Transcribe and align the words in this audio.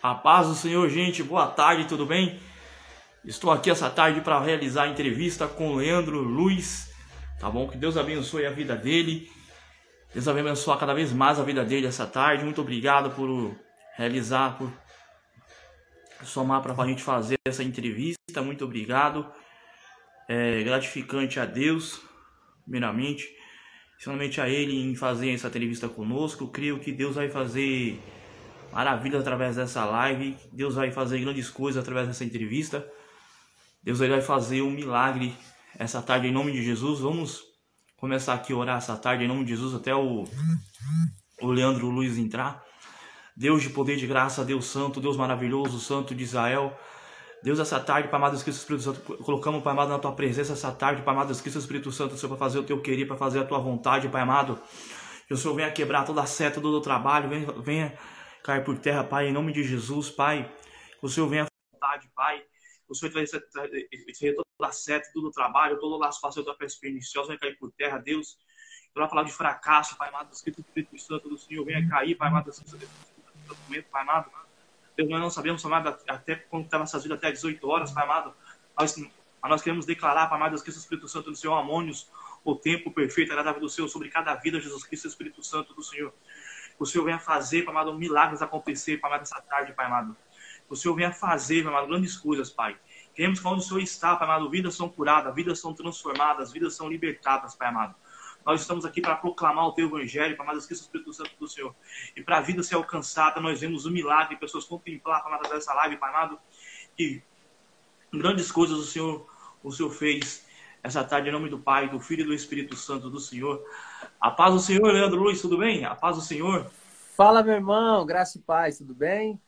A 0.00 0.14
paz 0.14 0.46
do 0.46 0.54
Senhor, 0.54 0.88
gente. 0.88 1.24
Boa 1.24 1.48
tarde, 1.48 1.88
tudo 1.88 2.06
bem? 2.06 2.38
Estou 3.24 3.50
aqui 3.50 3.68
essa 3.68 3.90
tarde 3.90 4.20
para 4.20 4.38
realizar 4.40 4.84
a 4.84 4.88
entrevista 4.88 5.48
com 5.48 5.70
o 5.70 5.74
Leandro 5.74 6.20
Luiz, 6.20 6.94
tá 7.40 7.50
bom? 7.50 7.66
Que 7.66 7.76
Deus 7.76 7.96
abençoe 7.96 8.46
a 8.46 8.50
vida 8.50 8.76
dele. 8.76 9.28
Deus 10.14 10.24
vai 10.24 10.38
abençoar 10.38 10.78
cada 10.78 10.94
vez 10.94 11.12
mais 11.12 11.40
a 11.40 11.42
vida 11.42 11.64
dele 11.64 11.88
essa 11.88 12.06
tarde. 12.06 12.44
Muito 12.44 12.60
obrigado 12.60 13.10
por 13.10 13.56
realizar, 13.96 14.56
por 14.56 14.70
somar 16.22 16.62
para 16.62 16.80
a 16.80 16.86
gente 16.86 17.02
fazer 17.02 17.36
essa 17.44 17.64
entrevista. 17.64 18.40
Muito 18.40 18.64
obrigado. 18.64 19.26
É 20.28 20.62
gratificante 20.62 21.40
a 21.40 21.44
Deus, 21.44 22.00
primeiramente, 22.62 23.28
principalmente 23.94 24.40
a 24.40 24.48
Ele 24.48 24.80
em 24.80 24.94
fazer 24.94 25.34
essa 25.34 25.48
entrevista 25.48 25.88
conosco. 25.88 26.46
Creio 26.46 26.78
que 26.78 26.92
Deus 26.92 27.16
vai 27.16 27.28
fazer 27.28 28.00
maravilhas 28.72 29.20
através 29.20 29.56
dessa 29.56 29.84
live. 29.84 30.36
Deus 30.52 30.74
vai 30.74 30.90
fazer 30.90 31.20
grandes 31.20 31.50
coisas 31.50 31.82
através 31.82 32.08
dessa 32.08 32.24
entrevista. 32.24 32.86
Deus 33.82 33.98
vai 33.98 34.20
fazer 34.20 34.62
um 34.62 34.70
milagre 34.70 35.34
essa 35.78 36.02
tarde 36.02 36.28
em 36.28 36.32
nome 36.32 36.52
de 36.52 36.62
Jesus. 36.62 37.00
Vamos 37.00 37.42
começar 37.96 38.34
aqui 38.34 38.52
a 38.52 38.56
orar 38.56 38.78
essa 38.78 38.96
tarde 38.96 39.24
em 39.24 39.28
nome 39.28 39.44
de 39.44 39.50
Jesus 39.50 39.74
até 39.74 39.94
o, 39.94 40.24
o 41.40 41.46
Leandro 41.50 41.88
Luiz 41.88 42.16
entrar. 42.18 42.62
Deus 43.36 43.62
de 43.62 43.70
poder 43.70 43.96
de 43.96 44.06
graça, 44.06 44.44
Deus 44.44 44.66
santo, 44.66 45.00
Deus 45.00 45.16
maravilhoso, 45.16 45.78
santo 45.78 46.14
de 46.14 46.24
Israel. 46.24 46.76
Deus, 47.42 47.60
essa 47.60 47.78
tarde, 47.78 48.08
Pai 48.08 48.18
amado 48.18 48.32
Cristo 48.32 48.58
Espírito 48.58 48.82
Santo, 48.82 49.00
colocamos, 49.22 49.62
Pai 49.62 49.72
amado, 49.72 49.90
na 49.90 49.98
tua 49.98 50.12
presença 50.12 50.54
essa 50.54 50.72
tarde, 50.72 51.02
Pai 51.02 51.14
amado 51.14 51.32
Cristo 51.40 51.58
Espírito 51.58 51.92
Santo, 51.92 52.16
Senhor, 52.16 52.30
para 52.30 52.38
fazer 52.38 52.58
o 52.58 52.64
teu 52.64 52.80
querer, 52.80 53.06
para 53.06 53.16
fazer 53.16 53.38
a 53.38 53.44
tua 53.44 53.60
vontade, 53.60 54.08
Pai 54.08 54.22
amado. 54.22 54.58
Que 55.28 55.34
o 55.34 55.36
Senhor 55.36 55.54
venha 55.54 55.70
quebrar 55.70 56.04
toda 56.04 56.20
a 56.20 56.26
seta, 56.26 56.60
todo 56.60 56.78
o 56.78 56.80
trabalho, 56.80 57.28
venha, 57.28 57.52
venha 57.60 57.94
cair 58.48 58.64
por 58.64 58.78
terra, 58.78 59.04
Pai, 59.04 59.28
em 59.28 59.32
nome 59.32 59.52
de 59.52 59.62
Jesus, 59.62 60.08
Pai. 60.08 60.50
Que 60.98 61.04
o 61.04 61.08
Senhor 61.08 61.28
venha 61.28 61.42
à 61.44 61.46
vontade, 61.70 62.10
Pai. 62.16 62.38
Que 62.40 62.92
o 62.92 62.94
Senhor 62.94 63.12
vai 63.12 63.22
receber 63.22 64.34
toda 64.34 64.70
a 64.70 65.12
todo 65.12 65.28
o 65.28 65.30
trabalho, 65.30 65.78
todo 65.78 65.96
o 65.96 65.98
laço 65.98 66.18
fácil 66.18 66.42
da 66.42 66.54
peça 66.54 66.78
perniciosa, 66.80 67.28
venha 67.28 67.38
cair 67.38 67.58
por 67.58 67.70
terra, 67.72 67.98
Deus. 67.98 68.38
Toda 68.94 69.06
palavra 69.06 69.30
de 69.30 69.36
fracasso, 69.36 69.98
Pai 69.98 70.08
amado, 70.08 70.32
Espírito, 70.32 70.62
Espírito 70.62 70.98
Santo 70.98 71.28
do 71.28 71.36
Senhor, 71.36 71.62
venha 71.62 71.86
cair, 71.86 72.14
Pai 72.14 72.28
amado, 72.28 72.50
documento, 73.46 73.86
Pai 73.90 74.00
amado. 74.00 74.30
Deus, 74.96 75.10
nós 75.10 75.20
não 75.20 75.30
sabemos, 75.30 75.62
Pai 75.62 75.70
amado, 75.70 75.98
até 76.08 76.36
quando 76.36 76.64
estava 76.64 76.84
essas 76.84 77.02
vidas 77.02 77.18
até 77.18 77.30
18 77.30 77.68
horas, 77.68 77.92
Pai 77.92 78.04
amado. 78.04 78.34
Nós, 78.78 78.96
nós 79.44 79.60
queremos 79.60 79.84
declarar, 79.84 80.26
Pai 80.26 80.38
amado, 80.38 80.60
que 80.62 80.70
o 80.70 80.72
Espírito 80.72 81.06
Santo 81.06 81.30
do 81.30 81.36
Senhor, 81.36 81.54
amônios, 81.54 82.10
o 82.42 82.56
tempo 82.56 82.90
perfeito, 82.90 83.30
agradável 83.30 83.60
do 83.60 83.68
Senhor, 83.68 83.88
sobre 83.88 84.08
cada 84.08 84.34
vida, 84.36 84.58
Jesus 84.58 84.84
Cristo, 84.84 85.06
Espírito 85.06 85.42
Santo 85.44 85.74
do 85.74 85.82
Senhor 85.82 86.14
o 86.78 86.86
Senhor 86.86 87.04
venha 87.04 87.18
fazer, 87.18 87.62
Pai 87.64 87.74
amado, 87.74 87.94
milagres 87.94 88.40
acontecer, 88.40 88.98
Pai 88.98 89.10
amado, 89.10 89.22
essa 89.22 89.40
tarde, 89.40 89.72
Pai 89.72 89.86
amado. 89.86 90.16
o 90.68 90.76
Senhor 90.76 90.94
venha 90.94 91.12
fazer, 91.12 91.62
Pai 91.62 91.72
amado, 91.72 91.88
grandes 91.88 92.16
coisas, 92.16 92.50
Pai. 92.50 92.76
Queremos 93.14 93.40
que 93.40 93.46
onde 93.46 93.60
o 93.60 93.62
Senhor 93.62 93.80
está, 93.80 94.16
Pai 94.16 94.28
amado, 94.28 94.48
vidas 94.48 94.74
são 94.74 94.88
curadas, 94.88 95.34
vidas 95.34 95.58
são 95.58 95.74
transformadas, 95.74 96.52
vidas 96.52 96.74
são 96.74 96.88
libertadas, 96.88 97.54
Pai 97.54 97.68
amado. 97.68 97.94
Nós 98.46 98.60
estamos 98.60 98.84
aqui 98.84 99.00
para 99.00 99.16
proclamar 99.16 99.66
o 99.66 99.72
Teu 99.72 99.86
Evangelho, 99.86 100.36
Pai 100.36 100.46
amado, 100.46 100.58
esqueça 100.58 100.82
o 100.82 100.84
Espírito 100.84 101.12
Santo 101.12 101.32
do 101.38 101.48
Senhor. 101.48 101.74
E 102.14 102.22
para 102.22 102.38
a 102.38 102.40
vida 102.40 102.62
ser 102.62 102.76
alcançada, 102.76 103.40
nós 103.40 103.60
vemos 103.60 103.86
o 103.86 103.90
milagre, 103.90 104.36
pessoas 104.36 104.64
contemplar, 104.64 105.22
Pai 105.22 105.32
amado, 105.32 105.48
dessa 105.48 105.74
live, 105.74 105.96
Pai 105.96 106.10
amado, 106.10 106.38
que 106.96 107.22
grandes 108.12 108.50
coisas 108.52 108.78
o 108.78 108.84
Senhor, 108.84 109.26
o 109.62 109.72
Senhor 109.72 109.90
fez 109.90 110.47
essa 110.82 111.04
tarde, 111.04 111.28
em 111.28 111.32
nome 111.32 111.48
do 111.48 111.58
Pai, 111.58 111.88
do 111.88 112.00
Filho 112.00 112.22
e 112.22 112.26
do 112.26 112.34
Espírito 112.34 112.76
Santo 112.76 113.10
do 113.10 113.20
Senhor. 113.20 113.62
A 114.20 114.30
paz 114.30 114.54
do 114.54 114.60
Senhor, 114.60 114.92
Leandro 114.92 115.20
Luiz, 115.20 115.40
tudo 115.40 115.58
bem? 115.58 115.84
A 115.84 115.94
paz 115.94 116.16
do 116.16 116.22
Senhor. 116.22 116.70
Fala, 117.16 117.42
meu 117.42 117.54
irmão, 117.54 118.06
graça 118.06 118.38
e 118.38 118.40
paz, 118.40 118.78
tudo 118.78 118.94
bem? 118.94 119.40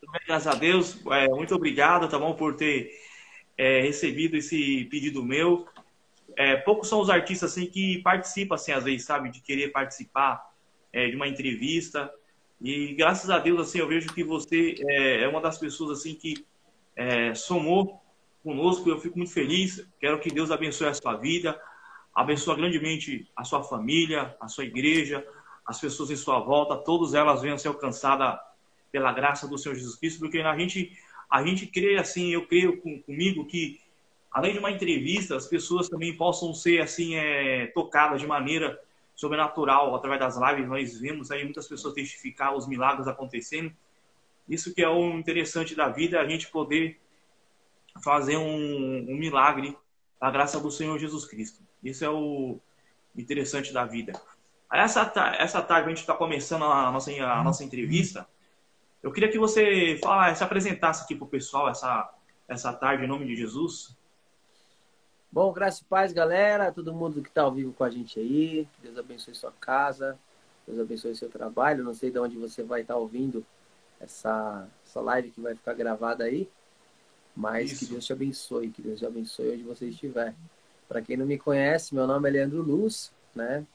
Tudo 0.00 0.12
bem, 0.12 0.22
graças 0.26 0.46
a 0.46 0.58
Deus. 0.58 0.98
É, 1.10 1.28
muito 1.28 1.54
obrigado, 1.54 2.08
tá 2.08 2.18
bom, 2.18 2.34
por 2.34 2.56
ter 2.56 2.90
é, 3.56 3.80
recebido 3.82 4.36
esse 4.36 4.86
pedido 4.86 5.22
meu. 5.22 5.66
É, 6.36 6.56
poucos 6.56 6.88
são 6.88 7.00
os 7.00 7.10
artistas 7.10 7.52
assim 7.52 7.66
que 7.66 7.98
participam, 8.02 8.54
assim, 8.54 8.72
às 8.72 8.84
vezes, 8.84 9.06
sabe, 9.06 9.30
de 9.30 9.40
querer 9.40 9.68
participar 9.68 10.50
é, 10.92 11.08
de 11.08 11.16
uma 11.16 11.28
entrevista. 11.28 12.10
E 12.60 12.94
graças 12.94 13.28
a 13.30 13.38
Deus, 13.38 13.60
assim, 13.60 13.78
eu 13.78 13.88
vejo 13.88 14.12
que 14.12 14.24
você 14.24 14.74
é, 14.88 15.24
é 15.24 15.28
uma 15.28 15.40
das 15.40 15.58
pessoas 15.58 15.98
assim 15.98 16.14
que 16.14 16.44
é, 16.96 17.34
somou 17.34 18.00
conosco. 18.44 18.88
Eu 18.88 19.00
fico 19.00 19.16
muito 19.16 19.32
feliz. 19.32 19.84
Quero 19.98 20.20
que 20.20 20.30
Deus 20.30 20.50
abençoe 20.50 20.88
a 20.88 20.94
sua 20.94 21.16
vida, 21.16 21.60
abençoe 22.14 22.56
grandemente 22.56 23.28
a 23.34 23.42
sua 23.42 23.64
família, 23.64 24.36
a 24.38 24.46
sua 24.46 24.64
igreja, 24.64 25.26
as 25.66 25.80
pessoas 25.80 26.10
em 26.10 26.16
sua 26.16 26.38
volta, 26.38 26.76
todas 26.76 27.14
elas 27.14 27.40
venham 27.40 27.54
a 27.54 27.58
ser 27.58 27.68
alcançadas 27.68 28.38
pela 28.92 29.12
graça 29.12 29.48
do 29.48 29.58
Senhor 29.58 29.74
Jesus 29.74 29.96
Cristo, 29.96 30.20
porque 30.20 30.38
a 30.38 30.56
gente, 30.56 30.92
a 31.28 31.42
gente 31.42 31.66
crê 31.66 31.96
assim, 31.96 32.28
eu 32.32 32.46
creio 32.46 32.80
com, 32.80 33.02
comigo 33.02 33.46
que 33.46 33.80
além 34.30 34.52
de 34.52 34.58
uma 34.58 34.70
entrevista, 34.70 35.36
as 35.36 35.46
pessoas 35.46 35.88
também 35.88 36.14
possam 36.16 36.52
ser 36.52 36.82
assim 36.82 37.16
é, 37.16 37.68
tocadas 37.68 38.20
de 38.20 38.26
maneira 38.26 38.78
sobrenatural 39.16 39.94
através 39.94 40.20
das 40.20 40.36
lives. 40.36 40.68
Nós 40.68 41.00
vemos 41.00 41.30
aí 41.30 41.44
muitas 41.44 41.66
pessoas 41.66 41.94
testificar 41.94 42.54
os 42.54 42.66
milagres 42.66 43.06
acontecendo. 43.06 43.72
Isso 44.48 44.74
que 44.74 44.82
é 44.82 44.88
o 44.88 45.16
interessante 45.16 45.74
da 45.74 45.88
vida, 45.88 46.20
a 46.20 46.28
gente 46.28 46.50
poder 46.50 47.00
fazer 48.02 48.36
um, 48.36 49.06
um 49.08 49.16
milagre 49.16 49.76
da 50.20 50.30
graça 50.30 50.58
do 50.58 50.70
Senhor 50.70 50.98
Jesus 50.98 51.24
Cristo. 51.24 51.62
Isso 51.82 52.04
é 52.04 52.10
o 52.10 52.58
interessante 53.16 53.72
da 53.72 53.84
vida. 53.84 54.12
Essa, 54.72 55.12
essa 55.38 55.62
tarde 55.62 55.86
a 55.86 55.88
gente 55.90 56.00
está 56.00 56.14
começando 56.14 56.64
a 56.64 56.90
nossa, 56.90 57.10
a 57.12 57.44
nossa 57.44 57.62
entrevista. 57.62 58.26
Eu 59.02 59.12
queria 59.12 59.30
que 59.30 59.38
você 59.38 59.98
fala, 60.02 60.34
se 60.34 60.42
apresentasse 60.42 61.04
aqui 61.04 61.14
para 61.14 61.24
o 61.24 61.28
pessoal 61.28 61.68
essa, 61.68 62.12
essa 62.48 62.72
tarde, 62.72 63.04
em 63.04 63.08
nome 63.08 63.26
de 63.26 63.36
Jesus. 63.36 63.94
Bom, 65.30 65.52
graças 65.52 65.80
e 65.80 65.84
paz, 65.84 66.12
galera. 66.12 66.72
Todo 66.72 66.94
mundo 66.94 67.20
que 67.20 67.28
está 67.28 67.42
ao 67.42 67.52
vivo 67.52 67.72
com 67.72 67.84
a 67.84 67.90
gente 67.90 68.18
aí. 68.18 68.68
Deus 68.82 68.96
abençoe 68.96 69.34
sua 69.34 69.52
casa. 69.60 70.18
Deus 70.66 70.80
abençoe 70.80 71.14
seu 71.14 71.28
trabalho. 71.28 71.84
Não 71.84 71.92
sei 71.92 72.10
de 72.10 72.18
onde 72.18 72.36
você 72.36 72.62
vai 72.62 72.80
estar 72.80 72.94
tá 72.94 73.00
ouvindo 73.00 73.44
essa, 74.00 74.66
essa 74.86 75.00
live 75.00 75.30
que 75.30 75.40
vai 75.40 75.54
ficar 75.54 75.74
gravada 75.74 76.24
aí. 76.24 76.48
Mas 77.36 77.72
Isso. 77.72 77.86
que 77.86 77.92
Deus 77.92 78.04
te 78.04 78.12
abençoe. 78.12 78.70
Que 78.70 78.82
Deus 78.82 78.98
te 78.98 79.06
abençoe 79.06 79.52
onde 79.52 79.62
você 79.62 79.88
estiver. 79.88 80.34
Para 80.88 81.02
quem 81.02 81.16
não 81.16 81.26
me 81.26 81.38
conhece, 81.38 81.94
meu 81.94 82.06
nome 82.06 82.28
é 82.28 82.32
Leandro 82.32 82.62
Luz, 82.62 83.12
né? 83.34 83.66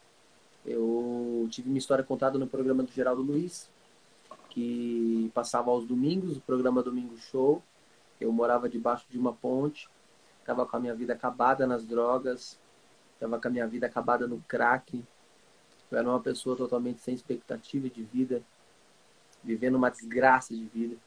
Eu 0.66 1.47
tive 1.50 1.68
minha 1.68 1.80
história 1.80 2.03
contada 2.03 2.38
no 2.38 2.47
programa 2.47 2.84
do 2.84 2.92
Geraldo 2.92 3.22
Luiz, 3.22 3.70
que 4.50 5.31
passava 5.34 5.72
aos 5.72 5.86
domingos, 5.86 6.38
o 6.38 6.42
programa 6.42 6.84
Domingo 6.84 7.18
Show. 7.18 7.64
Eu 8.20 8.31
morava 8.31 8.70
debaixo 8.70 9.06
de 9.09 9.18
uma 9.18 9.34
ponte, 9.34 9.90
estava 10.40 10.66
com 10.66 10.78
a 10.78 10.80
minha 10.80 10.94
vida 10.94 11.14
acabada 11.14 11.66
nas 11.66 11.86
drogas, 11.86 12.59
estava 13.14 13.40
com 13.40 13.47
a 13.47 13.52
minha 13.52 13.68
vida 13.68 13.88
acabada 13.88 14.28
no 14.28 14.40
crack. 14.47 15.03
Eu 15.91 15.97
era 15.97 16.08
uma 16.08 16.20
pessoa 16.20 16.56
totalmente 16.56 17.02
sem 17.02 17.16
expectativa 17.16 17.90
de 17.90 18.03
vida, 18.03 18.44
vivendo 19.44 19.76
uma 19.76 19.90
desgraça 19.90 20.53
de 20.53 20.66
vida. 20.66 20.97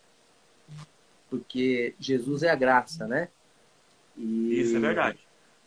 Porque 1.33 1.95
Jesus 1.99 2.43
é 2.43 2.51
a 2.51 2.55
graça, 2.55 3.07
né? 3.07 3.29
E 4.17 4.61
Isso 4.61 4.77
é 4.77 4.81
verdade 4.81 5.19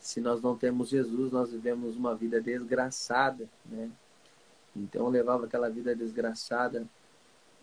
se 0.06 0.20
nós 0.20 0.40
não 0.40 0.56
temos 0.56 0.88
Jesus, 0.88 1.32
nós 1.32 1.50
vivemos 1.50 1.96
uma 1.96 2.14
vida 2.14 2.40
desgraçada, 2.40 3.48
né? 3.64 3.90
Então 4.74 5.06
eu 5.06 5.10
levava 5.10 5.46
aquela 5.46 5.68
vida 5.68 5.96
desgraçada 5.96 6.86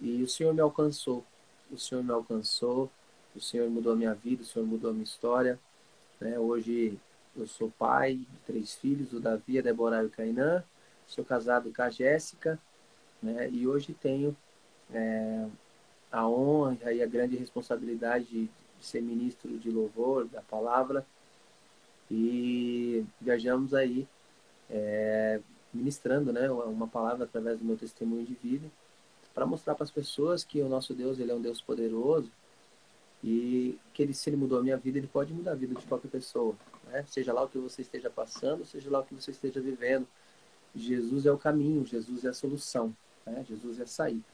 e 0.02 0.22
o 0.22 0.28
Senhor 0.28 0.53
me 0.53 0.59
alcançou. 0.59 1.24
O 1.72 1.78
Senhor 1.78 2.03
me 2.03 2.12
alcançou, 2.12 2.92
o 3.34 3.40
Senhor 3.40 3.69
mudou 3.69 3.94
a 3.94 3.96
minha 3.96 4.13
vida, 4.13 4.44
o 4.44 4.46
Senhor 4.46 4.66
mudou 4.66 4.90
a 4.90 4.94
minha 4.94 5.06
história. 5.06 5.58
Né? 6.19 6.38
Hoje 6.38 7.00
eu 7.34 7.47
sou 7.47 7.72
pai 7.72 8.16
de 8.16 8.38
três 8.46 8.74
filhos, 8.75 9.13
o 9.13 9.22
Davi, 9.22 9.59
a 9.59 9.62
Deborah 9.62 10.03
e 10.03 10.08
o 10.08 10.09
Cainã. 10.09 10.63
Sou 11.08 11.24
casado 11.24 11.72
com 11.74 11.81
a 11.81 11.90
Jéssica, 11.90 12.59
né? 13.22 13.50
E 13.52 13.66
hoje 13.66 13.94
tenho 13.94 14.36
é, 14.94 15.45
a 16.13 16.30
honra 16.30 16.94
e 16.94 17.01
a 17.01 17.07
grande 17.07 17.36
responsabilidade 17.36 18.25
de 18.25 18.50
ser 18.80 19.01
ministro 19.01 19.57
de 19.57 19.71
louvor 19.71 20.25
da 20.27 20.42
palavra 20.42 21.04
e 22.10 23.04
viajamos 23.19 23.74
aí 23.74 24.07
é, 24.69 25.39
ministrando 25.74 26.31
né, 26.31 26.50
uma 26.51 26.88
palavra 26.88 27.25
através 27.25 27.57
do 27.57 27.65
meu 27.65 27.75
testemunho 27.75 28.24
de 28.24 28.36
vida 28.36 28.69
para 29.33 29.48
mostrar 29.48 29.74
para 29.74 29.86
as 29.86 29.89
pessoas 29.89 30.44
que 30.44 30.62
o 30.62 30.69
nosso 30.69 30.94
Deus 30.94 31.18
ele 31.18 31.31
é 31.31 31.36
um 31.36 31.42
Deus 31.42 31.60
poderoso 31.60 32.30
e 33.24 33.80
que 33.92 34.04
ele, 34.04 34.13
se 34.13 34.30
ele 34.30 34.38
mudou 34.38 34.59
a 34.59 34.63
minha 34.63 34.77
vida, 34.77 35.00
ele 35.00 35.07
pode 35.07 35.33
mudar 35.33 35.54
a 35.54 35.56
vida 35.56 35.74
de 35.74 35.86
qualquer 35.88 36.09
pessoa. 36.09 36.56
Né? 36.92 37.04
Seja 37.07 37.33
lá 37.33 37.42
o 37.42 37.50
que 37.50 37.57
você 37.57 37.81
esteja 37.81 38.09
passando, 38.09 38.66
seja 38.66 38.92
lá 38.92 39.00
o 39.00 39.04
que 39.04 39.16
você 39.16 39.31
esteja 39.31 39.59
vivendo. 39.59 40.06
Jesus 40.75 41.25
é 41.25 41.31
o 41.31 41.38
caminho, 41.38 41.86
Jesus 41.86 42.25
é 42.25 42.30
a 42.30 42.33
solução, 42.33 42.95
né? 43.25 43.45
Jesus 43.48 43.80
é 43.80 43.83
a 43.83 43.88
saída. 43.88 44.32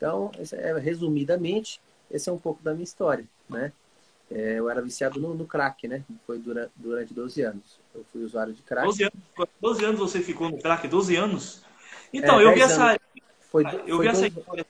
Então, 0.00 0.32
é, 0.52 0.78
resumidamente, 0.78 1.78
esse 2.10 2.30
é 2.30 2.32
um 2.32 2.38
pouco 2.38 2.62
da 2.62 2.72
minha 2.72 2.84
história, 2.84 3.26
né? 3.46 3.70
É, 4.30 4.58
eu 4.58 4.70
era 4.70 4.80
viciado 4.80 5.20
no, 5.20 5.34
no, 5.34 5.44
crack, 5.44 5.86
né? 5.86 6.02
Foi 6.26 6.38
durante, 6.38 6.70
durante 6.74 7.12
12 7.12 7.42
anos. 7.42 7.78
Eu 7.94 8.02
fui 8.10 8.22
usuário 8.22 8.54
de 8.54 8.62
crack. 8.62 8.86
12 8.86 9.02
anos, 9.02 9.48
12 9.60 9.84
anos 9.84 10.00
você 10.00 10.20
ficou 10.22 10.48
no 10.48 10.56
crack? 10.56 10.88
12 10.88 11.16
anos? 11.16 11.62
Então, 12.14 12.40
é, 12.40 12.44
eu 12.44 12.54
vi 12.54 12.62
essa. 12.62 12.98
Foi, 13.50 13.62
eu 13.62 13.96
foi 13.96 14.06
vi 14.06 14.08
12, 14.08 14.08
essa 14.08 14.26
história. 14.28 14.66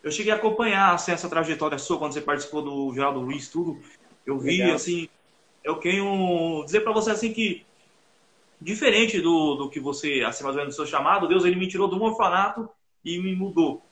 eu 0.00 0.12
cheguei 0.12 0.30
a 0.32 0.36
acompanhar 0.36 0.94
assim, 0.94 1.10
essa 1.10 1.28
trajetória 1.28 1.76
sua 1.76 1.98
quando 1.98 2.12
você 2.12 2.20
participou 2.20 2.62
do 2.62 2.94
Geraldo 2.94 3.18
Luiz, 3.18 3.48
tudo. 3.48 3.82
Eu 4.24 4.38
vi, 4.38 4.58
Legal. 4.58 4.76
assim, 4.76 5.08
eu 5.64 5.80
quero 5.80 6.62
dizer 6.64 6.82
para 6.82 6.92
você 6.92 7.10
assim 7.10 7.32
que 7.32 7.66
diferente 8.60 9.20
do, 9.20 9.56
do 9.56 9.68
que 9.68 9.80
você, 9.80 10.22
assim, 10.24 10.44
mais 10.44 10.54
ou 10.54 10.62
menos 10.62 10.76
do 10.76 10.76
seu 10.76 10.86
chamado, 10.86 11.26
Deus 11.26 11.44
ele 11.44 11.56
me 11.56 11.66
tirou 11.66 11.88
do 11.88 12.00
orfanato 12.00 12.68
e 13.04 13.18
me 13.18 13.34
mudou. 13.34 13.82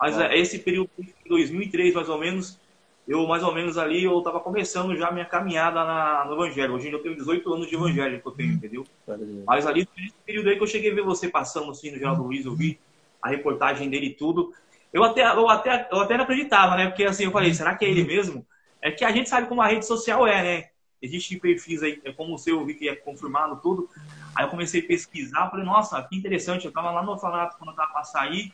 Mas 0.00 0.18
é. 0.18 0.38
esse 0.38 0.58
período 0.58 0.90
de 0.98 1.14
2003, 1.28 1.94
mais 1.94 2.08
ou 2.08 2.18
menos, 2.18 2.58
eu 3.06 3.26
mais 3.26 3.42
ou 3.42 3.54
menos 3.54 3.76
ali, 3.76 4.04
eu 4.04 4.18
estava 4.18 4.40
começando 4.40 4.96
já 4.96 5.08
a 5.08 5.12
minha 5.12 5.24
caminhada 5.24 5.84
na, 5.84 6.24
no 6.24 6.34
Evangelho. 6.34 6.74
Hoje 6.74 6.90
eu 6.90 7.02
tenho 7.02 7.16
18 7.16 7.52
anos 7.52 7.68
de 7.68 7.74
Evangelho 7.74 8.20
que 8.20 8.26
eu 8.26 8.32
tenho, 8.32 8.52
entendeu? 8.52 8.86
Mas 9.46 9.66
ali, 9.66 9.86
nesse 9.96 10.14
período 10.24 10.48
aí 10.48 10.56
que 10.56 10.62
eu 10.62 10.66
cheguei 10.66 10.90
a 10.90 10.94
ver 10.94 11.02
você 11.02 11.28
passando 11.28 11.70
assim 11.70 11.90
no 11.90 11.98
Geraldo 11.98 12.22
Luiz, 12.22 12.46
eu 12.46 12.54
vi 12.54 12.78
a 13.20 13.28
reportagem 13.28 13.90
dele 13.90 14.06
e 14.06 14.14
tudo. 14.14 14.54
Eu 14.92 15.04
até, 15.04 15.22
eu, 15.22 15.48
até, 15.48 15.88
eu 15.92 16.00
até 16.00 16.16
não 16.16 16.24
acreditava, 16.24 16.76
né? 16.76 16.86
Porque 16.86 17.04
assim, 17.04 17.24
eu 17.24 17.30
falei, 17.30 17.52
será 17.52 17.74
que 17.74 17.84
é 17.84 17.90
ele 17.90 18.04
mesmo? 18.04 18.46
É 18.80 18.90
que 18.90 19.04
a 19.04 19.12
gente 19.12 19.28
sabe 19.28 19.46
como 19.48 19.60
a 19.60 19.66
rede 19.66 19.86
social 19.86 20.26
é, 20.26 20.42
né? 20.42 20.68
Existem 21.02 21.38
perfis 21.38 21.82
aí, 21.82 22.00
é 22.04 22.12
como 22.12 22.34
o 22.34 22.38
seu, 22.38 22.60
eu 22.60 22.66
vi 22.66 22.74
que 22.74 22.88
é 22.88 22.94
confirmado 22.94 23.60
tudo. 23.62 23.88
Aí 24.34 24.44
eu 24.44 24.48
comecei 24.50 24.82
a 24.82 24.86
pesquisar, 24.86 25.50
falei, 25.50 25.64
nossa, 25.64 26.02
que 26.02 26.16
interessante. 26.16 26.66
Eu 26.66 26.72
tava 26.72 26.90
lá 26.90 27.02
no 27.02 27.12
orfanato 27.12 27.56
quando 27.58 27.70
eu 27.70 27.76
tava 27.76 27.92
pra 27.92 28.04
sair, 28.04 28.52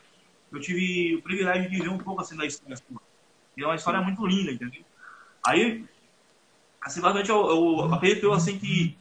eu 0.53 0.61
tive 0.61 1.17
o 1.17 1.23
privilégio 1.23 1.71
de 1.71 1.79
ver 1.79 1.89
um 1.89 1.99
pouco 1.99 2.21
assim 2.21 2.37
da 2.37 2.47
história 2.47 2.77
sua. 2.77 3.01
E 3.57 3.63
é 3.63 3.67
uma 3.67 3.77
história 3.77 4.01
muito 4.01 4.25
linda, 4.27 4.53
entendeu? 4.53 4.85
Aí, 5.45 5.85
assim, 6.81 7.01
basicamente 7.01 7.31
eu, 7.31 7.47
eu 7.49 7.95
acredito 7.95 8.31
assim 8.33 8.59
que 8.59 8.97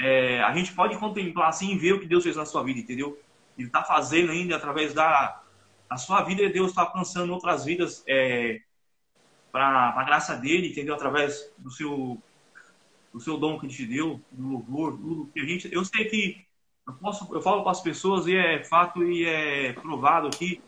é, 0.00 0.42
a 0.42 0.54
gente 0.54 0.72
pode 0.72 0.96
contemplar 0.96 1.48
assim 1.48 1.72
e 1.72 1.78
ver 1.78 1.92
o 1.92 2.00
que 2.00 2.06
Deus 2.06 2.24
fez 2.24 2.36
na 2.36 2.46
sua 2.46 2.62
vida, 2.62 2.80
entendeu? 2.80 3.20
Ele 3.56 3.68
tá 3.68 3.82
fazendo 3.82 4.30
ainda 4.32 4.56
através 4.56 4.94
da 4.94 5.42
a 5.90 5.96
sua 5.96 6.22
vida, 6.22 6.48
Deus 6.50 6.68
está 6.68 6.82
alcançando 6.82 7.32
outras 7.32 7.64
vidas 7.64 8.04
é, 8.06 8.60
para 9.50 9.94
a 9.96 10.04
graça 10.04 10.36
dele, 10.36 10.68
entendeu? 10.68 10.94
Através 10.94 11.50
do 11.56 11.70
seu 11.70 12.22
do 13.12 13.18
seu 13.18 13.38
dom 13.38 13.58
que 13.58 13.66
ele 13.66 13.72
te 13.72 13.86
deu, 13.86 14.20
do 14.30 14.48
louvor, 14.48 14.92
tudo 14.92 15.30
que 15.32 15.40
a 15.40 15.44
gente. 15.44 15.72
Eu 15.72 15.84
sei 15.84 16.04
que 16.04 16.44
eu 16.86 16.92
posso, 16.94 17.34
eu 17.34 17.40
falo 17.40 17.62
com 17.62 17.70
as 17.70 17.80
pessoas 17.80 18.26
e 18.26 18.36
é 18.36 18.62
fato 18.64 19.02
e 19.02 19.24
é 19.24 19.72
provado 19.72 20.30
que 20.30 20.60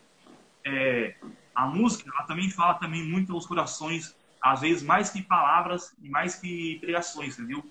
é, 0.65 1.17
a 1.55 1.67
música 1.67 2.11
ela 2.13 2.25
também 2.25 2.51
fala 2.51 2.75
também 2.75 3.05
muito 3.05 3.33
aos 3.33 3.47
corações, 3.47 4.17
às 4.41 4.61
vezes 4.61 4.83
mais 4.83 5.11
que 5.11 5.23
palavras 5.23 5.95
e 6.03 6.09
mais 6.09 6.37
que 6.37 6.79
pregações, 6.81 7.39
entendeu? 7.39 7.65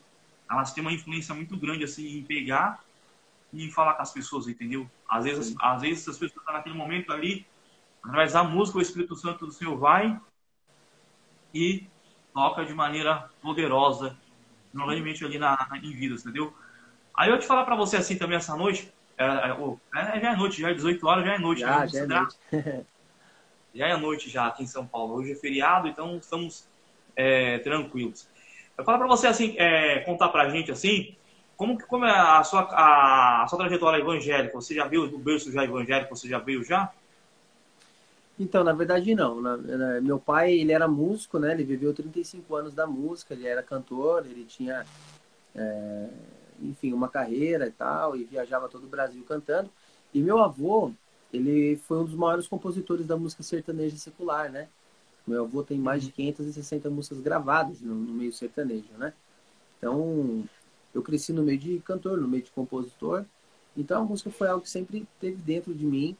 Elas 0.49 0.73
têm 0.73 0.81
uma 0.81 0.93
influência 0.93 1.33
muito 1.33 1.57
grande 1.57 1.83
assim 1.83 2.17
em 2.17 2.23
pegar 2.23 2.83
e 3.53 3.69
falar 3.71 3.93
com 3.93 4.01
as 4.01 4.11
pessoas, 4.11 4.47
entendeu? 4.47 4.89
Às 5.07 5.23
vezes, 5.23 5.55
às 5.59 5.81
vezes 5.81 6.07
as 6.07 6.17
pessoas 6.17 6.39
estão 6.41 6.53
naquele 6.53 6.75
momento 6.75 7.11
ali, 7.11 7.45
através 8.03 8.33
da 8.33 8.43
música, 8.43 8.77
o 8.77 8.81
Espírito 8.81 9.15
Santo 9.15 9.45
do 9.45 9.51
Senhor 9.51 9.77
vai 9.77 10.19
e 11.53 11.87
toca 12.33 12.63
de 12.63 12.73
maneira 12.73 13.29
poderosa, 13.41 14.17
normalmente 14.73 15.25
ali 15.25 15.39
na, 15.39 15.67
na, 15.69 15.77
em 15.77 15.93
vidas, 15.93 16.21
entendeu? 16.21 16.55
Aí 17.15 17.29
eu 17.29 17.39
te 17.39 17.47
falar 17.47 17.65
para 17.65 17.75
você 17.75 17.97
assim 17.97 18.17
também 18.17 18.37
essa 18.37 18.55
noite, 18.55 18.93
é, 19.19 19.25
é, 19.25 20.17
é, 20.17 20.19
já 20.21 20.31
é 20.31 20.35
noite, 20.35 20.61
já 20.61 20.69
é 20.69 20.73
18 20.73 21.05
horas, 21.05 21.25
já 21.25 21.33
é 21.35 21.37
noite. 21.37 21.59
Já, 21.61 21.79
né? 21.79 21.87
já 21.87 21.99
é 21.99 22.07
noite. 22.07 22.37
já 23.75 23.87
é 23.87 23.97
noite 23.97 24.29
já 24.29 24.47
aqui 24.47 24.63
em 24.63 24.67
São 24.67 24.87
Paulo. 24.87 25.15
Hoje 25.15 25.33
é 25.33 25.35
feriado, 25.35 25.87
então 25.87 26.17
estamos 26.17 26.65
é, 27.15 27.59
tranquilos. 27.59 28.27
Eu 28.77 28.85
falar 28.85 28.97
para 28.97 29.07
você 29.07 29.27
assim, 29.27 29.55
é, 29.57 29.99
contar 29.99 30.29
pra 30.29 30.49
gente 30.49 30.71
assim, 30.71 31.15
como, 31.57 31.77
como 31.85 32.05
é 32.05 32.17
a 32.17 32.41
sua, 32.45 32.61
a, 32.71 33.43
a 33.43 33.47
sua 33.49 33.59
trajetória 33.59 33.99
evangélica? 33.99 34.53
Você 34.53 34.73
já 34.73 34.87
viu 34.87 35.05
do 35.09 35.19
berço 35.19 35.51
já 35.51 35.65
evangélico? 35.65 36.15
Você 36.15 36.29
já 36.29 36.39
veio 36.39 36.63
já? 36.63 36.89
Então, 38.39 38.63
na 38.63 38.71
verdade, 38.71 39.13
não. 39.13 39.41
Na, 39.41 39.57
na, 39.57 39.99
meu 39.99 40.17
pai, 40.17 40.53
ele 40.53 40.71
era 40.71 40.87
músico, 40.87 41.37
né? 41.37 41.51
Ele 41.51 41.65
viveu 41.65 41.93
35 41.93 42.55
anos 42.55 42.73
da 42.73 42.87
música, 42.87 43.33
ele 43.33 43.45
era 43.45 43.61
cantor, 43.61 44.25
ele 44.25 44.45
tinha, 44.45 44.85
é, 45.53 46.07
enfim, 46.61 46.93
uma 46.93 47.09
carreira 47.09 47.67
e 47.67 47.71
tal, 47.71 48.15
e 48.15 48.23
viajava 48.23 48.69
todo 48.69 48.85
o 48.85 48.89
Brasil 48.89 49.23
cantando. 49.27 49.69
E 50.13 50.21
meu 50.21 50.39
avô, 50.39 50.91
ele 51.31 51.77
foi 51.77 51.99
um 51.99 52.05
dos 52.05 52.15
maiores 52.15 52.47
compositores 52.47 53.05
da 53.05 53.17
música 53.17 53.43
sertaneja 53.43 53.97
secular, 53.97 54.51
né? 54.51 54.67
Meu 55.27 55.43
avô 55.43 55.63
tem 55.63 55.77
mais 55.77 56.03
de 56.03 56.11
560 56.11 56.89
músicas 56.89 57.19
gravadas 57.19 57.81
no, 57.81 57.93
no 57.93 58.13
meio 58.13 58.33
sertanejo, 58.33 58.91
né? 58.97 59.13
Então, 59.77 60.43
eu 60.93 61.01
cresci 61.01 61.31
no 61.31 61.43
meio 61.43 61.57
de 61.57 61.79
cantor, 61.79 62.19
no 62.19 62.27
meio 62.27 62.43
de 62.43 62.51
compositor. 62.51 63.25
Então 63.77 64.01
a 64.01 64.05
música 64.05 64.29
foi 64.29 64.47
algo 64.47 64.63
que 64.63 64.69
sempre 64.69 65.07
teve 65.19 65.37
dentro 65.37 65.73
de 65.73 65.85
mim, 65.85 66.17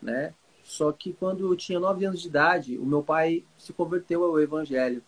né? 0.00 0.32
Só 0.64 0.90
que 0.90 1.12
quando 1.12 1.46
eu 1.46 1.56
tinha 1.56 1.78
nove 1.78 2.04
anos 2.04 2.20
de 2.20 2.28
idade, 2.28 2.78
o 2.78 2.84
meu 2.84 3.02
pai 3.02 3.44
se 3.56 3.72
converteu 3.72 4.24
ao 4.24 4.40
Evangelho, 4.40 5.02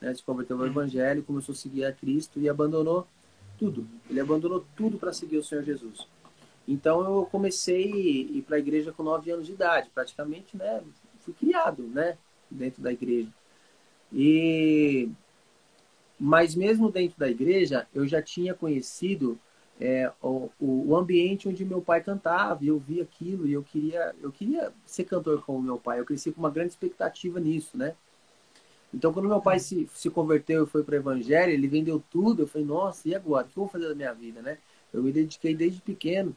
né? 0.00 0.12
Se 0.14 0.22
converteu 0.22 0.56
ao 0.56 0.64
hum. 0.64 0.66
Evangelho, 0.66 1.22
começou 1.22 1.52
a 1.52 1.56
seguir 1.56 1.84
a 1.84 1.92
Cristo 1.92 2.40
e 2.40 2.48
abandonou 2.48 3.06
tudo. 3.58 3.86
Ele 4.08 4.20
abandonou 4.20 4.64
tudo 4.76 4.98
para 4.98 5.12
seguir 5.12 5.38
o 5.38 5.44
Senhor 5.44 5.64
Jesus. 5.64 6.06
Então 6.66 7.02
eu 7.02 7.26
comecei 7.26 7.84
a 7.84 8.36
ir 8.36 8.42
para 8.42 8.56
a 8.56 8.58
igreja 8.58 8.92
com 8.92 9.02
nove 9.02 9.30
anos 9.30 9.46
de 9.46 9.52
idade, 9.52 9.90
praticamente, 9.94 10.56
né? 10.56 10.82
Fui 11.20 11.34
criado, 11.34 11.82
né? 11.84 12.18
Dentro 12.50 12.82
da 12.82 12.92
igreja. 12.92 13.28
E 14.12 15.08
mas 16.18 16.54
mesmo 16.54 16.90
dentro 16.90 17.18
da 17.18 17.28
igreja, 17.28 17.86
eu 17.94 18.06
já 18.06 18.20
tinha 18.20 18.52
conhecido 18.52 19.38
é, 19.80 20.10
o, 20.20 20.50
o 20.58 20.96
ambiente 20.96 21.48
onde 21.48 21.64
meu 21.64 21.80
pai 21.80 22.02
cantava, 22.02 22.64
eu 22.64 22.78
via 22.78 23.04
aquilo, 23.04 23.46
e 23.46 23.52
eu 23.52 23.62
queria, 23.62 24.14
eu 24.20 24.32
queria 24.32 24.72
ser 24.84 25.04
cantor 25.04 25.42
como 25.44 25.62
meu 25.62 25.78
pai. 25.78 26.00
Eu 26.00 26.04
cresci 26.04 26.32
com 26.32 26.40
uma 26.40 26.50
grande 26.50 26.70
expectativa 26.70 27.38
nisso, 27.38 27.78
né? 27.78 27.94
Então, 28.92 29.12
quando 29.12 29.28
meu 29.28 29.40
pai 29.40 29.58
se, 29.58 29.88
se 29.94 30.08
converteu 30.08 30.64
e 30.64 30.66
foi 30.66 30.82
para 30.82 30.94
o 30.94 30.96
evangelho, 30.96 31.52
ele 31.52 31.68
vendeu 31.68 32.02
tudo. 32.10 32.42
Eu 32.42 32.48
falei, 32.48 32.66
nossa, 32.66 33.08
e 33.08 33.14
agora? 33.14 33.46
O 33.46 33.50
que 33.50 33.58
eu 33.58 33.62
vou 33.64 33.68
fazer 33.68 33.88
da 33.88 33.94
minha 33.94 34.12
vida, 34.12 34.40
né? 34.40 34.58
Eu 34.92 35.02
me 35.02 35.12
dediquei 35.12 35.54
desde 35.54 35.80
pequeno, 35.80 36.34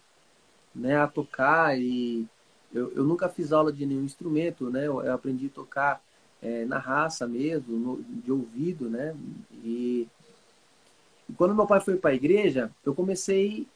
né, 0.76 0.98
a 0.98 1.08
tocar 1.08 1.78
e 1.80 2.28
eu, 2.74 2.92
eu 2.94 3.04
nunca 3.04 3.30
fiz 3.30 3.52
aula 3.52 3.72
de 3.72 3.86
nenhum 3.86 4.04
instrumento, 4.04 4.70
né? 4.70 4.88
Eu, 4.88 5.02
eu 5.02 5.14
aprendi 5.14 5.48
a 5.48 5.50
tocar 5.50 6.02
é, 6.42 6.66
na 6.66 6.78
raça 6.78 7.28
mesmo, 7.28 7.78
no, 7.78 8.04
de 8.04 8.32
ouvido, 8.32 8.90
né? 8.90 9.16
E, 9.64 10.08
e 11.30 11.34
quando 11.34 11.56
meu 11.56 11.68
pai 11.68 11.80
foi 11.82 11.98
para 11.98 12.12
a 12.12 12.16
igreja, 12.16 12.72
eu 12.86 12.94
comecei 12.94 13.68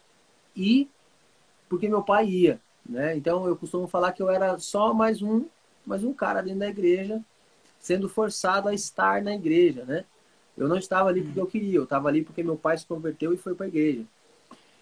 a 0.56 0.60
ir 0.60 0.90
porque 1.70 1.90
meu 1.90 2.04
pai 2.04 2.28
ia, 2.28 2.62
né? 2.86 3.16
Então 3.16 3.48
eu 3.48 3.56
costumo 3.56 3.88
falar 3.88 4.12
que 4.12 4.22
eu 4.22 4.30
era 4.30 4.58
só 4.60 4.94
mais 4.94 5.22
um, 5.22 5.46
mais 5.86 6.04
um 6.04 6.14
cara 6.14 6.42
dentro 6.42 6.60
da 6.60 6.68
igreja, 6.70 7.22
sendo 7.86 8.10
forçado 8.10 8.68
a 8.68 8.74
estar 8.74 9.22
na 9.22 9.36
igreja, 9.36 9.86
né? 9.86 10.06
Eu 10.58 10.68
não 10.68 10.76
estava 10.76 11.08
ali 11.08 11.22
porque 11.22 11.40
eu 11.40 11.46
queria, 11.46 11.78
eu 11.78 11.84
estava 11.84 12.08
ali 12.08 12.24
porque 12.24 12.42
meu 12.42 12.56
pai 12.56 12.76
se 12.76 12.88
converteu 12.88 13.32
e 13.32 13.38
foi 13.38 13.54
para 13.54 13.68
a 13.68 13.70
igreja. 13.70 14.04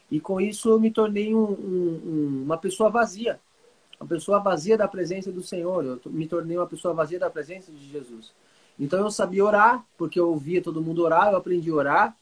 E 0.10 0.22
com 0.22 0.40
isso 0.40 0.70
eu 0.70 0.80
me 0.80 0.90
tornei 0.90 1.36
um, 1.36 1.44
um, 1.44 2.44
uma 2.46 2.58
pessoa 2.58 2.90
vazia, 2.90 3.42
uma 4.00 4.08
pessoa 4.08 4.40
vazia 4.40 4.78
da 4.78 4.88
presença 4.88 5.34
do 5.34 5.44
Senhor. 5.44 5.84
Eu 5.84 6.00
me 6.06 6.26
tornei 6.26 6.56
uma 6.56 6.66
pessoa 6.66 6.94
vazia 6.94 7.20
da 7.20 7.30
presença 7.30 7.74
de 7.74 7.90
Jesus. 7.90 8.32
Então 8.80 9.00
eu 9.00 9.12
sabia 9.12 9.44
orar, 9.44 9.86
porque 9.98 10.18
eu 10.18 10.30
ouvia 10.30 10.62
todo 10.62 10.82
mundo 10.82 11.04
orar, 11.04 11.30
eu 11.30 11.38
aprendi 11.38 11.72
a 11.72 11.76
orar. 11.76 12.18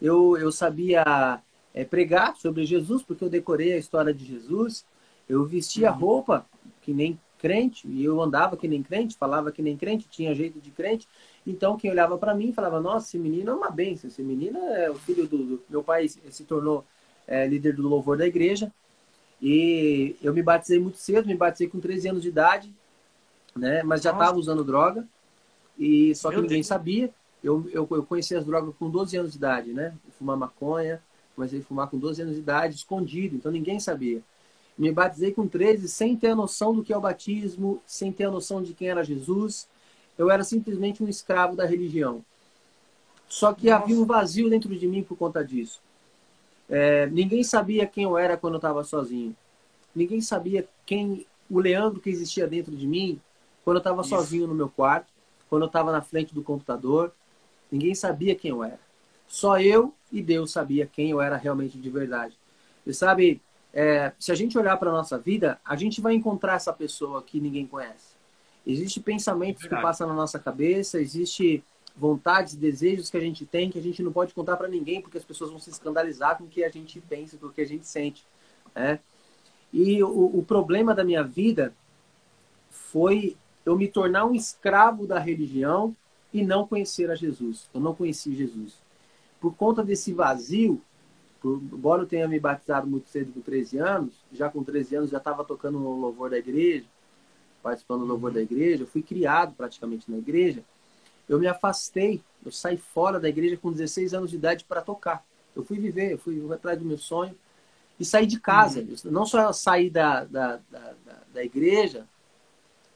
Eu, 0.00 0.36
eu 0.36 0.52
sabia 0.52 1.42
é, 1.74 1.84
pregar 1.84 2.36
sobre 2.36 2.64
Jesus, 2.64 3.02
porque 3.02 3.24
eu 3.24 3.28
decorei 3.28 3.72
a 3.72 3.78
história 3.78 4.14
de 4.14 4.24
Jesus. 4.24 4.86
Eu 5.28 5.44
vestia 5.44 5.90
uhum. 5.90 5.98
roupa 5.98 6.46
que 6.82 6.92
nem 6.92 7.18
crente, 7.40 7.88
e 7.88 8.04
eu 8.04 8.20
andava 8.20 8.56
que 8.56 8.68
nem 8.68 8.82
crente, 8.82 9.16
falava 9.16 9.50
que 9.50 9.62
nem 9.62 9.76
crente, 9.76 10.06
tinha 10.10 10.34
jeito 10.34 10.60
de 10.60 10.70
crente. 10.70 11.08
Então 11.46 11.76
quem 11.76 11.90
olhava 11.90 12.18
para 12.18 12.34
mim 12.34 12.52
falava: 12.52 12.80
Nossa, 12.80 13.06
esse 13.06 13.18
menino 13.18 13.50
é 13.50 13.54
uma 13.54 13.70
benção, 13.70 14.08
esse 14.08 14.22
menino 14.22 14.58
é 14.58 14.90
o 14.90 14.94
filho 14.94 15.26
do. 15.26 15.38
do... 15.38 15.62
Meu 15.68 15.82
pai 15.82 16.06
se 16.08 16.44
tornou 16.44 16.84
é, 17.26 17.46
líder 17.46 17.74
do 17.74 17.88
louvor 17.88 18.16
da 18.16 18.26
igreja. 18.26 18.70
E 19.40 20.16
eu 20.22 20.34
me 20.34 20.42
batizei 20.42 20.78
muito 20.78 20.98
cedo, 20.98 21.26
me 21.26 21.34
batizei 21.34 21.66
com 21.66 21.80
13 21.80 22.08
anos 22.10 22.22
de 22.22 22.28
idade, 22.28 22.70
né? 23.56 23.82
Mas 23.82 24.02
já 24.02 24.12
estava 24.12 24.36
usando 24.36 24.62
droga. 24.62 25.06
E 25.78 26.14
só 26.14 26.28
que 26.28 26.34
Meu 26.34 26.42
ninguém 26.42 26.58
Deus. 26.58 26.66
sabia. 26.66 27.10
Eu, 27.42 27.66
eu, 27.72 27.88
eu 27.90 28.02
conheci 28.02 28.34
as 28.34 28.44
drogas 28.44 28.74
com 28.78 28.90
12 28.90 29.16
anos 29.16 29.32
de 29.32 29.38
idade, 29.38 29.72
né? 29.72 29.94
Fumar 30.18 30.36
maconha, 30.36 31.00
comecei 31.34 31.60
a 31.60 31.62
fumar 31.62 31.88
com 31.88 31.98
12 31.98 32.20
anos 32.20 32.34
de 32.34 32.40
idade, 32.40 32.74
escondido, 32.74 33.34
então 33.34 33.50
ninguém 33.50 33.80
sabia. 33.80 34.22
Me 34.80 34.90
batizei 34.90 35.30
com 35.30 35.46
13 35.46 35.86
sem 35.90 36.16
ter 36.16 36.28
a 36.28 36.34
noção 36.34 36.74
do 36.74 36.82
que 36.82 36.90
é 36.90 36.96
o 36.96 37.02
batismo, 37.02 37.82
sem 37.86 38.10
ter 38.10 38.24
a 38.24 38.30
noção 38.30 38.62
de 38.62 38.72
quem 38.72 38.88
era 38.88 39.04
Jesus. 39.04 39.68
Eu 40.16 40.30
era 40.30 40.42
simplesmente 40.42 41.04
um 41.04 41.08
escravo 41.08 41.54
da 41.54 41.66
religião. 41.66 42.24
Só 43.28 43.52
que 43.52 43.68
Nossa. 43.68 43.84
havia 43.84 44.00
um 44.00 44.06
vazio 44.06 44.48
dentro 44.48 44.74
de 44.74 44.86
mim 44.86 45.02
por 45.02 45.18
conta 45.18 45.44
disso. 45.44 45.82
É, 46.66 47.06
ninguém 47.08 47.44
sabia 47.44 47.86
quem 47.86 48.04
eu 48.04 48.16
era 48.16 48.38
quando 48.38 48.54
eu 48.54 48.58
estava 48.58 48.82
sozinho. 48.82 49.36
Ninguém 49.94 50.22
sabia 50.22 50.66
quem 50.86 51.26
o 51.50 51.58
Leandro 51.58 52.00
que 52.00 52.08
existia 52.08 52.46
dentro 52.46 52.74
de 52.74 52.86
mim 52.86 53.20
quando 53.62 53.76
eu 53.76 53.80
estava 53.80 54.02
sozinho 54.02 54.46
no 54.46 54.54
meu 54.54 54.70
quarto, 54.70 55.12
quando 55.50 55.62
eu 55.62 55.66
estava 55.66 55.92
na 55.92 56.00
frente 56.00 56.34
do 56.34 56.42
computador. 56.42 57.12
Ninguém 57.70 57.94
sabia 57.94 58.34
quem 58.34 58.50
eu 58.50 58.64
era. 58.64 58.80
Só 59.28 59.60
eu 59.60 59.92
e 60.10 60.22
Deus 60.22 60.52
sabia 60.52 60.86
quem 60.86 61.10
eu 61.10 61.20
era 61.20 61.36
realmente 61.36 61.76
de 61.76 61.90
verdade. 61.90 62.34
E 62.86 62.94
sabe, 62.94 63.42
é, 63.72 64.12
se 64.18 64.32
a 64.32 64.34
gente 64.34 64.58
olhar 64.58 64.76
para 64.76 64.90
a 64.90 64.92
nossa 64.92 65.18
vida, 65.18 65.60
a 65.64 65.76
gente 65.76 66.00
vai 66.00 66.14
encontrar 66.14 66.54
essa 66.54 66.72
pessoa 66.72 67.22
que 67.22 67.40
ninguém 67.40 67.66
conhece. 67.66 68.14
Existem 68.66 69.02
pensamentos 69.02 69.62
Verdade. 69.62 69.80
que 69.80 69.86
passam 69.86 70.08
na 70.08 70.14
nossa 70.14 70.38
cabeça, 70.38 71.00
existe 71.00 71.62
vontades, 71.96 72.54
desejos 72.54 73.10
que 73.10 73.16
a 73.16 73.20
gente 73.20 73.44
tem 73.44 73.70
que 73.70 73.78
a 73.78 73.82
gente 73.82 74.02
não 74.02 74.12
pode 74.12 74.32
contar 74.32 74.56
para 74.56 74.68
ninguém 74.68 75.00
porque 75.00 75.18
as 75.18 75.24
pessoas 75.24 75.50
vão 75.50 75.58
se 75.58 75.70
escandalizar 75.70 76.38
com 76.38 76.44
o 76.44 76.48
que 76.48 76.64
a 76.64 76.68
gente 76.68 77.00
pensa, 77.00 77.36
com 77.36 77.46
o 77.46 77.52
que 77.52 77.60
a 77.60 77.66
gente 77.66 77.86
sente, 77.86 78.24
né? 78.74 79.00
E 79.72 80.02
o, 80.02 80.38
o 80.38 80.42
problema 80.42 80.94
da 80.94 81.04
minha 81.04 81.22
vida 81.22 81.74
foi 82.70 83.36
eu 83.64 83.76
me 83.76 83.86
tornar 83.86 84.24
um 84.24 84.34
escravo 84.34 85.06
da 85.06 85.18
religião 85.18 85.94
e 86.32 86.44
não 86.44 86.66
conhecer 86.66 87.10
a 87.10 87.14
Jesus. 87.14 87.68
Eu 87.72 87.80
não 87.80 87.94
conheci 87.94 88.34
Jesus. 88.34 88.74
Por 89.40 89.54
conta 89.54 89.82
desse 89.82 90.12
vazio, 90.12 90.82
embora 91.44 92.02
eu 92.02 92.06
tenha 92.06 92.28
me 92.28 92.38
batizado 92.38 92.86
muito 92.86 93.08
cedo 93.08 93.32
com 93.32 93.40
13 93.40 93.78
anos, 93.78 94.14
já 94.32 94.48
com 94.48 94.62
13 94.62 94.96
anos 94.96 95.10
já 95.10 95.18
estava 95.18 95.44
tocando 95.44 95.78
no 95.78 95.98
louvor 95.98 96.30
da 96.30 96.38
igreja, 96.38 96.86
participando 97.62 98.00
do 98.00 98.06
louvor 98.06 98.32
da 98.32 98.40
igreja, 98.40 98.82
eu 98.82 98.86
fui 98.86 99.02
criado 99.02 99.54
praticamente 99.54 100.10
na 100.10 100.18
igreja. 100.18 100.62
Eu 101.28 101.38
me 101.38 101.46
afastei, 101.46 102.20
eu 102.44 102.50
saí 102.50 102.76
fora 102.76 103.20
da 103.20 103.28
igreja 103.28 103.56
com 103.56 103.70
16 103.70 104.14
anos 104.14 104.30
de 104.30 104.36
idade 104.36 104.64
para 104.64 104.80
tocar. 104.80 105.24
Eu 105.54 105.64
fui 105.64 105.78
viver, 105.78 106.12
eu 106.12 106.18
fui 106.18 106.42
atrás 106.52 106.78
do 106.78 106.84
meu 106.84 106.98
sonho 106.98 107.36
e 107.98 108.04
saí 108.04 108.26
de 108.26 108.40
casa. 108.40 108.80
Uhum. 108.80 109.10
Não 109.10 109.26
só 109.26 109.52
saí 109.52 109.90
da, 109.90 110.24
da, 110.24 110.60
da, 110.70 110.94
da 111.32 111.44
igreja 111.44 112.06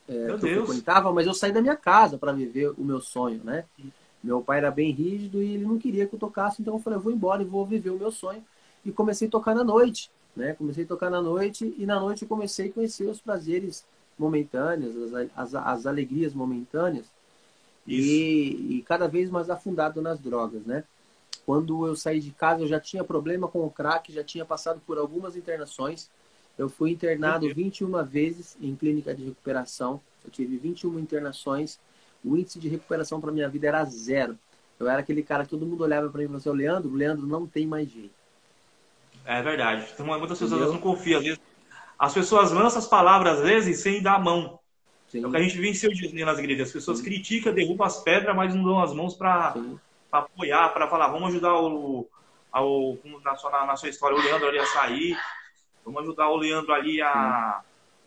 é, 0.09 0.27
que 0.39 0.47
eu 0.47 0.67
frequentava, 0.67 1.13
mas 1.13 1.27
eu 1.27 1.35
saí 1.35 1.53
da 1.53 1.63
minha 1.63 1.77
casa 1.77 2.19
para 2.19 2.33
viver 2.33 2.71
o 2.71 2.85
meu 2.85 3.01
sonho, 3.01 3.43
né? 3.45 3.65
Meu 4.25 4.41
pai 4.41 4.59
era 4.59 4.71
bem 4.71 4.91
rígido 4.91 5.43
e 5.43 5.55
ele 5.55 5.67
não 5.67 5.79
queria 5.79 6.07
que 6.07 6.15
eu 6.15 6.19
tocasse, 6.19 6.63
então 6.63 6.75
eu 6.75 6.81
falei, 6.81 6.99
eu 6.99 7.03
vou 7.03 7.13
embora 7.13 7.43
e 7.43 7.45
vou 7.45 7.67
viver 7.67 7.91
o 7.91 7.99
meu 7.99 8.11
sonho. 8.11 8.43
E 8.83 8.91
comecei 8.91 9.29
a 9.29 9.31
tocar 9.31 9.55
na 9.55 9.63
noite, 9.63 10.11
né? 10.35 10.55
Comecei 10.55 10.85
a 10.85 10.87
tocar 10.87 11.11
na 11.11 11.21
noite 11.21 11.75
e 11.79 11.85
na 11.85 12.01
noite 12.01 12.23
eu 12.23 12.29
comecei 12.29 12.71
a 12.71 12.73
conhecer 12.73 13.05
os 13.05 13.21
prazeres 13.21 13.85
momentâneos, 14.19 15.13
as, 15.13 15.29
as, 15.37 15.55
as 15.55 15.87
alegrias 15.87 16.33
momentâneas 16.33 17.05
e, 17.87 18.79
e, 18.79 18.83
cada 18.87 19.07
vez 19.07 19.29
mais 19.31 19.51
afundado 19.51 20.01
nas 20.01 20.19
drogas, 20.19 20.65
né? 20.65 20.85
Quando 21.45 21.87
eu 21.87 21.95
saí 21.95 22.19
de 22.19 22.31
casa, 22.31 22.63
eu 22.63 22.67
já 22.67 22.81
tinha 22.81 23.05
problema 23.05 23.47
com 23.47 23.67
o 23.67 23.71
crack, 23.71 24.11
já 24.11 24.25
tinha 24.25 24.47
passado 24.47 24.81
por 24.87 24.97
algumas 24.97 25.37
internações. 25.37 26.09
Eu 26.57 26.71
fui 26.71 26.93
internado 26.93 27.53
21 27.53 28.03
vezes 28.05 28.57
em 28.59 28.75
clínica 28.75 29.15
de 29.15 29.25
recuperação. 29.25 30.01
Eu 30.25 30.31
tive 30.31 30.57
21 30.57 30.99
internações. 30.99 31.79
O 32.25 32.37
índice 32.37 32.59
de 32.59 32.69
recuperação 32.69 33.21
para 33.21 33.33
minha 33.33 33.49
vida 33.49 33.69
era 33.69 33.85
zero. 33.85 34.39
Eu 34.79 34.89
era 34.89 35.01
aquele 35.01 35.23
cara 35.23 35.45
que 35.45 35.51
todo 35.51 35.67
mundo 35.67 35.85
olhava 35.85 36.09
para 36.09 36.19
mim 36.19 36.25
e 36.25 36.29
falava 36.29 36.51
assim, 36.51 36.59
Leandro, 36.59 36.91
o 36.91 36.95
Leandro 36.95 37.27
não 37.27 37.47
tem 37.47 37.67
mais 37.67 37.89
jeito. 37.89 38.15
É 39.25 39.43
verdade. 39.43 39.87
Então, 39.93 40.07
muitas 40.07 40.39
pessoas 40.39 40.73
não 40.73 40.79
confiam. 40.79 41.19
Às 41.19 41.25
vezes, 41.25 41.41
as 41.99 42.15
pessoas 42.15 42.53
lançam 42.53 42.79
as 42.79 42.87
palavras, 42.87 43.39
às 43.39 43.45
vezes, 43.45 43.81
sem 43.81 44.03
dar 44.03 44.17
a 44.17 44.19
mão. 44.19 44.59
Sim. 45.09 45.23
É 45.23 45.27
o 45.27 45.31
que 45.31 45.37
a 45.37 45.43
gente 45.43 45.59
venceu 45.59 45.91
de 45.91 46.25
nas 46.25 46.39
igrejas. 46.39 46.69
As 46.69 46.73
pessoas 46.73 46.99
Sim. 46.99 47.05
criticam, 47.05 47.55
derrubam 47.55 47.87
as 47.87 48.03
pedras, 48.03 48.35
mas 48.35 48.55
não 48.55 48.65
dão 48.65 48.83
as 48.83 48.93
mãos 48.93 49.15
para 49.15 49.55
apoiar, 50.11 50.71
para 50.71 50.89
falar, 50.89 51.09
vamos 51.09 51.29
ajudar 51.31 51.55
o, 51.55 52.07
ao, 52.53 52.97
na, 53.25 53.35
sua, 53.35 53.67
na 53.67 53.77
sua 53.77 53.89
história, 53.89 54.17
o 54.17 54.23
Leandro 54.23 54.49
ali 54.49 54.59
a 54.59 54.67
sair, 54.67 55.19
vamos 55.85 56.03
ajudar 56.03 56.29
o 56.29 56.37
Leandro 56.37 56.73
ali 56.73 57.03
a, 57.03 57.61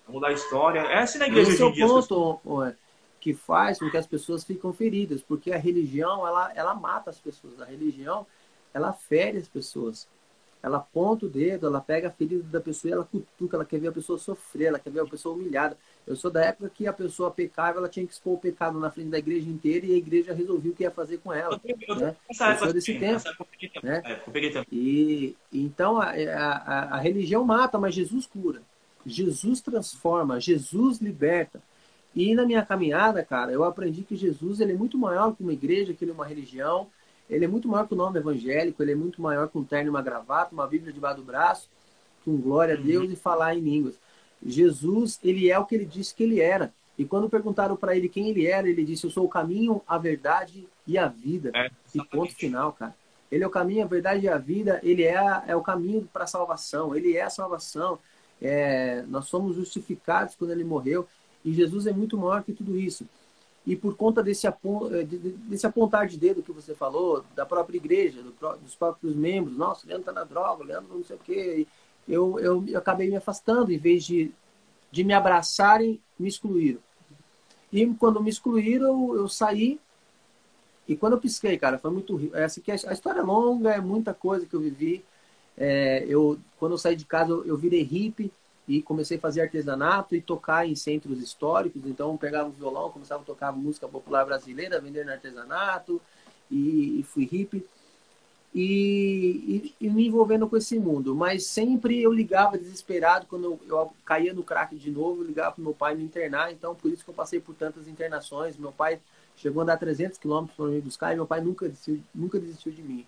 a 0.07 0.12
mudar 0.12 0.29
a 0.29 0.33
história. 0.33 0.79
É 0.79 1.00
assim 1.00 1.19
na 1.19 1.27
igreja 1.27 1.51
Esse 1.51 1.62
hoje 1.62 1.79
em 1.79 1.81
é 1.81 1.86
o 1.86 1.88
ponto 1.88 2.01
pessoas... 2.01 2.75
que 3.19 3.33
faz 3.33 3.79
com 3.79 3.89
que 3.89 3.97
as 3.97 4.07
pessoas 4.07 4.43
ficam 4.43 4.71
feridas, 4.71 5.21
porque 5.21 5.51
a 5.51 5.57
religião, 5.57 6.25
ela, 6.25 6.51
ela 6.55 6.75
mata 6.75 7.09
as 7.09 7.19
pessoas. 7.19 7.62
A 7.62 7.65
religião, 7.65 8.25
ela 8.74 8.93
fere 8.93 9.38
as 9.38 9.47
pessoas 9.47 10.07
ela 10.62 10.77
aponta 10.77 11.25
o 11.25 11.29
dedo, 11.29 11.67
ela 11.67 11.79
pega 11.79 12.07
a 12.07 12.12
ferida 12.12 12.43
da 12.43 12.59
pessoa 12.59 12.89
e 12.89 12.93
ela 12.93 13.05
cutuca, 13.05 13.55
ela 13.55 13.65
quer 13.65 13.79
ver 13.79 13.88
a 13.88 13.91
pessoa 13.91 14.17
sofrer, 14.17 14.67
ela 14.67 14.79
quer 14.79 14.89
ver 14.89 15.01
a 15.01 15.05
pessoa 15.05 15.36
humilhada. 15.36 15.77
Eu 16.05 16.15
sou 16.15 16.31
da 16.31 16.43
época 16.43 16.69
que 16.69 16.88
a 16.88 16.93
pessoa 16.93 17.29
pecava, 17.31 17.77
ela 17.77 17.88
tinha 17.88 18.05
que 18.05 18.13
expor 18.13 18.33
o 18.33 18.39
pecado 18.39 18.79
na 18.79 18.89
frente 18.89 19.09
da 19.09 19.19
igreja 19.19 19.47
inteira 19.50 19.86
e 19.86 19.93
a 19.93 19.97
igreja 19.97 20.33
resolvia 20.33 20.71
o 20.71 20.75
que 20.75 20.83
ia 20.83 20.91
fazer 20.91 21.19
com 21.19 21.31
ela. 21.31 21.59
Eu, 21.88 21.95
né? 21.95 22.15
eu 22.29 22.57
sou 22.57 22.74
desse 22.74 22.97
tempo. 22.97 23.24
Né? 23.83 24.01
E 24.71 25.36
então 25.53 26.01
a, 26.01 26.12
a, 26.12 26.95
a 26.95 26.97
religião 26.97 27.43
mata, 27.43 27.77
mas 27.77 27.93
Jesus 27.93 28.25
cura. 28.25 28.62
Jesus 29.05 29.62
transforma, 29.62 30.39
Jesus 30.39 31.00
liberta. 31.00 31.62
E 32.17 32.33
na 32.33 32.47
minha 32.47 32.65
caminhada, 32.65 33.24
cara, 33.24 33.51
eu 33.51 33.63
aprendi 33.63 34.01
que 34.01 34.15
Jesus 34.15 34.59
ele 34.59 34.71
é 34.71 34.75
muito 34.75 34.97
maior 34.97 35.36
que 35.36 35.43
uma 35.43 35.53
igreja, 35.53 35.93
que 35.93 36.03
ele 36.03 36.09
é 36.09 36.13
uma 36.15 36.25
religião, 36.25 36.88
ele 37.29 37.45
é 37.45 37.47
muito 37.47 37.67
maior 37.67 37.88
que 37.88 37.93
o 37.93 37.97
nome 37.97 38.17
evangélico, 38.17 38.81
ele 38.81 38.93
é 38.93 38.95
muito 38.95 39.21
maior 39.21 39.47
que 39.47 39.55
um 39.55 39.63
terno 39.63 39.86
e 39.86 39.89
uma 39.91 40.01
gravata, 40.01 40.51
uma 40.51 40.65
Bíblia 40.65 40.91
debaixo 40.91 41.17
do 41.17 41.24
braço, 41.24 41.69
com 42.25 42.36
glória 42.36 42.74
a 42.74 42.77
Deus 42.77 43.05
uhum. 43.05 43.13
e 43.13 43.15
falar 43.15 43.53
em 43.53 43.59
línguas. 43.59 44.00
Jesus, 44.43 45.19
ele 45.24 45.51
é 45.51 45.59
o 45.59 45.65
que 45.65 45.75
ele 45.75 45.86
disse 45.86 46.15
que 46.15 46.24
ele 46.24 46.41
era. 46.41 46.74
E 46.97 47.05
quando 47.05 47.29
perguntaram 47.29 47.75
para 47.75 47.95
ele 47.95 48.09
quem 48.09 48.29
ele 48.29 48.47
era, 48.47 48.67
ele 48.67 48.83
disse: 48.83 49.05
Eu 49.05 49.12
sou 49.12 49.25
o 49.25 49.29
caminho, 49.29 49.83
a 49.88 50.00
verdade 50.00 50.67
e 50.88 50.97
a 50.97 51.07
vida. 51.07 51.51
É, 51.53 51.69
e 51.93 52.03
ponto 52.03 52.33
final, 52.36 52.74
cara. 52.74 52.95
Ele 53.31 53.43
é 53.43 53.47
o 53.47 53.51
caminho, 53.51 53.83
a 53.83 53.88
verdade 53.88 54.25
e 54.25 54.29
a 54.29 54.39
vida. 54.39 54.79
Ele 54.81 55.03
é, 55.03 55.43
é 55.45 55.55
o 55.55 55.62
caminho 55.62 56.09
para 56.12 56.24
a 56.24 56.27
salvação. 56.27 56.95
Ele 56.95 57.15
é 57.15 57.21
a 57.21 57.29
salvação. 57.29 58.00
É, 58.41 59.03
nós 59.07 59.27
somos 59.27 59.55
justificados 59.55 60.33
quando 60.33 60.50
ele 60.50 60.63
morreu. 60.63 61.07
E 61.44 61.53
Jesus 61.53 61.88
é 61.88 61.94
muito 61.94 62.17
maior 62.17 62.44
que 62.44 62.53
tudo 62.53 62.77
isso. 62.77 63.06
E 63.65 63.75
por 63.75 63.96
conta 63.96 64.24
desse, 64.24 64.48
eh, 64.48 64.51
apontar 65.63 66.08
de 66.08 66.17
dedo 66.17 66.41
que 66.41 66.53
você 66.53 66.74
falou, 66.74 67.25
da 67.36 67.46
própria 67.46 67.77
igreja, 67.77 68.22
do, 68.24 68.32
dos 68.58 68.75
próprios 68.75 69.13
membros, 69.13 69.58
nossa, 69.58 69.86
o 69.86 69.89
Leandro 69.89 70.10
está 70.10 70.13
na 70.13 70.24
droga, 70.24 70.63
o 70.63 70.65
Leandro 70.65 70.96
não 70.96 71.03
sei 71.03 71.17
o 71.17 71.20
quê, 71.20 71.67
eu, 72.08 72.39
eu, 72.39 72.63
eu, 72.65 72.77
acabei 72.77 73.10
me 73.10 73.17
afastando, 73.17 73.72
em 73.72 73.77
vez 73.77 74.06
de, 74.06 74.32
de 74.89 75.03
me 75.03 75.13
abraçarem, 75.13 76.00
me 76.17 76.29
excluíram. 76.29 76.79
E 77.72 77.86
quando 77.96 78.24
me 78.24 78.29
excluíram, 78.29 78.88
eu, 78.88 79.15
eu 79.17 79.27
saí, 79.27 79.77
e 80.88 80.96
quando 80.96 81.13
eu 81.13 81.20
pisquei, 81.20 81.58
cara, 81.58 81.77
foi 81.77 81.91
muito. 81.91 82.32
Essa 82.34 82.62
aqui, 82.62 82.72
a 82.72 82.75
história 82.75 83.20
é 83.20 83.24
longa, 83.24 83.72
é 83.72 83.82
muita 83.82 84.13
coisa 84.13 84.46
que 84.46 84.53
eu 84.53 84.62
vivi. 84.62 85.03
É, 85.58 86.06
eu, 86.08 86.39
quando 86.58 86.72
eu 86.72 86.77
saí 86.77 86.96
de 86.96 87.03
casa, 87.03 87.32
eu, 87.32 87.44
eu 87.46 87.58
virei 87.58 87.84
hippie 87.84 88.32
e 88.67 88.81
comecei 88.81 89.17
a 89.17 89.19
fazer 89.19 89.41
artesanato 89.41 90.13
e 90.15 90.21
tocar 90.21 90.67
em 90.67 90.75
centros 90.75 91.21
históricos. 91.21 91.81
Então, 91.86 92.17
pegava 92.17 92.50
o 92.50 92.51
violão, 92.51 92.91
começava 92.91 93.24
a 93.24 93.25
tocar 93.25 93.51
música 93.51 93.88
popular 93.88 94.25
brasileira, 94.25 94.81
vender 94.81 95.05
no 95.05 95.12
artesanato 95.12 96.01
e, 96.51 97.00
e 97.00 97.03
fui 97.03 97.24
hippie. 97.24 97.65
E, 98.53 99.74
e, 99.79 99.86
e, 99.86 99.89
me 99.89 100.07
envolvendo 100.07 100.47
com 100.50 100.57
esse 100.57 100.79
mundo. 100.79 101.15
Mas 101.15 101.45
sempre 101.45 102.01
eu 102.01 102.12
ligava 102.12 102.57
desesperado 102.57 103.27
quando 103.27 103.43
eu, 103.43 103.59
eu 103.67 103.93
caía 104.03 104.33
no 104.33 104.43
crack 104.43 104.75
de 104.75 104.89
novo, 104.89 105.21
eu 105.21 105.27
ligava 105.27 105.51
para 105.51 105.63
meu 105.63 105.74
pai 105.74 105.95
me 105.95 106.03
internar. 106.03 106.51
Então, 106.51 106.74
por 106.74 106.91
isso 106.91 107.03
que 107.03 107.09
eu 107.09 107.13
passei 107.13 107.39
por 107.39 107.55
tantas 107.55 107.88
internações. 107.88 108.57
Meu 108.57 108.71
pai 108.71 109.00
chegou 109.36 109.62
a 109.62 109.63
andar 109.63 109.77
300 109.77 110.17
quilômetros 110.17 110.57
para 110.57 110.65
me 110.65 110.81
buscar 110.81 111.13
e 111.13 111.15
meu 111.15 111.27
pai 111.27 111.39
nunca 111.39 111.69
desistiu, 111.69 112.01
nunca 112.13 112.39
desistiu 112.39 112.71
de 112.71 112.81
mim. 112.81 113.05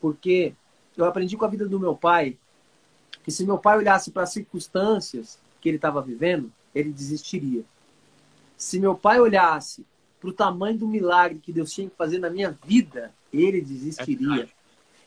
Porque 0.00 0.54
eu 0.96 1.04
aprendi 1.04 1.36
com 1.36 1.44
a 1.44 1.48
vida 1.48 1.68
do 1.68 1.78
meu 1.78 1.94
pai 1.94 2.38
que 3.22 3.30
se 3.30 3.44
meu 3.44 3.58
pai 3.58 3.78
olhasse 3.78 4.10
para 4.10 4.22
as 4.22 4.32
circunstâncias 4.32 5.38
que 5.60 5.68
ele 5.68 5.76
estava 5.76 6.00
vivendo, 6.00 6.50
ele 6.74 6.92
desistiria. 6.92 7.64
Se 8.56 8.78
meu 8.78 8.94
pai 8.94 9.20
olhasse 9.20 9.84
para 10.20 10.30
o 10.30 10.32
tamanho 10.32 10.78
do 10.78 10.86
milagre 10.86 11.38
que 11.38 11.52
Deus 11.52 11.72
tinha 11.72 11.88
que 11.88 11.96
fazer 11.96 12.18
na 12.18 12.30
minha 12.30 12.56
vida, 12.64 13.12
ele 13.32 13.60
desistiria. 13.60 14.48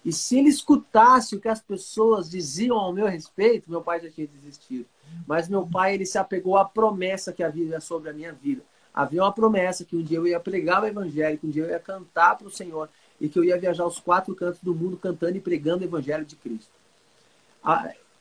e 0.03 0.12
se 0.12 0.38
ele 0.38 0.50
escutasse 0.50 1.36
o 1.36 1.39
que 1.39 1.48
as 1.48 1.62
pessoas 1.62 2.29
diziam 2.29 2.77
ao 2.77 2.91
meu 2.91 3.08
respeito, 3.08 3.70
meu 3.70 3.82
pai 3.82 4.01
já 4.01 4.10
tinha 4.10 4.27
desistido. 4.27 4.86
Mas 5.27 5.48
meu 5.48 5.67
pai, 5.67 5.93
ele 5.93 6.05
se 6.05 6.17
apegou 6.17 6.58
à 6.58 6.65
promessa 6.65 7.32
que 7.32 7.43
havia 7.43 7.79
sobre 7.79 8.10
a 8.10 8.13
minha 8.13 8.34
vida. 8.34 8.63
Havia 8.93 9.24
uma 9.24 9.32
promessa 9.32 9.86
que 9.86 9.96
um 9.96 10.03
dia 10.03 10.17
eu 10.17 10.27
ia 10.27 10.39
pregar 10.39 10.84
o 10.84 10.86
evangelho, 10.86 11.38
que 11.38 11.48
um 11.48 11.50
dia 11.50 11.63
eu 11.63 11.70
ia 11.70 11.79
cantar 11.79 12.38
para 12.38 12.48
o 12.48 12.51
Senhor 12.51 12.89
e 13.20 13.29
que 13.29 13.39
eu 13.39 13.43
ia 13.43 13.58
viajar 13.58 13.84
aos 13.84 14.00
quatro 14.00 14.36
cantos 14.36 14.60
do 14.62 14.75
mundo 14.75 14.98
cantando 14.98 15.38
e 15.38 15.41
pregando 15.41 15.84
o 15.84 15.88
evangelho 15.88 16.25
de 16.25 16.36
Cristo. 16.36 16.72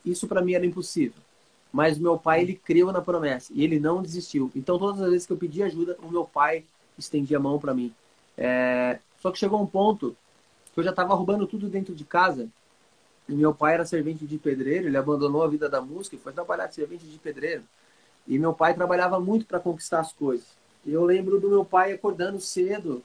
Isso 0.05 0.27
para 0.27 0.43
mim 0.43 0.55
era 0.55 0.67
impossível. 0.67 1.21
Mas 1.73 1.99
meu 1.99 2.19
pai, 2.19 2.43
ele 2.43 2.55
creu 2.55 2.93
na 2.93 3.01
promessa 3.01 3.53
e 3.55 3.65
ele 3.65 3.81
não 3.81 4.03
desistiu. 4.03 4.51
Então, 4.55 4.79
todas 4.79 5.01
as 5.01 5.11
vezes 5.11 5.27
que 5.27 5.33
eu 5.33 5.39
pedi 5.39 5.63
ajuda, 5.63 5.97
o 6.03 6.11
meu 6.11 6.25
pai 6.25 6.65
estendia 6.99 7.39
a 7.39 7.41
mão 7.41 7.59
para 7.59 7.73
mim. 7.73 7.95
É... 8.37 8.99
Só 9.21 9.31
que 9.31 9.39
chegou 9.39 9.61
um 9.63 9.67
ponto 9.67 10.15
que 10.75 10.81
eu 10.81 10.85
já 10.85 10.91
estava 10.91 11.15
roubando 11.15 11.47
tudo 11.47 11.69
dentro 11.69 11.95
de 11.95 12.05
casa. 12.05 12.49
E 13.29 13.35
meu 13.35 13.55
pai 13.55 13.75
era 13.75 13.87
servente 13.87 14.27
de 14.27 14.37
pedreiro, 14.37 14.89
ele 14.89 14.97
abandonou 14.97 15.43
a 15.43 15.49
vida 15.49 15.69
da 15.69 15.81
música 15.81 16.17
e 16.17 16.19
foi 16.19 16.33
trabalhar 16.33 16.67
de 16.67 16.75
servente 16.75 17.07
de 17.07 17.19
pedreiro. 17.19 17.63
E 18.27 18.39
meu 18.39 18.53
pai 18.53 18.75
trabalhava 18.75 19.19
muito 19.21 19.47
para 19.47 19.61
conquistar 19.61 20.01
as 20.01 20.13
coisas. 20.13 20.47
Eu 20.85 21.05
lembro 21.05 21.41
do 21.41 21.49
meu 21.49 21.65
pai 21.65 21.93
acordando 21.93 22.41
cedo, 22.41 23.03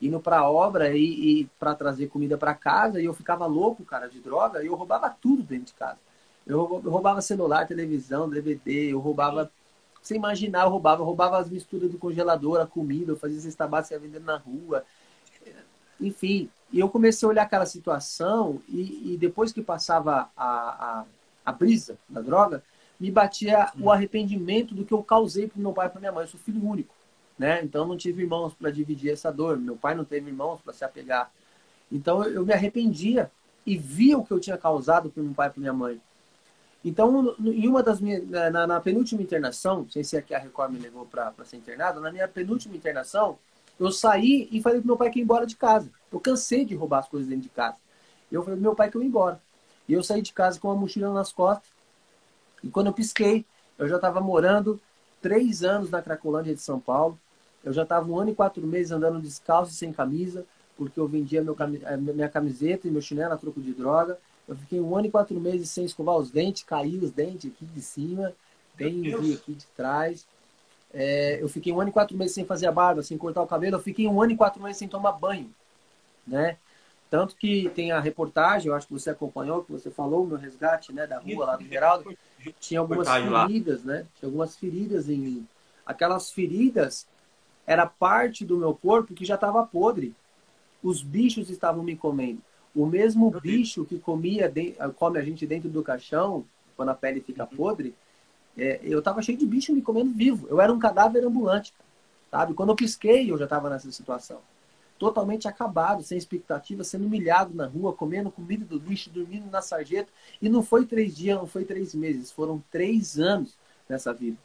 indo 0.00 0.18
para 0.18 0.48
obra 0.48 0.96
e, 0.96 1.42
e 1.42 1.44
para 1.60 1.74
trazer 1.74 2.08
comida 2.08 2.36
para 2.36 2.54
casa, 2.54 3.00
e 3.00 3.04
eu 3.04 3.14
ficava 3.14 3.46
louco, 3.46 3.84
cara, 3.84 4.08
de 4.08 4.18
droga, 4.18 4.62
e 4.62 4.66
eu 4.66 4.74
roubava 4.74 5.10
tudo 5.10 5.42
dentro 5.42 5.66
de 5.66 5.74
casa. 5.74 5.98
Eu 6.46 6.64
roubava 6.64 7.20
celular, 7.20 7.66
televisão, 7.66 8.28
DVD, 8.28 8.92
eu 8.92 8.98
roubava. 8.98 9.50
Sem 10.02 10.16
imaginar, 10.16 10.64
eu 10.64 10.70
roubava. 10.70 11.02
Eu 11.02 11.06
roubava 11.06 11.38
as 11.38 11.48
misturas 11.48 11.90
do 11.90 11.98
congelador, 11.98 12.60
a 12.60 12.66
comida, 12.66 13.12
eu 13.12 13.16
fazia 13.16 13.40
cesta 13.40 13.66
básica 13.66 13.98
vendendo 13.98 14.24
na 14.24 14.36
rua. 14.36 14.84
Enfim, 16.00 16.50
e 16.72 16.80
eu 16.80 16.88
comecei 16.88 17.26
a 17.26 17.30
olhar 17.30 17.42
aquela 17.42 17.66
situação 17.66 18.60
e, 18.68 19.12
e 19.12 19.16
depois 19.16 19.52
que 19.52 19.62
passava 19.62 20.30
a, 20.36 20.46
a, 20.46 21.04
a 21.44 21.52
brisa 21.52 21.96
da 22.08 22.20
droga, 22.20 22.62
me 22.98 23.10
batia 23.10 23.70
o 23.80 23.90
arrependimento 23.90 24.74
do 24.74 24.84
que 24.84 24.92
eu 24.92 25.02
causei 25.02 25.48
para 25.48 25.60
meu 25.60 25.72
pai 25.72 25.86
e 25.86 25.90
para 25.90 26.00
minha 26.00 26.12
mãe. 26.12 26.24
Eu 26.24 26.28
sou 26.28 26.40
filho 26.40 26.64
único, 26.64 26.94
né? 27.38 27.62
Então 27.62 27.86
não 27.86 27.96
tive 27.96 28.22
irmãos 28.22 28.54
para 28.54 28.70
dividir 28.70 29.12
essa 29.12 29.30
dor. 29.30 29.58
Meu 29.58 29.76
pai 29.76 29.94
não 29.94 30.04
teve 30.04 30.30
irmãos 30.30 30.60
para 30.60 30.72
se 30.72 30.84
apegar. 30.84 31.30
Então 31.90 32.24
eu 32.24 32.44
me 32.44 32.52
arrependia 32.52 33.30
e 33.66 33.76
via 33.76 34.18
o 34.18 34.24
que 34.24 34.32
eu 34.32 34.40
tinha 34.40 34.56
causado 34.56 35.10
para 35.10 35.22
meu 35.22 35.34
pai 35.34 35.48
e 35.48 35.50
para 35.50 35.60
minha 35.60 35.72
mãe. 35.72 36.00
Então, 36.84 37.34
em 37.38 37.68
uma 37.68 37.82
das 37.82 38.00
minhas, 38.00 38.28
na, 38.28 38.66
na 38.66 38.80
penúltima 38.80 39.22
internação, 39.22 39.86
sem 39.88 40.02
ser 40.02 40.24
que 40.24 40.34
a 40.34 40.38
Record 40.38 40.72
me 40.72 40.78
levou 40.78 41.06
para 41.06 41.32
ser 41.44 41.56
internado, 41.56 42.00
na 42.00 42.10
minha 42.10 42.26
penúltima 42.26 42.74
internação, 42.74 43.38
eu 43.78 43.90
saí 43.92 44.48
e 44.50 44.60
falei 44.60 44.80
pro 44.80 44.88
meu 44.88 44.96
pai 44.96 45.10
que 45.10 45.18
ia 45.18 45.22
embora 45.22 45.46
de 45.46 45.56
casa. 45.56 45.90
Eu 46.10 46.18
cansei 46.18 46.64
de 46.64 46.74
roubar 46.74 46.98
as 47.00 47.08
coisas 47.08 47.28
dentro 47.28 47.44
de 47.44 47.48
casa. 47.48 47.76
Eu 48.30 48.42
falei 48.42 48.56
pro 48.56 48.62
meu 48.62 48.74
pai 48.74 48.90
que 48.90 48.96
eu 48.96 49.02
ia 49.02 49.08
embora. 49.08 49.40
E 49.88 49.92
eu 49.92 50.02
saí 50.02 50.22
de 50.22 50.32
casa 50.32 50.58
com 50.58 50.68
uma 50.68 50.76
mochila 50.76 51.12
nas 51.12 51.32
costas. 51.32 51.70
E 52.62 52.68
quando 52.68 52.88
eu 52.88 52.92
pisquei, 52.92 53.44
eu 53.78 53.88
já 53.88 53.96
estava 53.96 54.20
morando 54.20 54.80
três 55.20 55.62
anos 55.62 55.90
na 55.90 56.02
Cracolândia 56.02 56.54
de 56.54 56.60
São 56.60 56.80
Paulo. 56.80 57.18
Eu 57.64 57.72
já 57.72 57.82
estava 57.84 58.10
um 58.10 58.18
ano 58.18 58.30
e 58.30 58.34
quatro 58.34 58.66
meses 58.66 58.90
andando 58.90 59.20
descalço 59.20 59.72
e 59.72 59.74
sem 59.74 59.92
camisa, 59.92 60.44
porque 60.76 60.98
eu 60.98 61.06
vendia 61.06 61.42
meu, 61.42 61.56
eh, 61.58 61.96
minha 61.96 62.28
camiseta 62.28 62.88
e 62.88 62.90
meu 62.90 63.00
chinelo 63.00 63.34
a 63.34 63.36
troco 63.36 63.60
de 63.60 63.72
droga. 63.72 64.18
Eu 64.48 64.56
fiquei 64.56 64.80
um 64.80 64.96
ano 64.96 65.06
e 65.06 65.10
quatro 65.10 65.38
meses 65.38 65.70
sem 65.70 65.84
escovar 65.84 66.16
os 66.16 66.30
dentes, 66.30 66.62
caí 66.62 66.98
os 66.98 67.10
dentes 67.10 67.50
aqui 67.50 67.64
de 67.64 67.80
cima, 67.80 68.32
bem 68.74 69.14
aqui 69.14 69.54
de 69.54 69.66
trás. 69.76 70.26
É, 70.92 71.38
eu 71.40 71.48
fiquei 71.48 71.72
um 71.72 71.80
ano 71.80 71.90
e 71.90 71.92
quatro 71.92 72.16
meses 72.16 72.34
sem 72.34 72.44
fazer 72.44 72.66
a 72.66 72.72
barba, 72.72 73.02
sem 73.02 73.16
cortar 73.16 73.42
o 73.42 73.46
cabelo. 73.46 73.76
Eu 73.76 73.80
fiquei 73.80 74.06
um 74.06 74.20
ano 74.20 74.32
e 74.32 74.36
quatro 74.36 74.62
meses 74.62 74.78
sem 74.78 74.88
tomar 74.88 75.12
banho, 75.12 75.50
né? 76.26 76.58
Tanto 77.08 77.36
que 77.36 77.70
tem 77.74 77.92
a 77.92 78.00
reportagem, 78.00 78.68
eu 78.68 78.74
acho 78.74 78.86
que 78.86 78.92
você 78.94 79.10
acompanhou, 79.10 79.62
que 79.62 79.70
você 79.70 79.90
falou, 79.90 80.24
o 80.24 80.26
meu 80.26 80.38
resgate, 80.38 80.94
né, 80.94 81.06
da 81.06 81.18
rua 81.18 81.44
lá 81.44 81.56
do 81.56 81.64
Geraldo, 81.64 82.16
tinha 82.58 82.80
algumas 82.80 83.06
feridas, 83.06 83.84
né? 83.84 84.06
Tinha 84.18 84.28
algumas 84.28 84.56
feridas 84.56 85.08
em 85.10 85.18
mim. 85.18 85.46
Aquelas 85.84 86.30
feridas 86.30 87.06
era 87.66 87.86
parte 87.86 88.44
do 88.44 88.56
meu 88.56 88.74
corpo 88.74 89.14
que 89.14 89.24
já 89.24 89.34
estava 89.34 89.64
podre. 89.66 90.14
Os 90.82 91.02
bichos 91.02 91.50
estavam 91.50 91.82
me 91.82 91.96
comendo. 91.96 92.42
O 92.74 92.86
mesmo 92.86 93.30
bicho 93.40 93.84
que 93.84 93.98
comia 93.98 94.50
come 94.96 95.18
a 95.18 95.22
gente 95.22 95.46
dentro 95.46 95.68
do 95.68 95.82
caixão, 95.82 96.44
quando 96.76 96.88
a 96.88 96.94
pele 96.94 97.20
fica 97.20 97.44
uhum. 97.44 97.56
podre, 97.56 97.94
é, 98.56 98.80
eu 98.82 98.98
estava 98.98 99.22
cheio 99.22 99.38
de 99.38 99.46
bicho 99.46 99.72
me 99.74 99.82
comendo 99.82 100.10
vivo. 100.10 100.46
Eu 100.48 100.60
era 100.60 100.72
um 100.72 100.78
cadáver 100.78 101.24
ambulante, 101.24 101.72
sabe? 102.30 102.54
Quando 102.54 102.70
eu 102.70 102.76
pisquei, 102.76 103.30
eu 103.30 103.38
já 103.38 103.44
estava 103.44 103.68
nessa 103.68 103.90
situação. 103.90 104.40
Totalmente 104.98 105.48
acabado, 105.48 106.02
sem 106.02 106.16
expectativa, 106.16 106.84
sendo 106.84 107.06
humilhado 107.06 107.54
na 107.54 107.66
rua, 107.66 107.92
comendo 107.92 108.30
comida 108.30 108.64
do 108.64 108.78
lixo, 108.78 109.10
dormindo 109.10 109.50
na 109.50 109.60
sarjeta. 109.60 110.10
E 110.40 110.48
não 110.48 110.62
foi 110.62 110.86
três 110.86 111.16
dias, 111.16 111.36
não 111.36 111.46
foi 111.46 111.64
três 111.64 111.94
meses, 111.94 112.30
foram 112.30 112.62
três 112.70 113.18
anos 113.18 113.56
nessa 113.88 114.12
vida. 114.12 114.36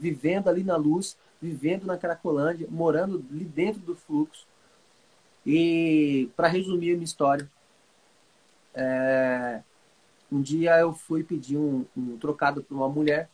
Vivendo 0.00 0.48
ali 0.48 0.62
na 0.62 0.76
luz, 0.76 1.16
vivendo 1.40 1.84
na 1.84 1.98
Cracolândia, 1.98 2.66
morando 2.70 3.24
ali 3.30 3.44
dentro 3.44 3.80
do 3.80 3.94
fluxo. 3.94 4.46
E, 5.44 6.30
para 6.36 6.48
resumir 6.48 6.92
a 6.92 6.94
minha 6.94 7.04
história, 7.04 7.50
é... 8.74 9.62
um 10.30 10.40
dia 10.40 10.78
eu 10.78 10.92
fui 10.92 11.22
pedir 11.22 11.56
um, 11.56 11.84
um 11.96 12.16
trocado 12.18 12.62
para 12.62 12.76
uma 12.76 12.88
mulher 12.88 13.28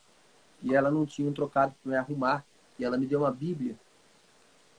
e 0.62 0.74
ela 0.74 0.90
não 0.90 1.06
tinha 1.06 1.28
um 1.28 1.32
trocado 1.32 1.74
para 1.82 1.90
me 1.90 1.96
arrumar. 1.96 2.44
E 2.78 2.84
ela 2.84 2.96
me 2.96 3.06
deu 3.06 3.20
uma 3.20 3.30
Bíblia. 3.30 3.76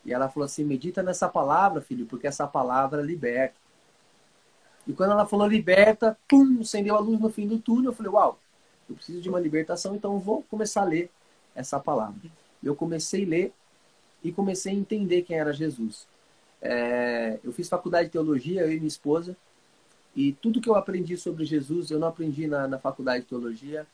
E 0.03 0.13
ela 0.13 0.29
falou 0.29 0.45
assim: 0.45 0.63
medita 0.63 1.03
nessa 1.03 1.29
palavra, 1.29 1.81
filho, 1.81 2.05
porque 2.05 2.27
essa 2.27 2.47
palavra 2.47 3.01
liberta. 3.01 3.55
E 4.87 4.93
quando 4.93 5.11
ela 5.11 5.27
falou 5.27 5.47
liberta, 5.47 6.17
pum, 6.27 6.59
acendeu 6.61 6.95
a 6.95 6.99
luz 6.99 7.19
no 7.19 7.29
fim 7.29 7.47
do 7.47 7.59
túnel. 7.59 7.91
Eu 7.91 7.95
falei: 7.95 8.11
uau, 8.11 8.39
eu 8.89 8.95
preciso 8.95 9.21
de 9.21 9.29
uma 9.29 9.39
libertação, 9.39 9.95
então 9.95 10.19
vou 10.19 10.43
começar 10.43 10.81
a 10.81 10.85
ler 10.85 11.09
essa 11.55 11.79
palavra. 11.79 12.29
Eu 12.63 12.75
comecei 12.75 13.23
a 13.25 13.27
ler 13.27 13.53
e 14.23 14.31
comecei 14.31 14.73
a 14.73 14.75
entender 14.75 15.21
quem 15.23 15.37
era 15.37 15.53
Jesus. 15.53 16.07
É, 16.61 17.39
eu 17.43 17.51
fiz 17.51 17.67
faculdade 17.67 18.07
de 18.07 18.11
teologia, 18.11 18.61
eu 18.61 18.71
e 18.71 18.75
minha 18.75 18.87
esposa, 18.87 19.35
e 20.15 20.33
tudo 20.33 20.59
que 20.59 20.69
eu 20.69 20.75
aprendi 20.75 21.15
sobre 21.17 21.45
Jesus, 21.45 21.89
eu 21.89 21.99
não 21.99 22.07
aprendi 22.07 22.47
na, 22.47 22.67
na 22.67 22.77
faculdade 22.77 23.23
de 23.23 23.29
teologia, 23.29 23.87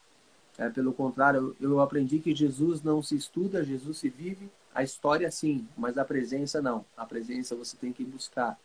é, 0.58 0.70
pelo 0.70 0.92
contrário, 0.92 1.56
eu 1.62 1.80
aprendi 1.80 2.20
que 2.20 2.36
Jesus 2.36 2.82
não 2.82 3.02
se 3.04 3.16
estuda, 3.16 3.64
Jesus 3.64 4.00
se 4.00 4.10
vive. 4.10 4.50
A 4.74 4.84
história 4.84 5.30
sim, 5.30 5.68
mas 5.78 5.98
a 5.98 6.06
presença 6.06 6.62
não. 6.62 6.84
A 6.96 7.06
presença 7.06 7.56
você 7.56 7.78
tem 7.78 7.94
que 7.94 8.04
buscar. 8.04 8.58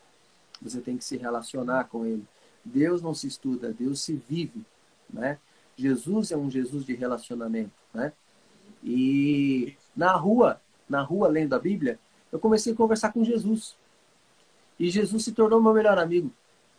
Você 0.62 0.80
tem 0.80 0.96
que 0.96 1.04
se 1.04 1.18
relacionar 1.18 1.84
com 1.84 2.06
ele. 2.06 2.24
Deus 2.64 3.02
não 3.02 3.12
se 3.14 3.26
estuda, 3.26 3.72
Deus 3.72 4.00
se 4.00 4.14
vive, 4.28 4.64
né? 5.12 5.38
Jesus 5.76 6.30
é 6.30 6.36
um 6.36 6.50
Jesus 6.50 6.84
de 6.84 6.94
relacionamento, 6.94 7.72
né? 7.92 8.12
E 8.84 9.76
na 9.96 10.12
rua, 10.12 10.60
na 10.88 11.02
rua 11.02 11.28
lendo 11.28 11.54
a 11.54 11.58
Bíblia, 11.58 11.98
eu 12.30 12.38
comecei 12.38 12.72
a 12.72 12.76
conversar 12.76 13.12
com 13.12 13.24
Jesus. 13.24 13.76
E 14.78 14.90
Jesus 14.90 15.24
se 15.24 15.32
tornou 15.32 15.60
meu 15.60 15.74
melhor 15.74 15.98
amigo. 15.98 16.32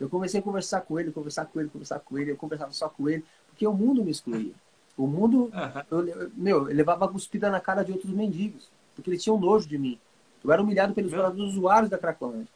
Eu 0.04 0.10
comecei 0.10 0.42
a 0.42 0.44
conversar 0.44 0.82
com 0.82 1.00
ele, 1.00 1.13
conversar 1.13 1.46
com 1.46 1.62
ele, 1.62 1.70
conversar 1.70 2.00
com 2.00 2.20
ele. 2.20 2.32
Eu 2.32 2.36
conversava 2.36 2.74
só 2.74 2.89
com 2.89 3.08
ele, 3.08 3.24
porque 3.48 3.66
o 3.66 3.72
mundo 3.72 4.04
me 4.04 4.12
excluía. 4.12 4.54
O 4.98 5.08
mundo, 5.08 5.50
eu, 5.89 6.30
meu, 6.36 6.70
eu 6.70 6.76
levava 6.76 7.08
cuspida 7.08 7.50
na 7.50 7.62
cara 7.62 7.84
de 7.84 7.94
outros 7.94 8.12
mendigos, 8.12 8.70
porque 8.94 9.10
eles 9.10 9.24
tinham 9.24 9.39
nojo 9.39 9.66
de 9.66 9.78
mim. 9.78 9.98
Eu 10.44 10.52
era 10.52 10.62
humilhado 10.62 10.94
pelos 10.94 11.13
usuários 11.39 11.89
da 11.89 11.98
Cracolândia. 11.98 12.52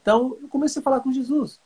Então, 0.00 0.38
eu 0.40 0.48
comecei 0.48 0.78
a 0.78 0.82
falar 0.82 1.00
com 1.00 1.12
Jesus. 1.12 1.58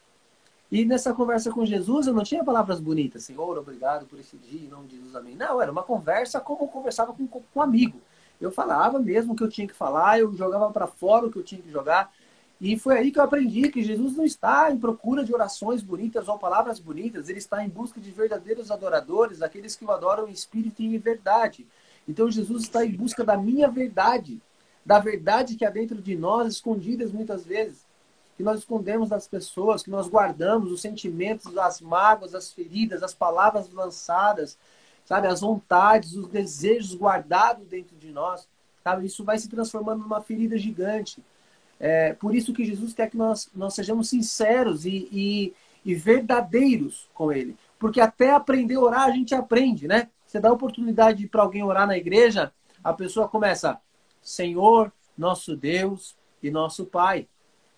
E 0.73 0.87
nessa 0.87 1.13
conversa 1.13 1.53
com 1.53 1.67
Jesus, 1.67 2.07
eu 2.07 2.15
não 2.15 2.25
tinha 2.25 2.43
palavras 2.43 2.81
bonitas, 2.81 3.25
Senhor, 3.25 3.59
obrigado 3.59 4.07
por 4.07 4.19
esse 4.19 4.39
dia, 4.39 4.67
em 4.67 4.69
nome 4.69 4.89
de 4.89 4.97
Jesus, 4.97 5.15
amém. 5.15 5.37
Não, 5.37 5.61
era 5.61 5.71
uma 5.71 5.83
conversa 5.83 6.41
como 6.41 6.65
eu 6.65 6.69
conversava 6.69 7.13
com, 7.13 7.27
com 7.27 7.43
um 7.55 7.61
amigo. 7.61 8.01
Eu 8.41 8.51
falava 8.51 8.99
mesmo 8.99 9.35
o 9.35 9.37
que 9.37 9.45
eu 9.45 9.51
tinha 9.51 9.69
que 9.69 9.75
falar, 9.75 10.19
eu 10.19 10.33
jogava 10.35 10.71
para 10.71 10.87
fora 10.87 11.27
o 11.27 11.31
que 11.31 11.39
eu 11.39 11.43
tinha 11.45 11.61
que 11.61 11.71
jogar. 11.71 12.11
E 12.61 12.79
foi 12.79 12.97
aí 12.97 13.11
que 13.11 13.19
eu 13.19 13.23
aprendi 13.25 13.69
que 13.69 13.83
Jesus 13.83 14.17
não 14.17 14.25
está 14.25 14.71
em 14.71 14.79
procura 14.79 15.25
de 15.25 15.35
orações 15.35 15.83
bonitas 15.83 16.29
ou 16.29 16.39
palavras 16.39 16.79
bonitas, 16.79 17.29
ele 17.29 17.39
está 17.39 17.65
em 17.65 17.69
busca 17.69 18.01
de 18.01 18.11
verdadeiros 18.11 18.71
adoradores, 18.71 19.43
aqueles 19.43 19.75
que 19.75 19.85
o 19.85 19.91
adoram 19.91 20.29
em 20.29 20.33
espírito 20.33 20.81
e 20.81 20.95
em 20.95 20.99
verdade. 20.99 21.67
Então 22.09 22.31
Jesus 22.31 22.63
está 22.63 22.85
em 22.85 22.93
busca 22.93 23.25
da 23.25 23.37
minha 23.37 23.69
verdade, 23.69 24.41
da 24.85 24.99
verdade 24.99 25.57
que 25.57 25.65
há 25.65 25.71
dentro 25.71 26.01
de 26.01 26.15
nós, 26.17 26.55
escondidas 26.55 27.11
muitas 27.11 27.45
vezes, 27.45 27.85
que 28.37 28.43
nós 28.43 28.61
escondemos 28.61 29.09
das 29.09 29.27
pessoas, 29.27 29.83
que 29.83 29.91
nós 29.91 30.09
guardamos 30.09 30.71
os 30.71 30.81
sentimentos, 30.81 31.57
as 31.57 31.81
mágoas, 31.81 32.35
as 32.35 32.53
feridas, 32.53 33.03
as 33.03 33.15
palavras 33.15 33.71
lançadas, 33.71 34.59
sabe, 35.05 35.27
as 35.27 35.41
vontades, 35.41 36.15
os 36.15 36.29
desejos 36.29 36.95
guardados 36.97 37.67
dentro 37.69 37.97
de 37.97 38.11
nós, 38.11 38.49
sabe? 38.83 39.07
Isso 39.07 39.25
vai 39.25 39.39
se 39.39 39.49
transformando 39.49 40.03
numa 40.03 40.21
ferida 40.21 40.57
gigante 40.59 41.23
é, 41.87 42.15
por 42.15 42.35
isso 42.35 42.55
que 42.55 42.65
Jesus 42.65 42.95
quer 42.95 43.11
que 43.11 43.17
nós, 43.19 43.51
nós 43.55 43.75
sejamos 43.75 44.09
sinceros 44.09 44.87
e, 44.87 45.07
e, 45.13 45.55
e 45.85 45.95
verdadeiros 45.95 47.11
com 47.13 47.31
Ele. 47.31 47.59
Porque 47.79 48.01
até 48.01 48.31
aprender 48.31 48.77
a 48.77 48.81
orar, 48.81 49.03
a 49.03 49.11
gente 49.11 49.35
aprende, 49.35 49.87
né? 49.87 50.09
Você 50.27 50.41
dá 50.41 50.51
oportunidade 50.51 51.29
para 51.29 51.43
alguém 51.43 51.63
orar 51.63 51.87
na 51.87 51.95
igreja, 51.95 52.51
a 52.83 52.95
pessoa 52.95 53.29
começa, 53.29 53.79
Senhor, 54.23 54.91
nosso 55.17 55.55
Deus 55.55 56.17
e 56.43 56.51
nosso 56.51 56.87
Pai. 56.87 57.29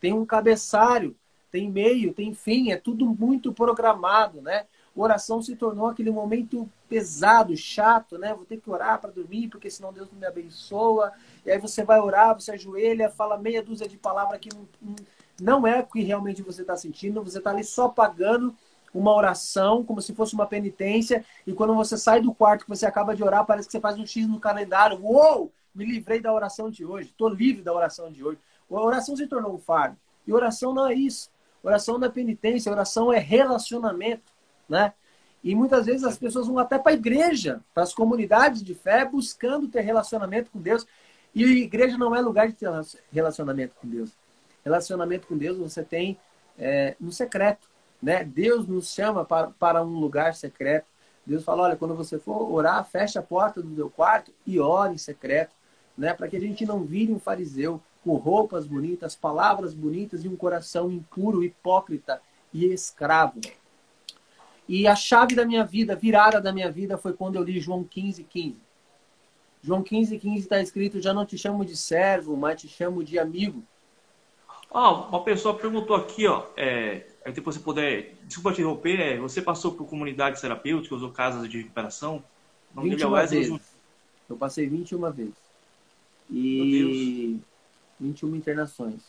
Tem 0.00 0.12
um 0.12 0.24
cabeçalho, 0.24 1.16
tem 1.50 1.68
meio, 1.68 2.14
tem 2.14 2.32
fim, 2.32 2.70
é 2.70 2.76
tudo 2.76 3.06
muito 3.06 3.52
programado, 3.52 4.40
né? 4.40 4.66
oração 5.02 5.42
se 5.42 5.54
tornou 5.54 5.86
aquele 5.86 6.10
momento 6.10 6.68
pesado, 6.88 7.56
chato, 7.56 8.16
né? 8.18 8.32
Vou 8.32 8.44
ter 8.44 8.58
que 8.58 8.70
orar 8.70 9.00
para 9.00 9.10
dormir, 9.10 9.48
porque 9.48 9.70
senão 9.70 9.92
Deus 9.92 10.10
não 10.10 10.18
me 10.18 10.26
abençoa. 10.26 11.12
E 11.46 11.50
aí 11.50 11.58
você 11.58 11.84
vai 11.84 12.00
orar, 12.00 12.34
você 12.34 12.52
ajoelha, 12.52 13.08
fala 13.08 13.38
meia 13.38 13.62
dúzia 13.62 13.88
de 13.88 13.96
palavras 13.96 14.40
que 14.40 14.50
não, 14.52 14.66
não 15.40 15.66
é 15.66 15.80
o 15.80 15.86
que 15.86 16.02
realmente 16.02 16.42
você 16.42 16.62
está 16.62 16.76
sentindo. 16.76 17.22
Você 17.22 17.38
está 17.38 17.50
ali 17.50 17.64
só 17.64 17.88
pagando 17.88 18.54
uma 18.92 19.14
oração, 19.14 19.84
como 19.84 20.02
se 20.02 20.14
fosse 20.14 20.34
uma 20.34 20.46
penitência. 20.46 21.24
E 21.46 21.52
quando 21.52 21.74
você 21.74 21.96
sai 21.96 22.20
do 22.20 22.34
quarto 22.34 22.64
que 22.64 22.70
você 22.70 22.84
acaba 22.84 23.14
de 23.14 23.22
orar, 23.22 23.46
parece 23.46 23.68
que 23.68 23.72
você 23.72 23.80
faz 23.80 23.98
um 23.98 24.06
X 24.06 24.26
no 24.26 24.40
calendário. 24.40 24.98
Uou! 25.02 25.52
Me 25.74 25.84
livrei 25.84 26.20
da 26.20 26.32
oração 26.32 26.70
de 26.70 26.84
hoje. 26.84 27.10
Estou 27.10 27.28
livre 27.28 27.62
da 27.62 27.72
oração 27.72 28.10
de 28.10 28.24
hoje. 28.24 28.38
A 28.70 28.80
oração 28.80 29.16
se 29.16 29.26
tornou 29.26 29.54
um 29.54 29.58
fardo. 29.58 29.96
E 30.26 30.32
oração 30.32 30.74
não 30.74 30.88
é 30.88 30.94
isso. 30.94 31.30
Oração 31.62 31.98
não 31.98 32.06
é 32.06 32.10
penitência. 32.10 32.72
Oração 32.72 33.12
é 33.12 33.18
relacionamento 33.18 34.36
né? 34.68 34.92
E 35.42 35.54
muitas 35.54 35.86
vezes 35.86 36.04
as 36.04 36.18
pessoas 36.18 36.46
vão 36.46 36.58
até 36.58 36.78
para 36.78 36.92
a 36.92 36.94
igreja, 36.94 37.60
para 37.72 37.84
as 37.84 37.94
comunidades 37.94 38.62
de 38.62 38.74
fé, 38.74 39.04
buscando 39.04 39.68
ter 39.68 39.80
relacionamento 39.80 40.50
com 40.50 40.60
Deus. 40.60 40.84
E 41.36 41.44
a 41.44 41.48
igreja 41.48 41.98
não 41.98 42.16
é 42.16 42.20
lugar 42.22 42.48
de 42.48 42.56
relacionamento 43.12 43.74
com 43.78 43.86
Deus. 43.86 44.10
Relacionamento 44.64 45.26
com 45.26 45.36
Deus 45.36 45.58
você 45.58 45.84
tem 45.84 46.16
é, 46.58 46.96
no 46.98 47.12
secreto. 47.12 47.68
Né? 48.02 48.24
Deus 48.24 48.66
nos 48.66 48.90
chama 48.94 49.22
para, 49.22 49.48
para 49.48 49.84
um 49.84 49.98
lugar 49.98 50.34
secreto. 50.34 50.86
Deus 51.26 51.44
fala: 51.44 51.64
olha, 51.64 51.76
quando 51.76 51.94
você 51.94 52.18
for 52.18 52.50
orar, 52.50 52.82
feche 52.86 53.18
a 53.18 53.22
porta 53.22 53.60
do 53.60 53.68
teu 53.76 53.90
quarto 53.90 54.32
e 54.46 54.58
ore 54.58 54.94
em 54.94 54.98
secreto. 54.98 55.54
Né? 55.96 56.14
Para 56.14 56.26
que 56.26 56.38
a 56.38 56.40
gente 56.40 56.64
não 56.64 56.84
vire 56.84 57.12
um 57.12 57.18
fariseu 57.18 57.82
com 58.02 58.14
roupas 58.14 58.66
bonitas, 58.66 59.14
palavras 59.14 59.74
bonitas 59.74 60.24
e 60.24 60.28
um 60.28 60.36
coração 60.36 60.90
impuro, 60.90 61.44
hipócrita 61.44 62.18
e 62.50 62.64
escravo. 62.64 63.42
E 64.66 64.88
a 64.88 64.96
chave 64.96 65.34
da 65.34 65.44
minha 65.44 65.66
vida, 65.66 65.94
virada 65.94 66.40
da 66.40 66.50
minha 66.50 66.72
vida, 66.72 66.96
foi 66.96 67.12
quando 67.12 67.36
eu 67.36 67.42
li 67.42 67.60
João 67.60 67.84
15, 67.84 68.24
15. 68.24 68.65
João 69.66 69.82
15, 69.82 70.18
15 70.18 70.38
está 70.38 70.62
escrito: 70.62 71.00
Já 71.00 71.12
não 71.12 71.26
te 71.26 71.36
chamo 71.36 71.64
de 71.64 71.76
servo, 71.76 72.36
mas 72.36 72.60
te 72.60 72.68
chamo 72.68 73.02
de 73.02 73.18
amigo. 73.18 73.64
Ah, 74.72 74.92
uma 74.92 75.24
pessoa 75.24 75.58
perguntou 75.58 75.96
aqui, 75.96 76.26
ó. 76.28 76.46
É, 76.56 77.04
depois 77.34 77.56
você 77.56 77.62
puder. 77.62 78.14
Desculpa 78.22 78.52
te 78.52 78.60
interromper, 78.60 79.00
é, 79.00 79.18
você 79.18 79.42
passou 79.42 79.72
por 79.72 79.86
comunidades 79.86 80.40
terapêuticas 80.40 81.02
ou 81.02 81.10
casas 81.10 81.48
de 81.48 81.58
recuperação? 81.58 82.22
O 82.76 82.80
21 82.82 83.10
vezes. 83.10 83.60
Eu 84.30 84.36
passei 84.36 84.68
21 84.68 85.10
vezes. 85.10 85.34
E 86.30 87.40
21 87.98 88.36
internações. 88.36 89.00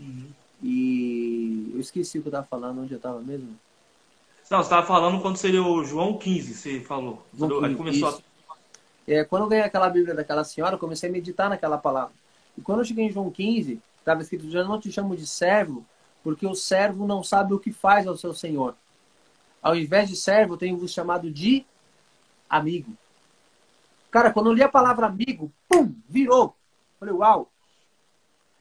Uhum. 0.00 0.28
E 0.62 1.70
eu 1.74 1.80
esqueci 1.80 2.18
o 2.18 2.22
que 2.22 2.28
eu 2.28 2.30
estava 2.30 2.46
falando, 2.46 2.82
onde 2.82 2.92
eu 2.92 2.96
estava 2.96 3.20
mesmo. 3.20 3.56
Não, 4.50 4.58
você 4.58 4.64
estava 4.64 4.86
falando 4.86 5.20
quando 5.22 5.36
seria 5.36 5.62
o 5.62 5.84
João 5.84 6.18
15, 6.18 6.54
você 6.54 6.80
falou. 6.80 7.24
João 7.36 7.60
15, 7.60 7.74
começou 7.76 8.08
a... 8.08 8.33
é, 9.06 9.24
quando 9.24 9.42
eu 9.42 9.48
ganhei 9.48 9.64
aquela 9.64 9.88
Bíblia 9.88 10.14
daquela 10.14 10.44
senhora, 10.44 10.74
eu 10.74 10.78
comecei 10.78 11.08
a 11.08 11.12
meditar 11.12 11.48
naquela 11.48 11.78
palavra. 11.78 12.14
E 12.56 12.62
quando 12.62 12.80
eu 12.80 12.84
cheguei 12.84 13.06
em 13.06 13.12
João 13.12 13.30
15, 13.30 13.80
estava 13.98 14.22
escrito: 14.22 14.50
Já 14.50 14.64
não 14.64 14.80
te 14.80 14.90
chamo 14.90 15.16
de 15.16 15.26
servo, 15.26 15.84
porque 16.22 16.46
o 16.46 16.54
servo 16.54 17.06
não 17.06 17.22
sabe 17.22 17.52
o 17.52 17.58
que 17.58 17.72
faz 17.72 18.06
ao 18.06 18.16
seu 18.16 18.32
senhor. 18.32 18.74
Ao 19.62 19.74
invés 19.74 20.08
de 20.08 20.16
servo, 20.16 20.56
tenho 20.56 20.76
vos 20.76 20.92
chamado 20.92 21.30
de 21.30 21.64
amigo. 22.48 22.92
Cara, 24.10 24.32
quando 24.32 24.50
eu 24.50 24.52
li 24.52 24.62
a 24.62 24.68
palavra 24.68 25.06
amigo, 25.06 25.50
pum, 25.68 25.94
virou. 26.08 26.54
Falei, 27.00 27.14
uau. 27.14 27.50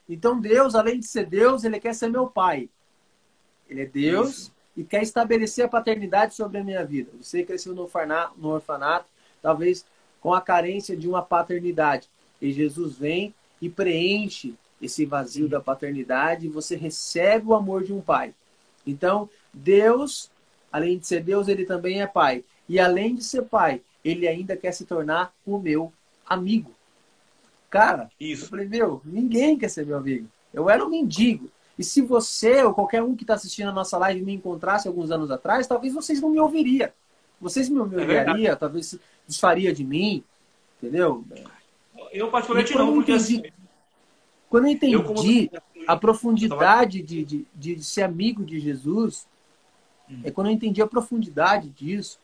Então 0.10 0.40
Deus, 0.40 0.76
além 0.76 1.00
de 1.00 1.06
ser 1.06 1.26
Deus, 1.26 1.64
ele 1.64 1.80
quer 1.80 1.94
ser 1.94 2.10
meu 2.10 2.28
pai. 2.28 2.70
Ele 3.70 3.82
é 3.82 3.86
Deus 3.86 4.30
Isso. 4.30 4.54
e 4.76 4.84
quer 4.84 5.02
estabelecer 5.02 5.66
a 5.66 5.70
paternidade 5.70 6.34
sobre 6.36 6.58
a 6.58 6.64
minha 6.64 6.86
vida. 6.86 7.12
Você 7.22 7.44
cresceu 7.44 7.74
no 7.74 7.84
orfanato, 7.84 9.06
talvez 9.42 9.86
com 10.24 10.34
a 10.34 10.40
carência 10.40 10.96
de 10.96 11.06
uma 11.06 11.22
paternidade. 11.22 12.08
E 12.42 12.54
Jesus 12.54 12.96
vem 12.96 13.36
e 13.62 13.70
preenche 13.70 14.56
esse 14.82 15.06
vazio 15.06 15.50
da 15.50 15.60
paternidade 15.60 16.46
e 16.46 16.50
você 16.50 16.78
recebe 16.78 17.48
o 17.48 17.54
amor 17.54 17.84
de 17.84 17.92
um 17.92 18.00
pai. 18.00 18.34
Então, 18.88 19.30
Deus, 19.54 20.32
além 20.72 20.98
de 20.98 21.06
ser 21.06 21.22
Deus, 21.22 21.50
ele 21.50 21.66
também 21.66 22.02
é 22.02 22.08
pai. 22.08 22.44
E 22.70 22.80
além 22.80 23.16
de 23.16 23.24
ser 23.24 23.44
pai, 23.44 23.82
ele 24.04 24.26
ainda 24.26 24.56
quer 24.56 24.72
se 24.72 24.86
tornar 24.86 25.34
o 25.46 25.60
meu 25.60 25.92
amigo. 26.26 26.74
Cara, 27.70 28.10
Isso. 28.18 28.46
eu 28.46 28.50
falei, 28.50 28.68
meu, 28.68 29.02
ninguém 29.04 29.58
quer 29.58 29.70
ser 29.70 29.86
meu 29.86 29.98
amigo. 29.98 30.28
Eu 30.54 30.70
era 30.70 30.86
um 30.86 30.90
mendigo. 30.90 31.50
E 31.78 31.84
se 31.84 32.02
você 32.02 32.64
ou 32.64 32.74
qualquer 32.74 33.04
um 33.04 33.16
que 33.16 33.24
está 33.24 33.34
assistindo 33.34 33.70
a 33.70 33.74
nossa 33.74 33.98
live 33.98 34.22
me 34.22 34.34
encontrasse 34.34 34.88
alguns 34.88 35.12
anos 35.12 35.30
atrás, 35.32 35.68
talvez 35.68 35.94
vocês 35.94 36.22
não 36.22 36.30
me 36.30 36.40
ouviriam. 36.40 36.90
Vocês 37.44 37.68
me 37.68 37.80
ouviriam, 37.80 38.52
é 38.52 38.56
talvez 38.56 38.98
desfaria 39.28 39.74
de 39.74 39.84
mim, 39.84 40.24
entendeu? 40.82 41.26
Eu 42.12 42.32
particularmente 42.32 42.76
não, 42.76 42.94
porque 42.94 43.12
entendi, 43.12 43.36
assim... 43.36 43.54
Quando 44.50 44.66
eu 44.66 44.72
entendi 44.72 44.94
eu, 44.94 45.04
como... 45.04 45.20
a 45.88 45.98
profundidade 45.98 47.02
de, 47.02 47.26
de, 47.26 47.48
de, 47.54 47.84
ser 47.84 48.04
amigo 48.04 48.46
de 48.46 48.60
Jesus, 48.60 49.28
hum. 50.10 50.22
é 50.24 50.32
quando 50.32 50.48
eu 50.48 50.54
entendi 50.54 50.82
a 50.82 50.88
profundidade 50.88 51.70
disso, 51.70 52.20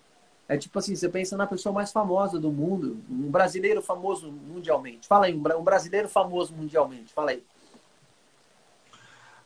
é 0.48 0.58
tipo 0.58 0.80
assim, 0.80 0.96
você 0.96 1.10
pensa 1.10 1.36
na 1.36 1.46
pessoa 1.46 1.74
mais 1.74 1.92
famosa 1.92 2.40
do 2.40 2.52
mundo, 2.52 2.98
um 3.10 3.30
brasileiro 3.30 3.82
famoso 3.82 4.32
mundialmente. 4.32 5.08
Fala 5.08 5.26
aí, 5.26 5.36
um 5.36 5.64
brasileiro 5.64 6.08
famoso 6.08 6.54
mundialmente. 6.56 7.14
Fala 7.14 7.32
aí. 7.32 7.44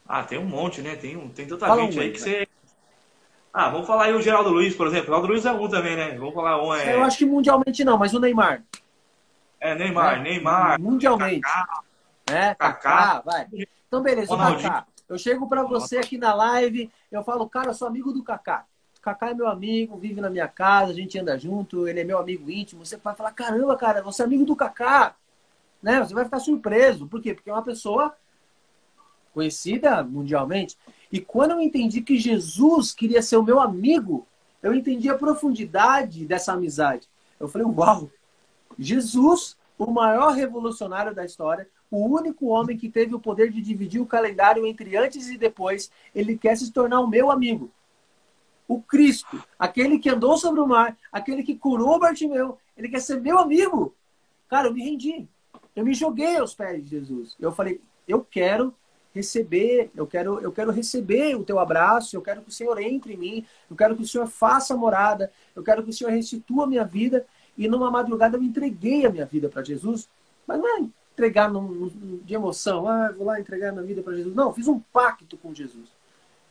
Ah, 0.08 0.24
tem 0.24 0.38
um 0.38 0.46
monte, 0.46 0.82
né? 0.82 0.96
Tem, 0.96 1.18
um, 1.18 1.30
tem 1.30 1.48
tanta 1.48 1.66
Fala 1.66 1.82
gente 1.84 1.98
um 1.98 2.02
aí 2.02 2.12
que 2.12 2.22
você. 2.22 2.48
Ah, 3.54 3.70
vamos 3.70 3.86
falar 3.86 4.06
aí 4.06 4.16
o 4.16 4.22
Geraldo 4.22 4.50
Luiz, 4.50 4.76
por 4.76 4.88
exemplo. 4.88 5.04
O 5.04 5.08
Geraldo 5.08 5.28
Luiz 5.28 5.46
é 5.46 5.52
um 5.52 5.70
também, 5.70 5.96
né? 5.96 6.18
Vamos 6.18 6.34
falar 6.34 6.62
um. 6.64 6.74
É... 6.74 6.96
Eu 6.96 7.04
acho 7.04 7.20
que 7.20 7.26
mundialmente 7.26 7.84
não, 7.84 7.98
mas 8.00 8.14
o 8.14 8.20
Neymar. 8.20 8.64
É, 9.60 9.76
Neymar, 9.76 10.18
é. 10.18 10.22
Neymar. 10.24 10.82
Mundialmente. 10.82 11.42
Kaká, 11.42 11.84
é, 12.32 12.56
Kaká, 12.56 13.22
vai. 13.24 13.48
Então, 13.88 14.02
beleza, 14.02 14.36
Kaká. 14.36 14.88
Eu 15.08 15.18
chego 15.20 15.48
para 15.48 15.62
você 15.64 15.98
aqui 15.98 16.18
na 16.18 16.34
live, 16.34 16.90
eu 17.12 17.24
falo, 17.24 17.48
cara, 17.48 17.70
eu 17.70 17.74
sou 17.76 17.88
amigo 17.88 18.12
do 18.12 18.24
Kaká. 18.24 18.66
Kaká 19.02 19.30
é 19.30 19.34
meu 19.34 19.48
amigo, 19.48 19.98
vive 19.98 20.20
na 20.20 20.30
minha 20.30 20.48
casa, 20.48 20.92
a 20.92 20.96
gente 20.96 21.20
anda 21.20 21.38
junto, 21.38 21.88
ele 21.88 22.00
é 22.00 22.04
meu 22.04 22.18
amigo 22.18 22.50
íntimo. 22.50 22.86
Você 22.86 22.98
vai 22.98 23.14
falar, 23.14 23.32
caramba, 23.32 23.76
cara, 23.76 24.02
você 24.02 24.24
é 24.24 24.26
amigo 24.26 24.46
do 24.46 24.56
Kaká. 24.56 25.16
Né? 25.82 26.00
Você 26.00 26.14
vai 26.14 26.24
ficar 26.24 26.40
surpreso. 26.40 27.06
Por 27.06 27.22
quê? 27.22 27.34
Porque 27.34 27.50
é 27.50 27.54
uma 27.54 27.62
pessoa 27.62 28.16
conhecida 29.34 30.02
mundialmente. 30.02 30.78
E 31.14 31.22
quando 31.22 31.52
eu 31.52 31.62
entendi 31.62 32.02
que 32.02 32.18
Jesus 32.18 32.92
queria 32.92 33.22
ser 33.22 33.38
o 33.38 33.44
meu 33.44 33.60
amigo, 33.60 34.28
eu 34.62 34.74
entendi 34.74 35.10
a 35.10 35.18
profundidade 35.18 36.26
dessa 36.26 36.52
amizade. 36.52 37.08
Eu 37.40 37.48
falei, 37.48 37.66
uau, 37.66 38.10
Jesus, 38.78 39.56
o 39.78 39.92
maior 39.92 40.34
revolucionário 40.34 41.16
da 41.16 41.24
história, 41.24 41.70
o 41.90 42.06
único 42.06 42.48
homem 42.48 42.76
que 42.76 42.90
teve 42.90 43.16
o 43.16 43.20
poder 43.20 43.50
de 43.50 43.62
dividir 43.62 44.02
o 44.02 44.06
calendário 44.06 44.66
entre 44.66 44.98
antes 44.98 45.30
e 45.30 45.38
depois, 45.38 45.90
ele 46.14 46.38
quer 46.38 46.58
se 46.58 46.72
tornar 46.72 47.00
o 47.00 47.08
meu 47.08 47.32
amigo 47.32 47.72
o 48.68 48.82
Cristo, 48.82 49.44
aquele 49.58 50.00
que 50.00 50.10
andou 50.10 50.38
sobre 50.38 50.60
o 50.60 50.68
mar, 50.68 50.98
aquele 51.12 51.44
que 51.44 51.56
curou 51.56 52.00
Bartimeu, 52.00 52.58
ele 52.78 52.90
quer 52.90 53.02
ser 53.02 53.22
meu 53.22 53.38
amigo. 53.38 53.94
Cara, 54.50 54.68
eu 54.68 54.74
me 54.74 54.84
rendi. 54.84 55.28
Eu 55.76 55.84
me 55.84 55.94
joguei 55.94 56.38
aos 56.38 56.54
pés 56.54 56.84
de 56.84 56.90
Jesus. 56.90 57.36
Eu 57.40 57.52
falei, 57.52 57.82
eu 58.08 58.24
quero 58.24 58.74
receber, 59.14 59.92
eu 59.96 60.08
quero, 60.08 60.40
eu 60.40 60.52
quero 60.52 60.72
receber 60.72 61.36
o 61.36 61.44
teu 61.44 61.60
abraço, 61.60 62.16
eu 62.16 62.22
quero 62.22 62.42
que 62.42 62.50
o 62.50 62.52
Senhor 62.52 62.80
entre 62.80 63.14
em 63.14 63.18
mim, 63.18 63.46
eu 63.70 63.76
quero 63.76 63.96
que 63.96 64.02
o 64.02 64.08
Senhor 64.08 64.26
faça 64.28 64.76
morada, 64.76 65.32
eu 65.56 65.64
quero 65.64 65.84
que 65.84 65.92
o 65.92 65.94
Senhor 65.94 66.10
restitua 66.12 66.64
a 66.64 66.68
minha 66.68 66.84
vida. 66.84 67.26
E 67.56 67.68
numa 67.68 67.92
madrugada 67.92 68.36
eu 68.36 68.44
entreguei 68.44 69.06
a 69.06 69.12
minha 69.12 69.26
vida 69.26 69.48
para 69.48 69.64
Jesus, 69.64 70.10
mas 70.48 70.60
não 70.60 70.78
é 70.78 70.88
entregar 71.14 71.52
num, 71.52 71.90
de 72.24 72.34
emoção, 72.34 72.88
ah, 72.88 73.12
vou 73.16 73.28
lá 73.28 73.40
entregar 73.40 73.72
minha 73.72 73.84
vida 73.84 74.02
para 74.02 74.16
Jesus. 74.16 74.36
Não, 74.36 74.52
fiz 74.52 74.68
um 74.68 74.80
pacto 74.80 75.38
com 75.38 75.54
Jesus. 75.54 75.90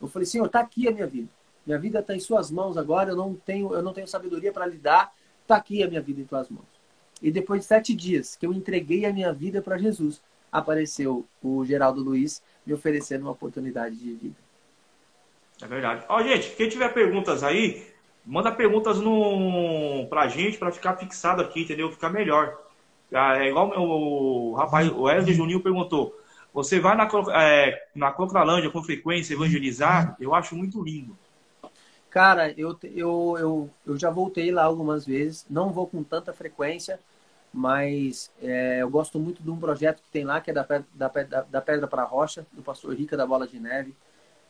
Eu 0.01 0.07
falei, 0.07 0.25
Senhor, 0.25 0.45
está 0.45 0.61
aqui 0.61 0.87
a 0.87 0.91
minha 0.91 1.05
vida. 1.05 1.29
Minha 1.65 1.77
vida 1.77 1.99
está 1.99 2.15
em 2.15 2.19
suas 2.19 2.49
mãos 2.49 2.77
agora, 2.77 3.11
eu 3.11 3.15
não 3.15 3.35
tenho, 3.35 3.73
eu 3.73 3.81
não 3.81 3.93
tenho 3.93 4.07
sabedoria 4.07 4.51
para 4.51 4.65
lidar. 4.65 5.13
Está 5.41 5.57
aqui 5.57 5.83
a 5.83 5.87
minha 5.87 6.01
vida 6.01 6.21
em 6.21 6.25
tuas 6.25 6.49
mãos. 6.49 6.65
E 7.21 7.31
depois 7.31 7.61
de 7.61 7.67
sete 7.67 7.93
dias 7.93 8.35
que 8.35 8.45
eu 8.45 8.53
entreguei 8.53 9.05
a 9.05 9.13
minha 9.13 9.31
vida 9.31 9.61
para 9.61 9.77
Jesus, 9.77 10.21
apareceu 10.53 11.25
o 11.41 11.65
Geraldo 11.65 12.03
Luiz 12.03 12.43
me 12.65 12.73
oferecendo 12.73 13.23
uma 13.23 13.31
oportunidade 13.31 13.95
de 13.95 14.13
vida. 14.13 14.35
É 15.61 15.65
verdade. 15.65 16.05
Ó, 16.07 16.21
gente, 16.21 16.51
quem 16.55 16.69
tiver 16.69 16.93
perguntas 16.93 17.43
aí, 17.43 17.85
manda 18.23 18.51
perguntas 18.51 18.99
no... 18.99 20.05
pra 20.09 20.27
gente, 20.27 20.57
para 20.57 20.71
ficar 20.71 20.95
fixado 20.97 21.41
aqui, 21.41 21.63
entendeu? 21.63 21.91
Ficar 21.91 22.09
melhor. 22.09 22.57
Ah, 23.11 23.37
é 23.37 23.49
igual 23.49 23.69
o, 23.77 24.51
o 24.51 24.53
rapaz, 24.53 24.89
o 24.89 25.03
Wesley 25.03 25.33
Juninho 25.33 25.61
perguntou. 25.61 26.15
Você 26.53 26.79
vai 26.79 26.95
na, 26.95 27.09
é, 27.41 27.87
na 27.95 28.11
Clocralândia 28.11 28.69
com 28.69 28.83
frequência 28.83 29.33
evangelizar? 29.33 30.15
Eu 30.19 30.35
acho 30.35 30.55
muito 30.55 30.83
lindo. 30.83 31.17
Cara, 32.09 32.53
eu, 32.55 32.77
eu, 32.83 33.35
eu, 33.39 33.69
eu 33.87 33.97
já 33.97 34.11
voltei 34.11 34.51
lá 34.51 34.63
algumas 34.63 35.03
vezes, 35.03 35.47
não 35.49 35.71
vou 35.71 35.87
com 35.87 36.03
tanta 36.03 36.31
frequência, 36.31 36.99
mas 37.53 38.31
é, 38.41 38.81
eu 38.81 38.89
gosto 38.89 39.19
muito 39.19 39.43
de 39.43 39.49
um 39.49 39.57
projeto 39.57 40.01
que 40.01 40.09
tem 40.09 40.25
lá, 40.25 40.41
que 40.41 40.49
é 40.49 40.53
da, 40.53 40.63
da, 40.63 41.07
da, 41.07 41.41
da 41.41 41.61
Pedra 41.61 41.87
para 41.87 42.01
a 42.01 42.05
Rocha, 42.05 42.45
do 42.51 42.63
pastor 42.63 42.95
Rica 42.95 43.15
da 43.15 43.25
Bola 43.27 43.47
de 43.47 43.59
Neve. 43.59 43.95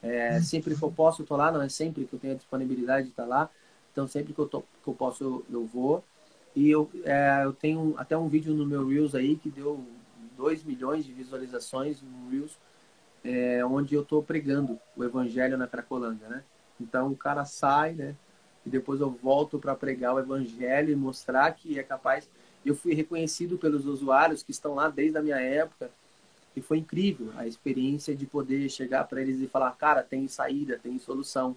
É, 0.01 0.39
sempre 0.41 0.75
que 0.75 0.83
eu 0.83 0.91
posso, 0.91 1.21
eu 1.21 1.25
tô 1.25 1.35
lá, 1.35 1.51
não 1.51 1.61
é 1.61 1.69
sempre 1.69 2.05
que 2.05 2.13
eu 2.13 2.19
tenho 2.19 2.33
a 2.33 2.37
disponibilidade 2.37 3.05
de 3.05 3.11
estar 3.11 3.25
lá, 3.25 3.49
então 3.91 4.07
sempre 4.07 4.33
que 4.33 4.39
eu, 4.39 4.47
tô, 4.47 4.61
que 4.61 4.87
eu 4.87 4.93
posso, 4.93 5.23
eu, 5.23 5.45
eu 5.51 5.65
vou. 5.65 6.03
E 6.55 6.69
eu, 6.69 6.89
é, 7.03 7.41
eu 7.43 7.53
tenho 7.53 7.93
até 7.97 8.17
um 8.17 8.27
vídeo 8.27 8.53
no 8.53 8.65
meu 8.65 8.87
Reels 8.87 9.15
aí 9.15 9.35
que 9.35 9.49
deu 9.49 9.83
2 10.37 10.63
milhões 10.63 11.05
de 11.05 11.11
visualizações 11.11 12.01
no 12.01 12.29
Reels, 12.29 12.57
é, 13.23 13.65
onde 13.65 13.95
eu 13.95 14.01
estou 14.01 14.23
pregando 14.23 14.79
o 14.95 15.03
Evangelho 15.03 15.57
na 15.57 15.67
Cracolândia, 15.67 16.27
né? 16.27 16.43
Então 16.79 17.11
o 17.11 17.15
cara 17.15 17.45
sai, 17.45 17.93
né? 17.93 18.15
E 18.65 18.69
depois 18.69 19.01
eu 19.01 19.09
volto 19.09 19.59
para 19.59 19.75
pregar 19.75 20.15
o 20.15 20.19
evangelho 20.19 20.91
e 20.91 20.95
mostrar 20.95 21.51
que 21.51 21.77
é 21.77 21.83
capaz. 21.83 22.29
Eu 22.65 22.75
fui 22.75 22.93
reconhecido 22.93 23.57
pelos 23.57 23.85
usuários 23.85 24.43
que 24.43 24.51
estão 24.51 24.75
lá 24.75 24.89
desde 24.89 25.17
a 25.17 25.21
minha 25.21 25.39
época. 25.39 25.89
E 26.55 26.61
foi 26.61 26.77
incrível 26.77 27.31
a 27.35 27.47
experiência 27.47 28.15
de 28.15 28.25
poder 28.25 28.69
chegar 28.69 29.03
para 29.05 29.21
eles 29.21 29.41
e 29.41 29.47
falar: 29.47 29.71
cara, 29.71 30.03
tem 30.03 30.27
saída, 30.27 30.79
tem 30.81 30.97
solução. 30.99 31.55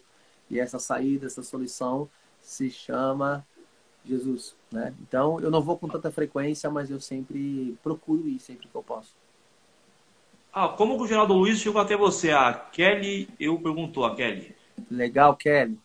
E 0.51 0.59
essa 0.59 0.79
saída, 0.79 1.27
essa 1.27 1.43
solução 1.43 2.09
se 2.41 2.71
chama 2.71 3.45
Jesus. 4.05 4.55
Né? 4.71 4.95
Então 5.01 5.41
eu 5.41 5.51
não 5.51 5.61
vou 5.61 5.77
com 5.77 5.89
tanta 5.89 6.11
frequência, 6.11 6.71
mas 6.71 6.91
eu 6.91 7.01
sempre 7.01 7.77
procuro 7.83 8.29
ir 8.29 8.39
sempre 8.39 8.69
que 8.69 8.75
eu 8.75 8.83
posso. 8.83 9.15
Ah, 10.53 10.69
como 10.69 10.99
o 10.99 11.07
Geraldo 11.07 11.35
Luiz 11.35 11.59
chegou 11.59 11.81
até 11.81 11.97
você? 11.97 12.31
A 12.31 12.55
Kelly, 12.55 13.29
eu 13.39 13.59
perguntou, 13.61 14.07
a 14.07 14.17
Kelly. 14.17 14.55
Legal, 14.91 15.37
Kelly. 15.37 15.79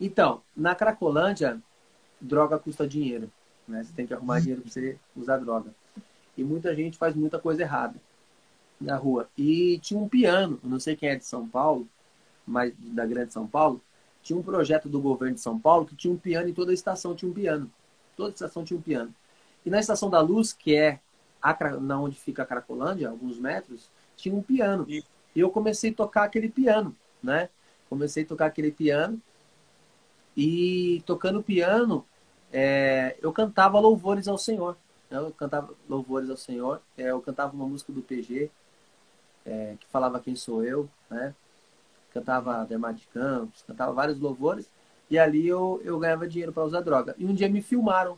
Então, 0.00 0.42
na 0.56 0.74
Cracolândia, 0.74 1.62
droga 2.20 2.58
custa 2.58 2.88
dinheiro. 2.88 3.30
Né? 3.66 3.82
Você 3.82 3.92
tem 3.92 4.06
que 4.06 4.14
arrumar 4.14 4.40
dinheiro 4.40 4.62
para 4.62 4.70
você 4.70 4.98
usar 5.16 5.38
droga. 5.38 5.74
E 6.36 6.44
muita 6.44 6.74
gente 6.74 6.98
faz 6.98 7.14
muita 7.14 7.38
coisa 7.38 7.62
errada 7.62 7.94
na 8.80 8.96
rua. 8.96 9.28
E 9.36 9.78
tinha 9.78 9.98
um 9.98 10.08
piano, 10.08 10.60
não 10.62 10.78
sei 10.78 10.94
quem 10.94 11.08
é 11.08 11.16
de 11.16 11.24
São 11.24 11.48
Paulo, 11.48 11.88
mas 12.46 12.72
da 12.78 13.06
Grande 13.06 13.32
São 13.32 13.46
Paulo, 13.46 13.80
tinha 14.22 14.38
um 14.38 14.42
projeto 14.42 14.88
do 14.88 15.00
governo 15.00 15.34
de 15.34 15.40
São 15.40 15.58
Paulo 15.58 15.86
que 15.86 15.96
tinha 15.96 16.12
um 16.12 16.16
piano 16.16 16.48
e 16.48 16.52
toda 16.52 16.70
a 16.70 16.74
estação 16.74 17.14
tinha 17.14 17.30
um 17.30 17.34
piano. 17.34 17.70
Toda 18.16 18.30
a 18.30 18.34
estação 18.34 18.64
tinha 18.64 18.78
um 18.78 18.82
piano. 18.82 19.14
E 19.64 19.70
na 19.70 19.80
Estação 19.80 20.08
da 20.08 20.20
Luz, 20.20 20.52
que 20.52 20.74
é 20.76 21.00
a, 21.42 21.78
na 21.80 22.00
onde 22.00 22.16
fica 22.16 22.44
a 22.44 22.46
Cracolândia, 22.46 23.08
alguns 23.08 23.38
metros, 23.38 23.90
tinha 24.16 24.34
um 24.34 24.42
piano. 24.42 24.86
E 24.88 25.04
eu 25.34 25.50
comecei 25.50 25.90
a 25.90 25.94
tocar 25.94 26.24
aquele 26.24 26.48
piano, 26.48 26.94
né? 27.22 27.48
Comecei 27.90 28.22
a 28.22 28.26
tocar 28.26 28.46
aquele 28.46 28.70
piano. 28.70 29.20
E 30.36 31.02
tocando 31.04 31.42
piano, 31.42 32.04
é, 32.58 33.18
eu 33.20 33.30
cantava 33.34 33.78
louvores 33.78 34.26
ao 34.26 34.38
Senhor. 34.38 34.78
Eu 35.10 35.30
cantava 35.30 35.74
louvores 35.86 36.30
ao 36.30 36.38
Senhor. 36.38 36.80
É, 36.96 37.10
eu 37.10 37.20
cantava 37.20 37.54
uma 37.54 37.66
música 37.66 37.92
do 37.92 38.00
PG, 38.00 38.50
é, 39.44 39.74
que 39.78 39.86
falava 39.88 40.18
Quem 40.20 40.34
Sou 40.34 40.64
Eu, 40.64 40.88
né? 41.10 41.34
Cantava 42.14 42.64
Demar 42.64 42.94
de 42.94 43.06
Campos, 43.08 43.62
cantava 43.66 43.92
vários 43.92 44.18
louvores. 44.18 44.70
E 45.10 45.18
ali 45.18 45.46
eu, 45.46 45.82
eu 45.84 45.98
ganhava 45.98 46.26
dinheiro 46.26 46.50
para 46.50 46.64
usar 46.64 46.80
droga. 46.80 47.14
E 47.18 47.26
um 47.26 47.34
dia 47.34 47.46
me 47.46 47.60
filmaram 47.60 48.16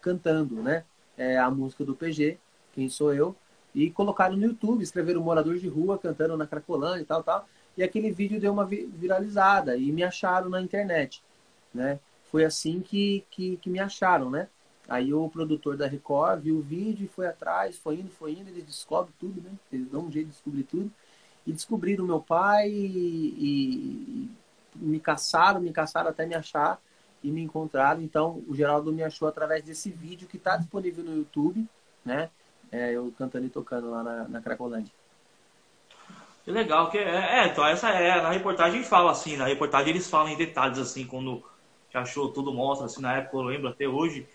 cantando, 0.00 0.60
né? 0.60 0.82
É, 1.16 1.38
a 1.38 1.48
música 1.48 1.84
do 1.84 1.94
PG, 1.94 2.36
Quem 2.74 2.88
Sou 2.88 3.14
Eu. 3.14 3.36
E 3.72 3.92
colocaram 3.92 4.36
no 4.36 4.42
YouTube, 4.42 4.82
escreveram 4.82 5.22
Morador 5.22 5.56
de 5.56 5.68
Rua 5.68 5.96
cantando 5.96 6.36
na 6.36 6.48
Cracolândia 6.48 7.02
e 7.02 7.06
tal, 7.06 7.22
tal. 7.22 7.48
E 7.76 7.84
aquele 7.84 8.10
vídeo 8.10 8.40
deu 8.40 8.52
uma 8.52 8.64
viralizada 8.66 9.76
e 9.76 9.92
me 9.92 10.02
acharam 10.02 10.48
na 10.48 10.60
internet, 10.60 11.22
né? 11.72 12.00
Foi 12.30 12.44
assim 12.44 12.80
que, 12.80 13.24
que, 13.30 13.56
que 13.56 13.70
me 13.70 13.80
acharam, 13.80 14.30
né? 14.30 14.48
Aí 14.88 15.12
o 15.12 15.28
produtor 15.28 15.76
da 15.76 15.86
Record 15.86 16.42
viu 16.42 16.56
o 16.56 16.62
vídeo 16.62 17.04
e 17.04 17.08
foi 17.08 17.26
atrás, 17.26 17.76
foi 17.76 17.96
indo, 17.96 18.10
foi 18.10 18.32
indo, 18.32 18.48
eles 18.48 18.64
descobrem 18.64 19.14
tudo, 19.20 19.40
né? 19.42 19.50
Eles 19.70 19.88
dão 19.88 20.02
um 20.02 20.12
jeito 20.12 20.26
de 20.26 20.32
descobrir 20.32 20.62
tudo. 20.62 20.90
E 21.46 21.52
descobriram 21.52 22.06
meu 22.06 22.20
pai 22.20 22.68
e, 22.68 22.86
e, 23.38 24.30
e 24.76 24.84
me 24.84 24.98
caçaram, 24.98 25.60
me 25.60 25.72
caçaram 25.72 26.08
até 26.08 26.26
me 26.26 26.34
achar 26.34 26.80
e 27.22 27.30
me 27.30 27.42
encontraram. 27.42 28.02
Então 28.02 28.42
o 28.48 28.54
Geraldo 28.54 28.92
me 28.92 29.02
achou 29.02 29.28
através 29.28 29.62
desse 29.62 29.90
vídeo 29.90 30.28
que 30.28 30.36
está 30.36 30.56
disponível 30.56 31.04
no 31.04 31.16
YouTube, 31.16 31.66
né? 32.04 32.30
É, 32.70 32.92
eu 32.92 33.12
cantando 33.16 33.46
e 33.46 33.50
tocando 33.50 33.90
lá 33.90 34.02
na, 34.02 34.28
na 34.28 34.40
Cracolândia. 34.42 34.92
Que 36.44 36.50
legal, 36.50 36.90
que 36.90 36.96
é, 36.96 37.40
é, 37.40 37.46
então 37.48 37.66
essa 37.66 37.90
é, 37.90 38.22
na 38.22 38.30
reportagem 38.30 38.82
fala 38.82 39.10
assim, 39.10 39.36
na 39.36 39.46
reportagem 39.46 39.90
eles 39.90 40.08
falam 40.08 40.30
em 40.30 40.36
detalhes 40.36 40.78
assim, 40.78 41.06
quando 41.06 41.44
que 41.90 41.96
achou 41.96 42.30
tudo 42.32 42.52
mostra, 42.52 42.86
assim, 42.86 43.00
na 43.00 43.16
época 43.16 43.36
eu 43.36 43.42
lembro 43.42 43.68
até 43.68 43.88
hoje, 43.88 44.26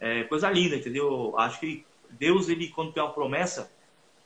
é 0.00 0.24
coisa 0.24 0.50
linda, 0.50 0.76
entendeu? 0.76 1.34
Acho 1.38 1.60
que 1.60 1.84
Deus, 2.10 2.48
ele, 2.48 2.68
quando 2.68 2.92
tem 2.92 3.02
uma 3.02 3.12
promessa, 3.12 3.72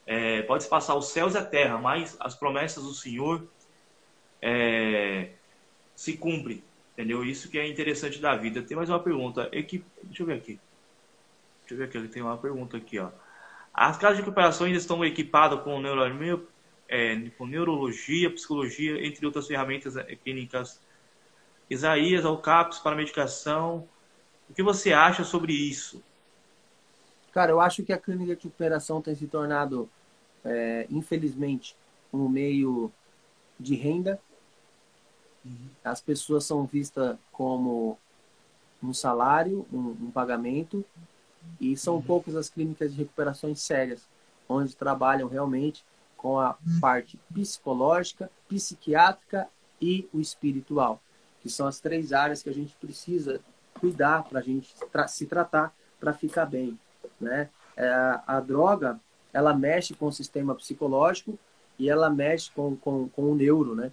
é, 0.07 0.43
pode 0.43 0.63
se 0.63 0.69
passar 0.69 0.95
os 0.95 1.09
céus 1.09 1.35
e 1.35 1.39
a 1.39 1.45
terra, 1.45 1.79
mas 1.79 2.17
as 2.21 2.35
promessas 2.35 2.85
do 2.85 2.95
Senhor 2.95 3.47
é, 4.41 5.31
se 5.95 6.17
cumprem, 6.17 6.63
entendeu? 6.93 7.25
Isso 7.25 7.51
que 7.51 7.59
é 7.59 7.67
interessante 7.67 8.21
da 8.21 8.37
vida. 8.37 8.63
Tem 8.63 8.77
mais 8.77 8.89
uma 8.89 9.01
pergunta. 9.01 9.49
Equipe... 9.53 9.85
Deixa 10.05 10.23
eu 10.23 10.27
ver 10.27 10.35
aqui. 10.35 10.61
Deixa 11.61 11.75
eu 11.75 11.79
ver 11.79 11.85
aqui, 11.85 12.09
tem 12.09 12.23
uma 12.23 12.39
pergunta 12.39 12.77
aqui, 12.77 12.99
ó. 12.99 13.11
As 13.75 13.99
casas 13.99 14.17
de 14.17 14.23
recuperação 14.23 14.67
ainda 14.67 14.79
estão 14.79 15.05
equipadas 15.05 15.61
com, 15.61 15.79
neuro, 15.81 16.49
é, 16.89 17.29
com 17.37 17.47
neurologia, 17.47 18.31
psicologia, 18.31 19.05
entre 19.05 19.27
outras 19.27 19.47
ferramentas 19.47 19.97
é, 19.97 20.17
clínicas. 20.17 20.81
Isaías, 21.69 22.25
Alcaps 22.25 22.79
para 22.79 22.97
medicação, 22.97 23.89
o 24.49 24.55
que 24.55 24.63
você 24.63 24.93
acha 24.93 25.25
sobre 25.25 25.53
isso? 25.53 26.03
Cara, 27.33 27.51
eu 27.51 27.61
acho 27.61 27.83
que 27.83 27.93
a 27.93 27.99
clínica 27.99 28.37
de 28.37 28.45
recuperação 28.45 29.03
tem 29.03 29.15
se 29.15 29.27
tornado, 29.27 29.89
é, 30.45 30.87
infelizmente, 30.89 31.77
um 32.13 32.29
meio 32.29 32.91
de 33.59 33.75
renda. 33.75 34.19
Uhum. 35.45 35.69
As 35.85 36.01
pessoas 36.01 36.45
são 36.45 36.65
vistas 36.65 37.17
como 37.33 37.99
um 38.83 38.95
salário, 38.95 39.67
um, 39.73 39.97
um 40.07 40.11
pagamento, 40.11 40.85
e 41.61 41.77
são 41.77 41.97
uhum. 41.97 42.03
poucas 42.03 42.37
as 42.37 42.49
clínicas 42.49 42.93
de 42.93 42.99
recuperação 42.99 43.55
sérias, 43.55 44.07
onde 44.49 44.75
trabalham 44.75 45.29
realmente 45.29 45.85
com 46.17 46.41
a 46.41 46.57
parte 46.81 47.19
psicológica, 47.33 48.31
psiquiátrica 48.49 49.49
e 49.81 50.09
o 50.13 50.21
espiritual, 50.21 51.01
que 51.47 51.53
são 51.53 51.69
as 51.69 51.79
três 51.79 52.13
áreas 52.13 52.43
que 52.43 52.51
a 52.51 52.53
gente 52.53 52.75
precisa 52.75 53.41
cuidar, 53.81 54.25
para 54.25 54.41
a 54.41 54.43
gente 54.43 54.75
tra 54.91 55.07
se 55.07 55.27
tratar 55.27 55.73
para 56.01 56.13
ficar 56.13 56.45
bem. 56.45 56.77
Né? 57.21 57.49
É, 57.77 57.89
a 58.27 58.41
droga, 58.41 58.99
ela 59.33 59.55
mexe 59.55 59.95
com 59.95 60.07
o 60.07 60.13
sistema 60.13 60.57
psicológico 60.57 61.39
e 61.79 61.89
ela 61.89 62.11
mexe 62.11 62.51
com, 62.51 62.75
com, 62.77 63.09
com 63.09 63.31
o 63.31 63.35
neuro, 63.37 63.77
né? 63.77 63.93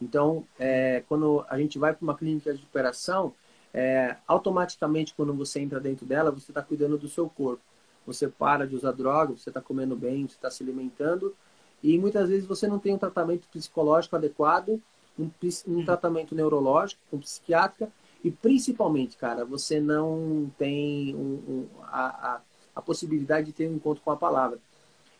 Então, 0.00 0.44
é, 0.58 1.02
quando 1.08 1.44
a 1.48 1.58
gente 1.58 1.78
vai 1.78 1.92
para 1.92 2.04
uma 2.04 2.16
clínica 2.16 2.52
de 2.52 2.60
recuperação, 2.60 3.32
é, 3.74 4.16
automaticamente, 4.26 5.14
quando 5.14 5.34
você 5.34 5.60
entra 5.60 5.80
dentro 5.80 6.06
dela, 6.06 6.30
você 6.30 6.50
está 6.50 6.62
cuidando 6.62 6.98
do 6.98 7.08
seu 7.08 7.28
corpo. 7.28 7.62
Você 8.06 8.28
para 8.28 8.66
de 8.66 8.76
usar 8.76 8.92
droga, 8.92 9.32
você 9.32 9.50
está 9.50 9.60
comendo 9.60 9.96
bem, 9.96 10.28
você 10.28 10.34
está 10.34 10.50
se 10.50 10.62
alimentando. 10.62 11.34
E 11.82 11.98
muitas 11.98 12.28
vezes 12.28 12.46
você 12.46 12.68
não 12.68 12.78
tem 12.78 12.94
um 12.94 12.98
tratamento 12.98 13.48
psicológico 13.48 14.14
adequado, 14.14 14.80
um, 15.18 15.30
um 15.66 15.84
tratamento 15.84 16.34
neurológico, 16.34 17.00
um 17.12 17.18
psiquiátrica, 17.18 17.90
e 18.24 18.30
principalmente, 18.30 19.16
cara, 19.16 19.44
você 19.44 19.80
não 19.80 20.50
tem 20.56 21.14
um, 21.14 21.18
um, 21.48 21.68
a, 21.82 22.34
a, 22.34 22.40
a, 22.76 22.82
possibilidade 22.82 23.46
de 23.46 23.52
ter 23.52 23.68
um 23.68 23.74
encontro 23.74 24.02
com 24.02 24.12
a 24.12 24.16
palavra. 24.16 24.58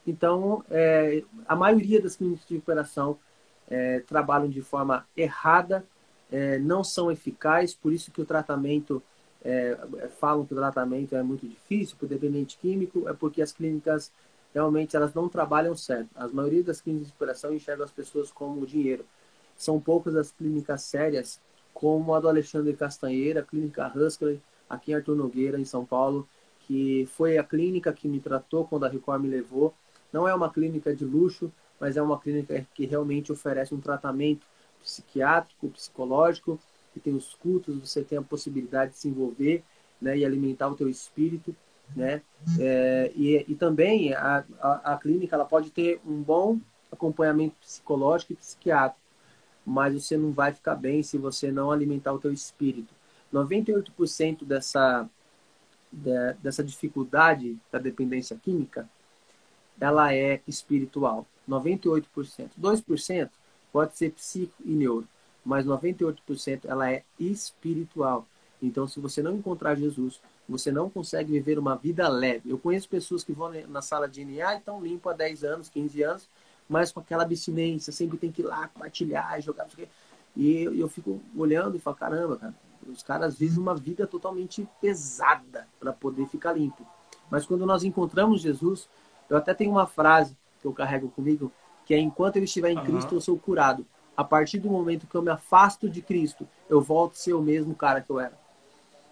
Então, 0.07 0.65
é, 0.71 1.23
a 1.47 1.57
maioria 1.57 2.01
das 2.01 2.17
clínicas 2.17 2.47
de 2.47 2.55
recuperação 2.55 3.19
é, 3.69 4.01
trabalham 4.01 4.49
de 4.49 4.63
forma 4.63 5.07
errada, 5.17 5.85
é, 6.31 6.59
não 6.59 6.85
são 6.85 7.11
eficazes, 7.11 7.75
por 7.75 7.93
isso 7.93 8.11
que 8.13 8.21
o 8.21 8.25
tratamento, 8.25 9.03
é, 9.45 9.77
falam 10.21 10.47
que 10.47 10.55
o 10.55 10.57
tratamento 10.57 11.17
é 11.17 11.23
muito 11.23 11.47
difícil 11.47 11.97
para 11.97 12.07
o 12.07 12.09
dependente 12.09 12.57
químico, 12.59 13.09
é 13.09 13.13
porque 13.13 13.43
as 13.43 13.53
clínicas 13.53 14.13
realmente 14.55 14.95
elas 14.95 15.13
não 15.15 15.29
trabalham 15.29 15.75
certo. 15.75 16.09
A 16.15 16.29
maioria 16.29 16.63
das 16.63 16.81
clínicas 16.81 17.09
de 17.09 17.13
recuperação 17.13 17.53
enxergam 17.53 17.85
as 17.85 17.91
pessoas 17.91 18.31
como 18.31 18.67
dinheiro. 18.67 19.05
São 19.57 19.81
poucas 19.81 20.17
as 20.17 20.33
clínicas 20.33 20.83
sérias 20.83 21.41
como 21.73 22.15
a 22.15 22.21
do 22.21 22.29
Alexandre 22.29 22.75
Castanheira, 22.75 23.43
Clínica 23.43 23.91
Huskler, 23.95 24.39
aqui 24.69 24.93
em 24.93 24.95
Arthur 24.95 25.17
Nogueira, 25.17 25.59
em 25.59 25.65
São 25.65 25.85
Paulo, 25.85 26.29
que 26.61 27.09
foi 27.13 27.39
a 27.39 27.45
clínica 27.45 27.93
que 27.93 28.09
me 28.09 28.21
tratou 28.21 28.67
quando 28.67 28.85
a 28.85 28.89
Record 28.89 29.23
me 29.23 29.29
levou. 29.29 29.75
Não 30.13 30.29
é 30.29 30.35
uma 30.35 30.51
clínica 30.51 30.95
de 30.95 31.05
luxo, 31.05 31.51
mas 31.81 31.97
é 31.97 32.03
uma 32.03 32.19
clínica 32.21 32.67
que 32.75 32.87
realmente 32.87 33.33
oferece 33.33 33.75
um 33.75 33.81
tratamento 33.81 34.47
psiquiátrico, 34.81 35.69
psicológico, 35.71 36.59
que 36.93 37.01
tem 37.01 37.15
os 37.15 37.35
cultos, 37.35 37.79
você 37.79 38.03
tem 38.03 38.19
a 38.19 38.23
possibilidade 38.23 38.93
de 38.93 38.99
se 38.99 39.09
envolver 39.09 39.65
né, 40.01 40.17
e 40.17 40.25
alimentar 40.25 40.69
o 40.69 40.77
teu 40.77 40.89
espírito. 40.89 41.55
Né? 41.97 42.23
É, 42.61 43.13
e, 43.15 43.45
e 43.49 43.55
também 43.55 44.15
a, 44.15 44.45
a, 44.61 44.95
a 44.95 44.97
clínica 44.97 45.35
ela 45.35 45.45
pode 45.45 45.71
ter 45.71 46.01
um 46.07 46.23
bom 46.23 46.59
acompanhamento 46.91 47.57
psicológico 47.61 48.33
e 48.33 48.37
psiquiátrico 48.37 49.02
mas 49.65 49.95
você 49.95 50.17
não 50.17 50.33
vai 50.33 50.53
ficar 50.53 50.75
bem 50.75 51.03
se 51.03 51.19
você 51.19 51.51
não 51.51 51.71
alimentar 51.71 52.13
o 52.13 52.19
teu 52.19 52.33
espírito. 52.33 52.93
98% 53.33 54.45
dessa, 54.45 55.09
dessa 56.43 56.63
dificuldade 56.63 57.59
da 57.71 57.79
dependência 57.79 58.37
química, 58.37 58.89
ela 59.81 60.15
é 60.15 60.41
espiritual. 60.47 61.27
98%. 61.49 62.51
2% 62.61 63.31
pode 63.73 63.97
ser 63.97 64.11
psico 64.13 64.55
e 64.65 64.71
neuro, 64.71 65.09
mas 65.45 65.65
98% 65.65 66.61
ela 66.65 66.91
é 66.93 67.03
espiritual. 67.19 68.27
Então, 68.61 68.87
se 68.87 69.01
você 69.01 69.23
não 69.23 69.35
encontrar 69.35 69.75
Jesus, 69.75 70.21
você 70.49 70.71
não 70.71 70.89
consegue 70.89 71.33
viver 71.33 71.59
uma 71.59 71.75
vida 71.75 72.09
leve. 72.09 72.51
Eu 72.51 72.59
conheço 72.59 72.89
pessoas 72.89 73.25
que 73.25 73.33
vão 73.33 73.51
na 73.69 73.83
sala 73.83 74.09
de 74.09 74.25
NA 74.25 74.55
e 74.55 74.59
estão 74.59 74.81
limpo 74.81 75.09
há 75.09 75.13
10 75.13 75.43
anos, 75.43 75.69
15 75.69 76.03
anos, 76.03 76.29
mas 76.73 76.91
com 76.91 77.01
aquela 77.01 77.23
abstinência, 77.23 77.93
sempre 77.93 78.17
tem 78.17 78.33
que 78.33 78.41
ir 78.41 78.47
lá 78.47 78.67
compartilhar, 78.69 79.39
jogar, 79.41 79.69
e 80.35 80.63
eu, 80.63 80.75
eu 80.75 80.89
fico 80.89 81.21
olhando 81.37 81.77
e 81.77 81.79
falo, 81.79 81.97
caramba, 81.97 82.37
cara, 82.39 82.55
os 82.89 83.03
caras 83.03 83.37
vivem 83.37 83.59
uma 83.59 83.75
vida 83.75 84.07
totalmente 84.07 84.67
pesada 84.81 85.69
para 85.79 85.93
poder 85.93 86.27
ficar 86.29 86.55
limpo. 86.55 86.87
Mas 87.31 87.45
quando 87.45 87.67
nós 87.67 87.85
encontramos 87.85 88.41
Jesus, 88.41 88.89
eu 89.29 89.37
até 89.37 89.53
tenho 89.53 89.71
uma 89.71 89.87
frase 89.87 90.35
que 90.63 90.67
eu 90.67 90.73
carrego 90.73 91.11
comigo, 91.11 91.53
que 91.85 91.93
é 91.93 91.99
enquanto 91.99 92.37
eu 92.37 92.45
estiver 92.45 92.71
em 92.71 92.79
uhum. 92.79 92.85
Cristo, 92.85 93.15
eu 93.15 93.21
sou 93.21 93.39
curado. 93.39 93.87
A 94.17 94.25
partir 94.25 94.59
do 94.59 94.71
momento 94.71 95.07
que 95.07 95.15
eu 95.15 95.23
me 95.23 95.31
afasto 95.31 95.91
de 95.91 96.01
Cristo, 96.01 96.49
eu 96.71 96.81
volto 96.81 97.13
a 97.13 97.17
ser 97.17 97.35
o 97.35 97.43
mesmo 97.43 97.75
cara 97.75 98.01
que 98.01 98.09
eu 98.09 98.19
era. 98.19 98.41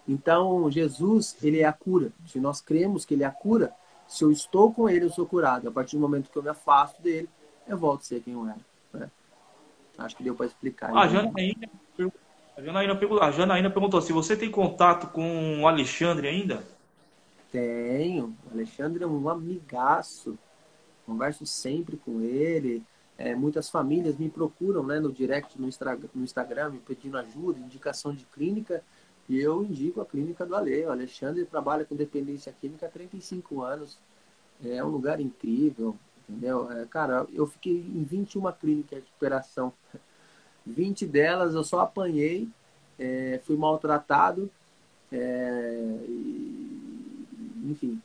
Então, 0.07 0.69
Jesus, 0.71 1.37
ele 1.43 1.59
é 1.59 1.65
a 1.65 1.73
cura. 1.73 2.11
Se 2.25 2.39
nós 2.39 2.59
cremos 2.59 3.05
que 3.05 3.13
ele 3.13 3.23
é 3.23 3.27
a 3.27 3.31
cura, 3.31 3.71
se 4.07 4.23
eu 4.23 4.31
estou 4.31 4.73
com 4.73 4.89
ele, 4.89 5.05
eu 5.05 5.11
sou 5.11 5.27
curado. 5.27 5.69
A 5.69 5.71
partir 5.71 5.95
do 5.95 6.01
momento 6.01 6.31
que 6.31 6.37
eu 6.37 6.43
me 6.43 6.49
afasto 6.49 7.01
dele, 7.01 7.29
eu 7.67 7.77
volto 7.77 8.01
a 8.01 8.03
ser 8.03 8.21
quem 8.21 8.33
eu 8.33 8.45
era. 8.45 8.57
Né? 8.93 9.09
Acho 9.97 10.15
que 10.15 10.23
deu 10.23 10.35
para 10.35 10.45
explicar. 10.45 10.95
A 10.95 11.07
Janaína, 11.07 11.69
a, 12.57 12.61
Janaína 12.61 12.95
perguntou, 12.95 13.23
a 13.23 13.31
Janaína 13.31 13.69
perguntou 13.69 14.01
se 14.01 14.13
você 14.13 14.35
tem 14.35 14.49
contato 14.49 15.07
com 15.07 15.61
o 15.61 15.67
Alexandre 15.67 16.27
ainda? 16.27 16.63
Tenho. 17.51 18.35
O 18.49 18.53
Alexandre 18.53 19.03
é 19.03 19.07
um 19.07 19.29
amigaço. 19.29 20.37
Converso 21.05 21.45
sempre 21.45 21.97
com 21.97 22.21
ele. 22.21 22.83
é, 23.17 23.35
muitas 23.35 23.69
famílias 23.69 24.17
me 24.17 24.29
procuram 24.29 24.83
né, 24.83 24.99
no 24.99 25.11
direct, 25.11 25.59
no, 25.59 25.69
no 26.15 26.23
Instagram, 26.23 26.69
me 26.71 26.79
pedindo 26.79 27.17
ajuda, 27.17 27.59
indicação 27.59 28.13
de 28.15 28.25
clínica, 28.25 28.83
e 29.29 29.39
eu 29.39 29.63
indico 29.63 30.01
a 30.01 30.05
clínica 30.05 30.45
do 30.45 30.55
Ale. 30.55 30.85
O 30.85 30.91
Alexandre 30.91 31.45
trabalha 31.45 31.85
com 31.85 31.95
dependência 31.95 32.53
química 32.59 32.87
há 32.87 32.89
35 32.89 33.61
anos. 33.61 33.97
É 34.63 34.83
um 34.83 34.89
lugar 34.89 35.19
incrível, 35.19 35.95
entendeu? 36.31 36.71
É, 36.71 36.85
cara, 36.85 37.27
eu 37.33 37.45
fiquei 37.45 37.73
em 37.73 38.03
21 38.03 38.51
clínicas 38.53 38.99
de 38.99 39.05
recuperação. 39.05 39.73
20 40.65 41.05
delas 41.05 41.53
eu 41.53 41.63
só 41.63 41.81
apanhei, 41.81 42.47
é, 42.97 43.39
fui 43.43 43.57
maltratado, 43.57 44.49
é, 45.11 46.05
e, 46.07 47.27
enfim, 47.65 48.01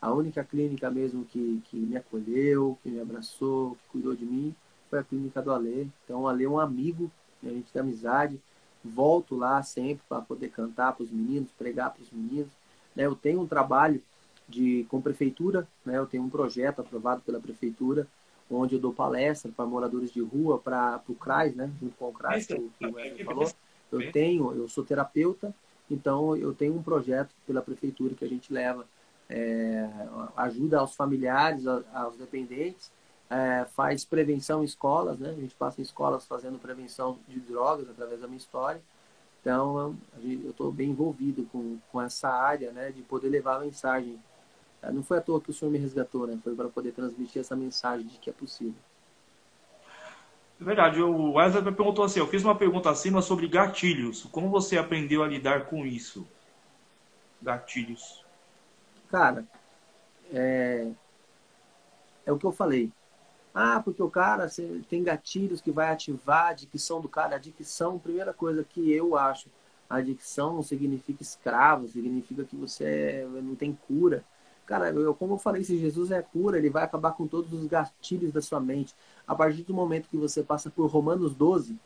a 0.00 0.12
única 0.12 0.44
clínica 0.44 0.90
mesmo 0.90 1.24
que, 1.24 1.60
que 1.64 1.76
me 1.76 1.96
acolheu, 1.96 2.78
que 2.82 2.90
me 2.90 3.00
abraçou, 3.00 3.74
que 3.76 3.88
cuidou 3.90 4.14
de 4.14 4.24
mim, 4.24 4.54
foi 4.88 5.00
a 5.00 5.04
clínica 5.04 5.42
do 5.42 5.50
Alê. 5.50 5.86
Então, 6.04 6.22
o 6.22 6.28
Alê 6.28 6.44
é 6.44 6.48
um 6.48 6.60
amigo, 6.60 7.10
a 7.42 7.48
gente 7.48 7.72
tem 7.72 7.80
amizade. 7.80 8.40
Volto 8.84 9.34
lá 9.34 9.62
sempre 9.62 10.04
para 10.08 10.20
poder 10.20 10.50
cantar 10.50 10.92
para 10.92 11.04
os 11.04 11.10
meninos, 11.10 11.50
pregar 11.52 11.90
para 11.90 12.02
os 12.02 12.10
meninos. 12.10 12.52
Né? 12.94 13.06
Eu 13.06 13.14
tenho 13.14 13.40
um 13.40 13.46
trabalho 13.46 14.02
de, 14.48 14.86
com 14.88 15.00
prefeitura, 15.00 15.66
né? 15.84 15.98
eu 15.98 16.06
tenho 16.06 16.22
um 16.22 16.30
projeto 16.30 16.80
aprovado 16.80 17.22
pela 17.22 17.40
prefeitura, 17.40 18.06
onde 18.50 18.74
eu 18.74 18.80
dou 18.80 18.92
palestra 18.92 19.50
para 19.50 19.64
moradores 19.64 20.12
de 20.12 20.20
rua, 20.20 20.58
para 20.58 21.02
o 21.08 21.14
CRAS, 21.14 21.54
né? 21.54 21.70
junto 21.80 21.96
com 21.96 22.08
o 22.08 22.12
CRAS, 22.12 22.46
que, 22.46 22.54
que 22.54 22.86
o 22.86 22.94
Wesley 22.94 23.24
falou. 23.24 23.50
Eu 23.90 24.12
tenho, 24.12 24.52
eu 24.54 24.68
sou 24.68 24.84
terapeuta, 24.84 25.54
então 25.90 26.36
eu 26.36 26.52
tenho 26.52 26.76
um 26.76 26.82
projeto 26.82 27.34
pela 27.46 27.62
prefeitura 27.62 28.14
que 28.14 28.24
a 28.24 28.28
gente 28.28 28.52
leva 28.52 28.86
é, 29.28 29.88
ajuda 30.36 30.78
aos 30.78 30.94
familiares, 30.94 31.66
aos 31.66 32.16
dependentes, 32.16 32.92
é, 33.30 33.64
faz 33.64 34.04
prevenção 34.04 34.62
em 34.62 34.64
escolas, 34.64 35.18
né? 35.18 35.30
A 35.30 35.40
gente 35.40 35.54
passa 35.54 35.80
em 35.80 35.84
escolas 35.84 36.26
fazendo 36.26 36.58
prevenção 36.58 37.18
de 37.26 37.40
drogas 37.40 37.88
através 37.88 38.20
da 38.20 38.26
minha 38.26 38.38
história. 38.38 38.80
Então, 39.40 39.96
eu 40.22 40.50
estou 40.50 40.70
bem 40.70 40.90
envolvido 40.90 41.44
com, 41.50 41.78
com 41.90 42.00
essa 42.00 42.28
área, 42.28 42.70
né? 42.72 42.90
De 42.90 43.02
poder 43.02 43.28
levar 43.28 43.56
a 43.56 43.60
mensagem. 43.60 44.18
É, 44.84 44.92
não 44.92 45.02
foi 45.02 45.18
à 45.18 45.20
toa 45.20 45.40
que 45.40 45.50
o 45.50 45.54
Senhor 45.54 45.70
me 45.70 45.78
resgatou, 45.78 46.26
né? 46.26 46.38
Foi 46.42 46.54
para 46.54 46.68
poder 46.68 46.92
transmitir 46.92 47.40
essa 47.40 47.56
mensagem 47.56 48.06
de 48.06 48.18
que 48.18 48.28
é 48.28 48.32
possível. 48.32 48.74
É 50.60 50.64
verdade. 50.64 51.00
O 51.00 51.32
Wesley 51.32 51.64
me 51.64 51.72
perguntou 51.72 52.04
assim, 52.04 52.20
eu 52.20 52.26
fiz 52.26 52.44
uma 52.44 52.54
pergunta 52.54 52.90
acima 52.90 53.22
sobre 53.22 53.48
gatilhos. 53.48 54.24
Como 54.30 54.50
você 54.50 54.76
aprendeu 54.76 55.22
a 55.22 55.28
lidar 55.28 55.66
com 55.66 55.86
isso? 55.86 56.26
Gatilhos. 57.42 58.24
Cara, 59.10 59.44
é, 60.32 60.90
é 62.26 62.32
o 62.32 62.38
que 62.38 62.46
eu 62.46 62.52
falei. 62.52 62.90
Ah, 63.54 63.80
porque 63.80 64.02
o 64.02 64.10
cara 64.10 64.48
tem 64.88 65.02
gatilhos 65.02 65.60
que 65.60 65.70
vai 65.70 65.90
ativar 65.90 66.48
a 66.48 66.52
dicção 66.52 67.00
do 67.00 67.08
cara. 67.08 67.36
A 67.36 67.38
dicção, 67.38 67.98
primeira 67.98 68.32
coisa 68.32 68.64
que 68.64 68.92
eu 68.92 69.16
acho, 69.16 69.48
a 69.88 70.00
dicção 70.00 70.54
não 70.54 70.62
significa 70.62 71.22
escravo, 71.22 71.86
significa 71.88 72.44
que 72.44 72.56
você 72.56 73.26
não 73.42 73.54
tem 73.54 73.78
cura. 73.86 74.24
Cara, 74.66 74.90
eu, 74.90 75.14
como 75.14 75.34
eu 75.34 75.38
falei, 75.38 75.62
se 75.62 75.78
Jesus 75.78 76.10
é 76.10 76.22
cura, 76.22 76.56
ele 76.56 76.70
vai 76.70 76.82
acabar 76.82 77.12
com 77.12 77.26
todos 77.26 77.52
os 77.52 77.66
gatilhos 77.66 78.32
da 78.32 78.40
sua 78.40 78.60
mente. 78.60 78.94
A 79.26 79.34
partir 79.34 79.62
do 79.62 79.74
momento 79.74 80.08
que 80.08 80.16
você 80.16 80.42
passa 80.42 80.70
por 80.70 80.86
Romanos 80.86 81.34
12, 81.34 81.78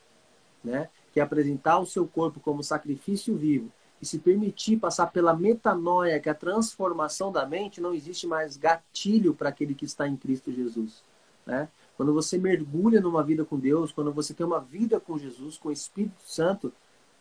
né, 0.63 0.89
que 1.13 1.19
é 1.19 1.23
apresentar 1.23 1.79
o 1.79 1.87
seu 1.87 2.07
corpo 2.07 2.39
como 2.41 2.63
sacrifício 2.63 3.37
vivo, 3.37 3.71
e 4.01 4.07
se 4.07 4.19
permitir 4.19 4.77
passar 4.77 5.09
pela 5.09 5.35
metanoia, 5.35 6.21
que 6.21 6.29
é 6.29 6.33
a 6.33 6.35
transformação 6.35 7.33
da 7.33 7.45
mente, 7.45 7.81
não 7.81 7.93
existe 7.93 8.27
mais 8.27 8.57
gatilho 8.57 9.35
para 9.35 9.49
aquele 9.49 9.75
que 9.75 9.85
está 9.85 10.07
em 10.07 10.17
Cristo 10.17 10.53
Jesus. 10.53 11.03
Né? 11.45 11.69
Quando 11.97 12.15
você 12.15 12.39
mergulha 12.39 13.01
numa 13.01 13.25
vida 13.25 13.45
com 13.45 13.59
Deus, 13.59 13.91
quando 13.91 14.13
você 14.13 14.33
tem 14.33 14.47
uma 14.47 14.61
vida 14.61 15.01
com 15.01 15.19
Jesus, 15.19 15.59
com 15.59 15.69
o 15.69 15.73
Espírito 15.73 16.23
Santo, 16.25 16.73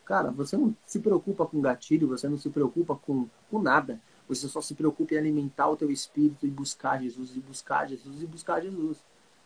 cara, 0.04 0.30
você 0.30 0.56
não 0.56 0.74
se 0.86 1.00
preocupa 1.00 1.44
com 1.46 1.60
gatilho, 1.60 2.06
você 2.06 2.28
não 2.28 2.38
se 2.38 2.48
preocupa 2.48 2.94
com, 2.94 3.26
com 3.50 3.60
nada. 3.60 4.00
Você 4.28 4.46
só 4.46 4.60
se 4.60 4.74
preocupa 4.74 5.14
em 5.14 5.18
alimentar 5.18 5.68
o 5.68 5.76
teu 5.76 5.90
espírito 5.90 6.46
e 6.46 6.50
buscar 6.50 7.02
Jesus, 7.02 7.34
e 7.34 7.40
buscar 7.40 7.88
Jesus, 7.88 8.22
e 8.22 8.26
buscar 8.26 8.60
Jesus. 8.60 8.98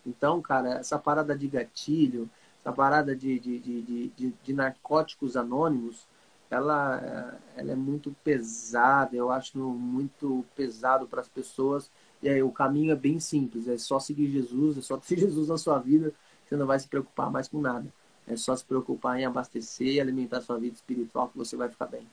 Então, 0.05 0.43
cara, 0.43 0.75
essa 0.75 0.99
parada 0.99 1.37
de 1.37 1.47
gatilho, 1.47 2.29
essa 2.61 2.73
parada 2.73 3.15
de, 3.15 3.39
de, 3.39 3.59
de, 3.61 4.09
de, 4.09 4.35
de 4.43 4.53
narcóticos 4.53 5.37
anônimos, 5.37 6.07
ela, 6.51 7.39
ela 7.57 7.73
é 7.73 7.75
muito 7.77 8.15
pesada, 8.25 9.17
eu 9.17 9.31
acho 9.31 9.59
muito 9.59 10.45
pesado 10.57 11.07
para 11.07 11.21
as 11.21 11.29
pessoas. 11.29 11.91
E 12.21 12.29
aí, 12.29 12.43
o 12.43 12.51
caminho 12.51 12.93
é 12.93 12.97
bem 12.97 13.21
simples, 13.21 13.69
é 13.69 13.79
só 13.79 14.01
seguir 14.01 14.29
Jesus, 14.29 14.79
é 14.79 14.81
só 14.83 14.97
ter 14.99 15.19
Jesus 15.19 15.49
na 15.49 15.57
sua 15.57 15.79
vida, 15.79 16.13
você 16.45 16.57
não 16.57 16.67
vai 16.67 16.79
se 16.79 16.89
preocupar 16.89 17.31
mais 17.31 17.47
com 17.47 17.61
nada. 17.61 17.87
É 18.27 18.37
só 18.37 18.55
se 18.55 18.65
preocupar 18.65 19.19
em 19.19 19.25
abastecer 19.25 19.87
e 19.87 20.01
alimentar 20.01 20.41
sua 20.41 20.59
vida 20.59 20.75
espiritual 20.75 21.29
que 21.29 21.39
você 21.39 21.57
vai 21.57 21.69
ficar 21.69 21.87
bem. 21.87 22.07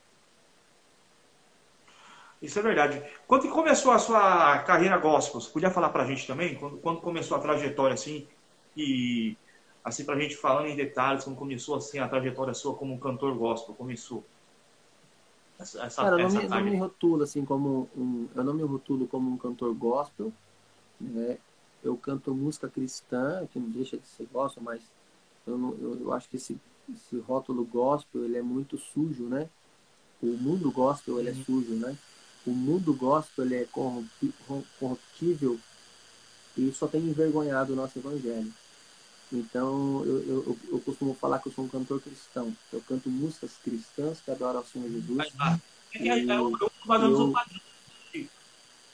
Isso 2.42 2.58
é 2.58 2.62
verdade. 2.62 3.04
Quando 3.28 3.50
começou 3.50 3.92
a 3.92 4.00
sua 4.00 4.60
carreira 4.60 4.98
gospel, 4.98 5.42
você 5.42 5.52
podia 5.52 5.70
falar 5.70 5.90
para 5.90 6.04
a 6.04 6.06
gente 6.06 6.26
também? 6.26 6.56
Quando, 6.56 6.78
quando 6.78 7.02
começou 7.02 7.36
a 7.36 7.42
trajetória 7.42 7.94
assim, 7.94 8.26
e 8.78 9.36
assim 9.84 10.06
para 10.06 10.16
a 10.16 10.20
gente 10.20 10.38
falando 10.38 10.68
em 10.68 10.76
detalhes, 10.76 11.24
como 11.24 11.36
começou 11.36 11.76
assim 11.76 12.00
a 12.00 12.08
trajetória 12.08 12.54
sua 12.54 12.76
como 12.76 12.94
um 12.94 13.00
cantor 13.00 13.36
gospel, 13.36 13.76
começou? 13.76 14.24
Essa, 15.60 15.86
essa, 15.86 16.02
Cara, 16.02 16.22
eu 16.22 16.30
não, 16.30 16.62
me, 16.62 16.72
me 16.72 16.78
rotulo 16.78 17.24
assim 17.24 17.44
como 17.44 17.90
um, 17.96 18.30
eu 18.34 18.44
não 18.46 18.54
me 18.54 18.64
rotulo 18.64 19.06
como 19.06 19.30
um 19.30 19.38
cantor 19.38 19.74
gospel, 19.74 20.32
né? 21.00 21.38
Eu 21.84 21.98
canto 21.98 22.34
música 22.34 22.70
cristã, 22.70 23.46
que 23.52 23.60
não 23.60 23.70
deixa 23.70 23.98
de 23.98 24.08
ser 24.08 24.28
gospel, 24.32 24.64
mas 24.64 24.82
eu, 25.46 25.58
não, 25.58 25.72
eu, 25.82 26.00
eu 26.00 26.14
acho 26.14 26.30
que 26.30 26.38
esse, 26.38 26.58
esse 26.94 27.20
rótulo 27.20 27.66
gospel 27.66 28.24
ele 28.24 28.38
é 28.38 28.42
muito 28.42 28.78
sujo, 28.78 29.24
né? 29.24 29.50
O 30.22 30.28
mundo 30.28 30.72
gospel 30.72 31.20
ele 31.20 31.30
é 31.30 31.34
uhum. 31.34 31.44
sujo, 31.44 31.74
né? 31.74 31.98
O 32.46 32.52
mundo 32.52 32.94
gospel 32.94 33.46
ele 33.46 33.56
é 33.56 33.68
corruptível 34.80 35.60
e 36.58 36.72
só 36.72 36.88
tem 36.88 37.02
envergonhado 37.02 37.74
o 37.74 37.76
nosso 37.76 38.00
evangelho. 38.00 38.52
Então, 39.32 40.04
eu, 40.06 40.24
eu, 40.28 40.58
eu, 40.72 40.80
costumo 40.80 41.14
falar 41.14 41.38
que 41.40 41.50
eu 41.50 41.52
sou 41.52 41.64
um 41.64 41.70
cantor 41.70 42.02
cristão. 42.02 42.52
Eu 42.74 42.82
canto 42.82 43.10
músicas 43.10 43.52
cristãs 43.64 44.20
que 44.20 44.32
adoram 44.32 44.60
ao 44.60 44.66
Senhor 44.66 44.90
Jesus. 44.90 45.20
É, 45.94 46.08
é, 46.08 46.20
é, 46.20 46.24
eu, 46.24 46.52
eu, 46.60 47.34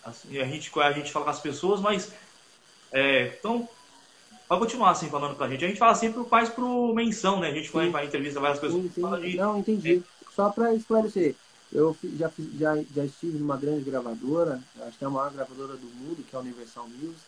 assim, 0.03 0.38
a, 0.38 0.45
gente, 0.45 0.79
a 0.79 0.91
gente 0.91 1.12
fala 1.12 1.25
com 1.25 1.31
as 1.31 1.39
pessoas, 1.39 1.79
mas. 1.79 2.12
É, 2.91 3.38
então, 3.39 3.67
pode 4.47 4.62
continuar 4.62 4.91
assim 4.91 5.10
falando 5.10 5.36
pra 5.36 5.47
gente. 5.47 5.63
A 5.63 5.67
gente 5.69 5.79
fala 5.79 5.95
sempre 5.95 6.21
mais 6.29 6.49
pro 6.49 6.93
menção, 6.93 7.39
né? 7.39 7.47
A 7.49 7.53
gente 7.53 7.71
vai 7.71 7.89
para 7.89 8.05
entrevista 8.05 8.39
várias 8.39 8.60
pessoas. 8.60 8.84
Sim, 8.84 8.91
sim. 8.93 9.36
Não, 9.38 9.58
entendi. 9.58 10.03
É. 10.03 10.31
Só 10.36 10.49
para 10.49 10.73
esclarecer. 10.73 11.36
Eu 11.71 11.95
já, 12.17 12.32
já, 12.58 12.75
já 12.95 13.06
estive 13.06 13.38
numa 13.38 13.58
grande 13.58 13.84
gravadora, 13.84 14.62
acho 14.82 14.97
que 14.97 15.04
é 15.04 15.08
a 15.08 15.10
maior 15.10 15.32
gravadora 15.32 15.75
do 15.75 15.88
mundo, 15.88 16.23
que 16.23 16.36
é 16.36 16.39
a 16.39 16.41
Universal 16.41 16.88
Music 16.88 17.19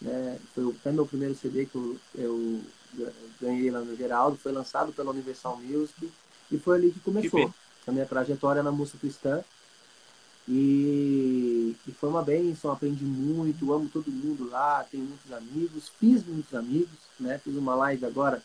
né? 0.00 0.38
Foi 0.54 0.74
até 0.80 0.90
meu 0.90 1.06
primeiro 1.06 1.34
CD 1.34 1.66
que 1.66 1.74
eu, 1.76 1.98
eu 2.14 2.60
ganhei 3.40 3.70
lá 3.70 3.80
no 3.80 3.96
Geraldo, 3.96 4.38
foi 4.38 4.52
lançado 4.52 4.92
pela 4.92 5.10
Universal 5.10 5.58
Music 5.58 6.10
e 6.50 6.58
foi 6.58 6.76
ali 6.76 6.90
que 6.90 7.00
começou 7.00 7.52
que 7.84 7.90
a 7.90 7.92
minha 7.92 8.06
trajetória 8.06 8.62
na 8.62 8.72
música 8.72 8.98
cristã. 8.98 9.42
E, 10.48 11.76
e, 11.86 11.92
foi 11.92 12.08
uma 12.08 12.22
bênção, 12.22 12.72
aprendi 12.72 13.04
muito, 13.04 13.72
amo 13.72 13.88
todo 13.88 14.10
mundo 14.10 14.48
lá, 14.50 14.84
tenho 14.90 15.04
muitos 15.04 15.32
amigos, 15.32 15.88
fiz 16.00 16.24
muitos 16.24 16.52
amigos, 16.54 16.98
né? 17.20 17.38
Fiz 17.38 17.54
uma 17.54 17.74
live 17.74 18.04
agora 18.06 18.42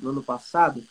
no 0.00 0.10
ano 0.10 0.22
passado, 0.22 0.82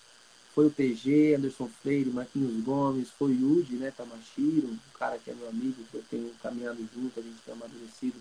foi 0.53 0.67
o 0.67 0.71
PG, 0.71 1.35
Anderson 1.35 1.69
Freire, 1.81 2.09
Marquinhos 2.09 2.63
Gomes, 2.63 3.09
foi 3.11 3.31
o 3.31 3.57
Yudi, 3.57 3.75
né, 3.75 3.91
Tamashiro, 3.95 4.67
um 4.67 4.77
cara 4.99 5.17
que 5.17 5.31
é 5.31 5.33
meu 5.33 5.47
amigo, 5.47 5.83
que 5.89 5.95
eu 5.95 6.03
tenho 6.09 6.29
caminhado 6.43 6.77
junto, 6.93 7.19
a 7.19 7.23
gente 7.23 7.41
tem 7.45 7.53
amadurecido 7.53 8.19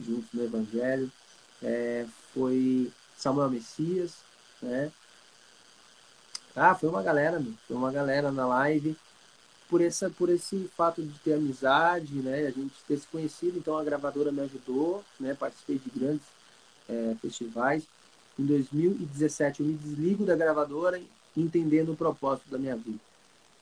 juntos 0.00 0.28
no 0.32 0.44
Evangelho. 0.44 1.10
É, 1.62 2.06
foi 2.32 2.90
Samuel 3.16 3.50
Messias, 3.50 4.12
né? 4.62 4.92
Ah, 6.54 6.74
foi 6.74 6.88
uma 6.88 7.02
galera, 7.02 7.40
meu. 7.40 7.52
foi 7.66 7.76
uma 7.76 7.90
galera 7.90 8.30
na 8.30 8.46
live 8.46 8.96
por 9.68 9.80
essa 9.80 10.08
por 10.08 10.28
esse 10.30 10.68
fato 10.76 11.02
de 11.02 11.18
ter 11.18 11.34
amizade, 11.34 12.14
né? 12.14 12.46
A 12.46 12.50
gente 12.50 12.74
ter 12.86 12.96
se 12.98 13.06
conhecido, 13.06 13.58
então 13.58 13.76
a 13.76 13.84
gravadora 13.84 14.32
me 14.32 14.40
ajudou, 14.42 15.04
né? 15.20 15.34
Participei 15.34 15.78
de 15.78 15.90
grandes 15.90 16.26
é, 16.88 17.16
festivais. 17.20 17.84
Em 18.38 18.46
2017 18.46 19.60
eu 19.60 19.66
me 19.66 19.74
desligo 19.74 20.24
da 20.24 20.36
gravadora 20.36 21.00
entendendo 21.40 21.92
o 21.92 21.96
propósito 21.96 22.50
da 22.50 22.58
minha 22.58 22.76
vida. 22.76 22.98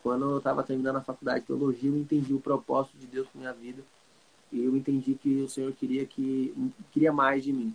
Quando 0.02 0.30
eu 0.30 0.38
estava 0.38 0.62
terminando 0.62 0.96
a 0.96 1.00
faculdade 1.00 1.40
de 1.40 1.46
teologia, 1.46 1.90
eu 1.90 1.96
entendi 1.96 2.32
o 2.32 2.40
propósito 2.40 2.96
de 2.98 3.06
Deus 3.06 3.26
para 3.28 3.40
minha 3.40 3.52
vida 3.52 3.82
e 4.52 4.64
eu 4.64 4.76
entendi 4.76 5.14
que 5.14 5.42
o 5.42 5.48
Senhor 5.48 5.72
queria 5.72 6.06
que 6.06 6.54
queria 6.92 7.12
mais 7.12 7.42
de 7.42 7.52
mim. 7.52 7.74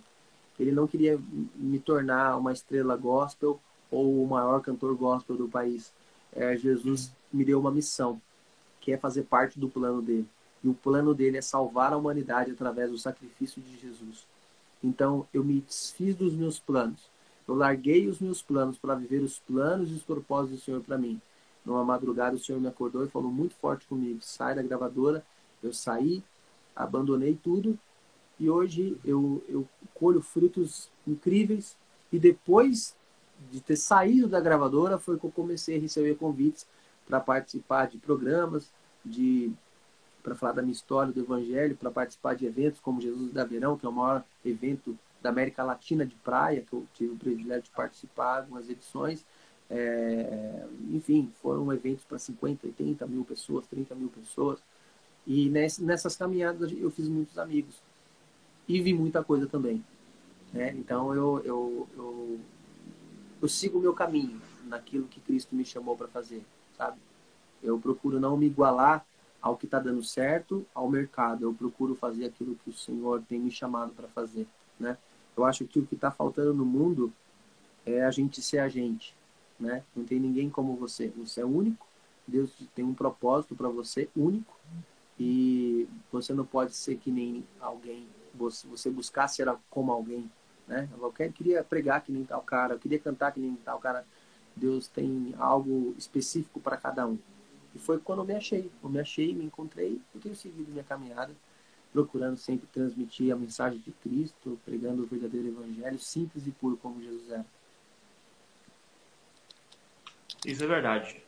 Ele 0.58 0.72
não 0.72 0.86
queria 0.86 1.18
me 1.54 1.78
tornar 1.78 2.36
uma 2.36 2.52
estrela 2.52 2.96
gospel 2.96 3.60
ou 3.90 4.22
o 4.22 4.26
maior 4.26 4.60
cantor 4.60 4.96
gospel 4.96 5.36
do 5.36 5.48
país. 5.48 5.92
É, 6.32 6.56
Jesus 6.56 7.12
me 7.32 7.44
deu 7.44 7.60
uma 7.60 7.70
missão, 7.70 8.20
que 8.80 8.92
é 8.92 8.96
fazer 8.96 9.24
parte 9.24 9.58
do 9.58 9.68
plano 9.68 10.00
dele. 10.00 10.26
E 10.64 10.68
o 10.68 10.74
plano 10.74 11.14
dele 11.14 11.36
é 11.36 11.42
salvar 11.42 11.92
a 11.92 11.96
humanidade 11.96 12.52
através 12.52 12.90
do 12.90 12.98
sacrifício 12.98 13.60
de 13.60 13.78
Jesus. 13.78 14.26
Então 14.82 15.26
eu 15.32 15.44
me 15.44 15.60
desfiz 15.60 16.14
dos 16.14 16.32
meus 16.34 16.58
planos. 16.58 17.11
Eu 17.46 17.54
larguei 17.54 18.08
os 18.08 18.20
meus 18.20 18.42
planos 18.42 18.78
para 18.78 18.94
viver 18.94 19.22
os 19.22 19.38
planos 19.38 19.90
e 19.90 19.94
os 19.94 20.02
propósitos 20.02 20.60
do 20.60 20.64
Senhor 20.64 20.80
para 20.80 20.98
mim. 20.98 21.20
Numa 21.64 21.84
madrugada 21.84 22.36
o 22.36 22.38
Senhor 22.38 22.60
me 22.60 22.68
acordou 22.68 23.04
e 23.04 23.08
falou 23.08 23.30
muito 23.30 23.54
forte 23.56 23.86
comigo: 23.86 24.18
sai 24.20 24.54
da 24.54 24.62
gravadora. 24.62 25.24
Eu 25.62 25.72
saí, 25.72 26.22
abandonei 26.74 27.38
tudo 27.40 27.78
e 28.38 28.50
hoje 28.50 28.98
eu, 29.04 29.42
eu 29.48 29.68
colho 29.94 30.20
frutos 30.20 30.90
incríveis. 31.06 31.76
E 32.12 32.18
depois 32.18 32.94
de 33.50 33.60
ter 33.60 33.76
saído 33.76 34.28
da 34.28 34.40
gravadora 34.40 34.98
foi 34.98 35.18
que 35.18 35.24
eu 35.24 35.30
comecei 35.30 35.76
a 35.76 35.80
receber 35.80 36.16
convites 36.16 36.66
para 37.06 37.20
participar 37.20 37.86
de 37.86 37.98
programas, 37.98 38.70
de 39.04 39.52
para 40.22 40.34
falar 40.34 40.52
da 40.52 40.62
minha 40.62 40.72
história 40.72 41.12
do 41.12 41.20
Evangelho, 41.20 41.76
para 41.76 41.90
participar 41.90 42.34
de 42.34 42.46
eventos 42.46 42.78
como 42.80 43.00
Jesus 43.00 43.32
da 43.32 43.44
Verão, 43.44 43.76
que 43.76 43.84
é 43.84 43.88
o 43.88 43.92
maior 43.92 44.24
evento 44.44 44.96
da 45.22 45.30
América 45.30 45.62
Latina 45.62 46.04
de 46.04 46.14
praia, 46.16 46.62
que 46.62 46.72
eu 46.72 46.86
tive 46.94 47.12
o 47.12 47.16
privilégio 47.16 47.62
de 47.62 47.70
participar 47.70 48.38
algumas 48.38 48.68
edições. 48.68 49.24
É, 49.70 50.66
enfim, 50.90 51.32
foram 51.40 51.72
eventos 51.72 52.04
para 52.04 52.18
50, 52.18 52.66
80 52.66 53.06
mil 53.06 53.24
pessoas, 53.24 53.66
30 53.66 53.94
mil 53.94 54.08
pessoas. 54.08 54.60
E 55.26 55.48
nessas 55.48 56.16
caminhadas 56.16 56.72
eu 56.72 56.90
fiz 56.90 57.08
muitos 57.08 57.38
amigos. 57.38 57.76
E 58.68 58.80
vi 58.80 58.92
muita 58.92 59.22
coisa 59.22 59.46
também. 59.46 59.84
Né? 60.52 60.72
Então 60.76 61.14
eu, 61.14 61.40
eu, 61.44 61.88
eu, 61.96 62.40
eu 63.40 63.48
sigo 63.48 63.78
o 63.78 63.80
meu 63.80 63.94
caminho 63.94 64.40
naquilo 64.64 65.06
que 65.06 65.20
Cristo 65.20 65.54
me 65.54 65.64
chamou 65.64 65.96
para 65.96 66.08
fazer, 66.08 66.44
sabe? 66.76 66.98
Eu 67.62 67.78
procuro 67.78 68.18
não 68.18 68.36
me 68.36 68.46
igualar 68.46 69.04
ao 69.40 69.56
que 69.56 69.66
está 69.66 69.78
dando 69.78 70.02
certo, 70.02 70.66
ao 70.74 70.88
mercado. 70.88 71.44
Eu 71.44 71.54
procuro 71.54 71.94
fazer 71.94 72.26
aquilo 72.26 72.56
que 72.62 72.70
o 72.70 72.72
Senhor 72.72 73.22
tem 73.28 73.40
me 73.40 73.50
chamado 73.50 73.92
para 73.92 74.08
fazer, 74.08 74.46
né? 74.78 74.98
Eu 75.36 75.44
acho 75.44 75.64
que 75.64 75.78
o 75.78 75.86
que 75.86 75.94
está 75.94 76.10
faltando 76.10 76.54
no 76.54 76.64
mundo 76.64 77.12
é 77.86 78.04
a 78.04 78.10
gente 78.10 78.42
ser 78.42 78.58
a 78.58 78.68
gente, 78.68 79.14
né? 79.58 79.82
Não 79.94 80.04
tem 80.04 80.20
ninguém 80.20 80.50
como 80.50 80.76
você. 80.76 81.08
Você 81.16 81.40
é 81.40 81.44
único. 81.44 81.86
Deus 82.26 82.50
tem 82.74 82.84
um 82.84 82.94
propósito 82.94 83.54
para 83.54 83.68
você 83.68 84.08
único 84.16 84.56
e 85.18 85.88
você 86.10 86.32
não 86.32 86.44
pode 86.44 86.74
ser 86.74 86.96
que 86.96 87.10
nem 87.10 87.44
alguém. 87.60 88.06
Você, 88.34 88.66
você 88.66 88.90
buscar 88.90 89.28
ser 89.28 89.52
como 89.68 89.92
alguém, 89.92 90.30
né? 90.66 90.88
Eu 91.00 91.12
queria 91.12 91.62
pregar 91.62 92.02
que 92.02 92.12
nem 92.12 92.24
tal 92.24 92.40
cara, 92.42 92.74
eu 92.74 92.78
queria 92.78 92.98
cantar 92.98 93.32
que 93.32 93.40
nem 93.40 93.54
tal 93.56 93.78
cara. 93.78 94.04
Deus 94.54 94.86
tem 94.86 95.34
algo 95.38 95.94
específico 95.96 96.60
para 96.60 96.76
cada 96.76 97.06
um. 97.06 97.18
E 97.74 97.78
foi 97.78 97.98
quando 97.98 98.20
eu 98.20 98.24
me 98.24 98.34
achei. 98.34 98.70
Eu 98.82 98.88
me 98.88 99.00
achei, 99.00 99.34
me 99.34 99.44
encontrei 99.44 100.00
e 100.14 100.18
tenho 100.18 100.36
seguido 100.36 100.70
minha 100.70 100.84
caminhada, 100.84 101.34
procurando 101.92 102.36
sempre 102.36 102.66
transmitir 102.72 103.32
a 103.32 103.36
mensagem 103.36 103.78
de 103.78 103.92
Cristo, 103.92 104.58
pregando 104.64 105.02
o 105.02 105.06
verdadeiro 105.06 105.48
evangelho, 105.48 105.98
simples 105.98 106.46
e 106.46 106.50
puro 106.50 106.76
como 106.76 107.02
Jesus 107.02 107.30
é. 107.30 107.44
Isso 110.46 110.64
é 110.64 110.66
verdade. 110.66 111.22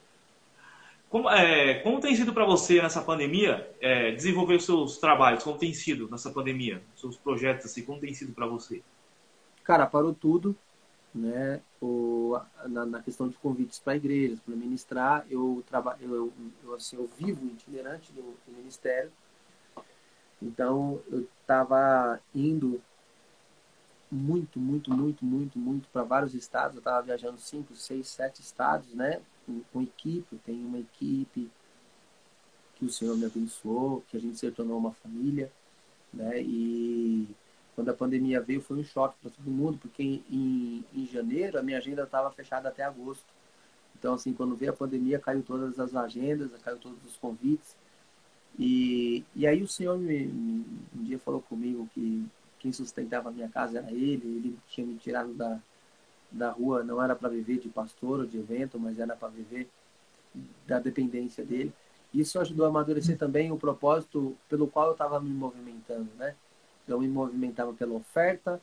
Como, 1.09 1.31
é, 1.31 1.75
como 1.81 2.01
tem 2.01 2.17
sido 2.17 2.33
para 2.33 2.45
você 2.45 2.83
nessa 2.83 3.01
pandemia 3.01 3.71
é, 3.81 4.11
desenvolver 4.13 4.57
os 4.57 4.65
seus 4.65 4.99
trabalhos? 4.99 5.45
Como 5.45 5.59
tem 5.59 5.73
sido 5.73 6.09
nessa 6.11 6.31
pandemia? 6.31 6.83
Seus 6.97 7.17
projetos, 7.17 7.67
assim, 7.67 7.85
como 7.85 8.01
tem 8.01 8.13
sido 8.13 8.33
para 8.33 8.47
você? 8.47 8.83
Cara, 9.63 9.87
parou 9.87 10.13
tudo 10.13 10.57
né, 11.15 11.61
o, 11.81 12.37
na, 12.67 12.85
na 12.85 13.01
questão 13.01 13.29
de 13.29 13.37
convites 13.37 13.79
para 13.79 13.97
igrejas, 13.97 14.41
para 14.41 14.57
ministrar, 14.57 15.25
eu 15.31 15.63
trabalho, 15.69 15.99
eu, 16.03 16.33
eu, 16.65 16.75
assim, 16.75 16.97
eu 16.97 17.09
vivo 17.17 17.47
itinerante 17.47 18.13
do, 18.13 18.23
do 18.23 18.57
ministério, 18.57 19.13
então 20.43 21.01
eu 21.11 21.27
estava 21.41 22.21
indo 22.35 22.81
muito, 24.11 24.59
muito, 24.59 24.91
muito, 24.93 25.25
muito, 25.25 25.59
muito 25.59 25.89
para 25.89 26.05
vários 26.05 26.35
estados, 26.35 26.77
eu 26.77 26.79
estava 26.79 27.03
viajando 27.03 27.39
cinco, 27.39 27.75
seis, 27.75 28.09
sete 28.09 28.41
estados, 28.41 28.95
né, 28.95 29.21
com, 29.45 29.61
com 29.73 29.83
equipe, 29.83 30.37
tenho 30.45 30.67
uma 30.67 30.79
equipe 30.79 31.51
que 32.77 32.85
o 32.85 32.91
Senhor 32.91 33.17
me 33.17 33.25
abençoou, 33.25 34.03
que 34.09 34.17
a 34.17 34.21
gente 34.21 34.39
se 34.39 34.51
tornou 34.51 34.79
uma 34.79 34.93
família, 34.93 35.51
né, 36.13 36.41
e 36.41 37.29
quando 37.75 37.89
a 37.89 37.95
pandemia 37.95 38.41
veio 38.41 38.61
foi 38.61 38.79
um 38.79 38.85
choque 38.85 39.17
para 39.21 39.31
todo 39.31 39.51
mundo, 39.51 39.79
porque 39.79 40.03
em, 40.31 40.85
em 40.95 41.07
janeiro 41.07 41.59
a 41.59 41.63
minha 41.63 41.79
agenda 41.79 42.05
estava 42.05 42.31
fechada 42.31 42.69
até 42.69 42.85
agosto. 42.85 43.25
Então, 43.99 44.15
assim, 44.15 44.33
quando 44.33 44.55
veio 44.55 44.71
a 44.71 44.77
pandemia, 44.77 45.19
caiu 45.19 45.43
todas 45.43 45.81
as 45.81 45.95
agendas, 45.95 46.51
caiu 46.63 46.79
todos 46.79 47.05
os 47.05 47.17
convites. 47.17 47.77
E, 48.59 49.25
e 49.35 49.47
aí 49.47 49.63
o 49.63 49.69
Senhor 49.69 49.99
me, 49.99 50.27
um 50.95 51.03
dia 51.03 51.19
falou 51.19 51.43
comigo 51.43 51.89
que 51.93 52.25
quem 52.59 52.73
sustentava 52.73 53.29
a 53.29 53.33
minha 53.33 53.49
casa 53.49 53.79
era 53.79 53.91
Ele, 53.91 54.23
Ele 54.25 54.59
tinha 54.69 54.87
me 54.87 54.97
tirado 54.97 55.35
da, 55.35 55.61
da 56.31 56.51
rua, 56.51 56.85
não 56.85 57.03
era 57.03 57.15
para 57.17 57.29
viver 57.29 57.59
de 57.59 57.69
pastor 57.69 58.21
ou 58.21 58.27
de 58.27 58.39
evento, 58.39 58.79
mas 58.79 58.99
era 58.99 59.17
para 59.17 59.29
viver 59.29 59.69
da 60.67 60.79
dependência 60.79 61.45
dele. 61.45 61.73
Isso 62.13 62.39
ajudou 62.39 62.65
a 62.67 62.69
amadurecer 62.69 63.19
também 63.19 63.51
o 63.51 63.59
propósito 63.59 64.37
pelo 64.49 64.69
qual 64.69 64.87
eu 64.87 64.93
estava 64.93 65.21
me 65.21 65.31
movimentando, 65.31 66.09
né? 66.17 66.35
eu 66.87 67.01
me 67.01 67.09
movimentava 67.09 67.73
pela 67.73 67.95
oferta, 67.95 68.61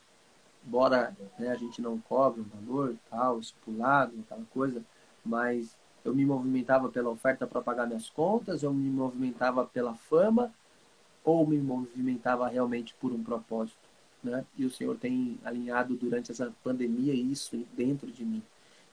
embora 0.66 1.14
né, 1.38 1.50
a 1.50 1.56
gente 1.56 1.82
não 1.82 1.98
cobre 1.98 2.40
um 2.40 2.44
valor 2.44 2.94
tal, 3.10 3.40
estipulado, 3.40 4.14
aquela 4.20 4.44
coisa, 4.52 4.82
mas 5.24 5.76
eu 6.04 6.14
me 6.14 6.24
movimentava 6.24 6.88
pela 6.88 7.10
oferta 7.10 7.46
para 7.46 7.60
pagar 7.60 7.86
minhas 7.86 8.10
contas, 8.10 8.62
eu 8.62 8.72
me 8.72 8.88
movimentava 8.90 9.64
pela 9.64 9.94
fama, 9.94 10.52
ou 11.24 11.46
me 11.46 11.58
movimentava 11.58 12.48
realmente 12.48 12.94
por 13.00 13.12
um 13.12 13.22
propósito, 13.22 13.78
né? 14.22 14.44
E 14.56 14.64
o 14.64 14.70
Senhor 14.70 14.96
tem 14.96 15.38
alinhado 15.44 15.94
durante 15.94 16.32
essa 16.32 16.52
pandemia 16.64 17.14
isso 17.14 17.64
dentro 17.74 18.10
de 18.10 18.24
mim. 18.24 18.42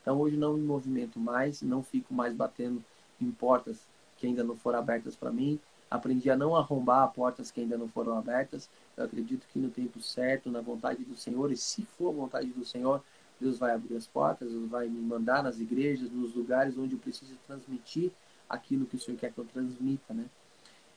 Então 0.02 0.20
hoje 0.20 0.38
não 0.38 0.54
me 0.54 0.62
movimento 0.62 1.20
mais, 1.20 1.62
não 1.62 1.82
fico 1.82 2.14
mais 2.14 2.34
batendo 2.34 2.84
em 3.20 3.32
portas 3.32 3.82
que 4.18 4.28
ainda 4.28 4.44
não 4.44 4.56
foram 4.56 4.80
abertas 4.80 5.16
para 5.16 5.32
mim, 5.32 5.60
Aprendi 5.90 6.30
a 6.30 6.38
não 6.38 6.56
arrombar 6.56 7.12
portas 7.12 7.50
que 7.50 7.62
ainda 7.62 7.78
não 7.78 7.88
foram 7.88 8.18
abertas. 8.18 8.70
Eu 8.96 9.06
acredito 9.06 9.48
que 9.52 9.58
no 9.58 9.70
tempo 9.70 10.00
certo, 10.00 10.52
na 10.52 10.62
vontade 10.62 11.04
do 11.04 11.18
Senhor, 11.18 11.52
e 11.52 11.58
se 11.58 11.84
for 11.84 12.10
a 12.10 12.14
vontade 12.18 12.48
do 12.50 12.64
Senhor, 12.64 13.02
Deus 13.40 13.58
vai 13.58 13.72
abrir 13.72 13.96
as 13.96 14.08
portas, 14.08 14.50
Deus 14.50 14.70
vai 14.70 14.88
me 14.88 15.00
mandar 15.00 15.44
nas 15.44 15.60
igrejas, 15.60 16.10
nos 16.12 16.34
lugares 16.34 16.78
onde 16.78 16.94
eu 16.94 17.00
preciso 17.00 17.36
transmitir 17.48 18.12
aquilo 18.48 18.86
que 18.86 18.96
o 18.96 19.00
Senhor 19.00 19.18
quer 19.18 19.32
que 19.32 19.38
eu 19.38 19.46
transmita, 19.46 20.14
né? 20.14 20.26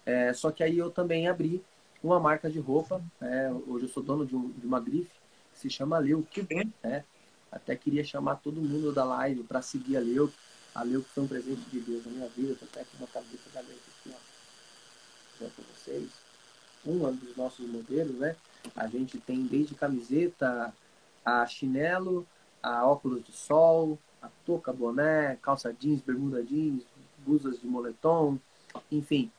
É, 0.04 0.32
só 0.32 0.50
que 0.50 0.64
aí 0.64 0.78
eu 0.78 0.90
também 0.90 1.28
abri 1.28 1.62
uma 2.02 2.18
marca 2.18 2.50
de 2.50 2.58
roupa. 2.58 3.02
É, 3.20 3.50
hoje 3.68 3.84
eu 3.84 3.88
sou 3.88 4.02
dono 4.02 4.26
de, 4.26 4.34
um, 4.34 4.50
de 4.50 4.66
uma 4.66 4.80
grife 4.80 5.14
que 5.52 5.58
se 5.58 5.70
chama 5.70 5.98
Leu. 5.98 6.26
Que 6.28 6.42
bem. 6.42 6.72
É, 6.82 7.04
até 7.50 7.76
queria 7.76 8.02
chamar 8.02 8.36
todo 8.36 8.60
mundo 8.60 8.92
da 8.92 9.04
live 9.04 9.44
para 9.44 9.62
seguir 9.62 9.96
a 9.96 10.00
Leu. 10.00 10.32
A 10.74 10.82
Leu 10.82 11.02
que 11.02 11.10
foi 11.10 11.22
um 11.22 11.28
presente 11.28 11.62
de 11.70 11.80
Deus 11.80 12.04
na 12.04 12.10
minha 12.10 12.28
vida. 12.28 12.56
Tô 12.56 12.64
até 12.64 12.80
aqui 12.80 12.96
uma 12.98 13.06
cabeça 13.06 13.48
da 13.54 13.60
Leu 13.60 13.76
aqui, 13.76 14.10
ó 14.12 14.32
para 15.50 15.64
vocês. 15.74 16.10
Um 16.84 16.98
dos 17.14 17.36
nossos 17.36 17.66
modelos, 17.68 18.16
né? 18.18 18.36
A 18.74 18.86
gente 18.86 19.18
tem 19.18 19.44
desde 19.44 19.74
camiseta, 19.74 20.74
a 21.24 21.46
chinelo, 21.46 22.26
a 22.62 22.86
óculos 22.86 23.24
de 23.24 23.32
sol, 23.32 23.98
a 24.20 24.28
touca, 24.46 24.72
boné, 24.72 25.36
calça 25.42 25.72
jeans, 25.72 26.00
bermuda 26.00 26.42
jeans, 26.42 26.84
blusas 27.24 27.60
de 27.60 27.66
moletom, 27.66 28.38
enfim. 28.90 29.30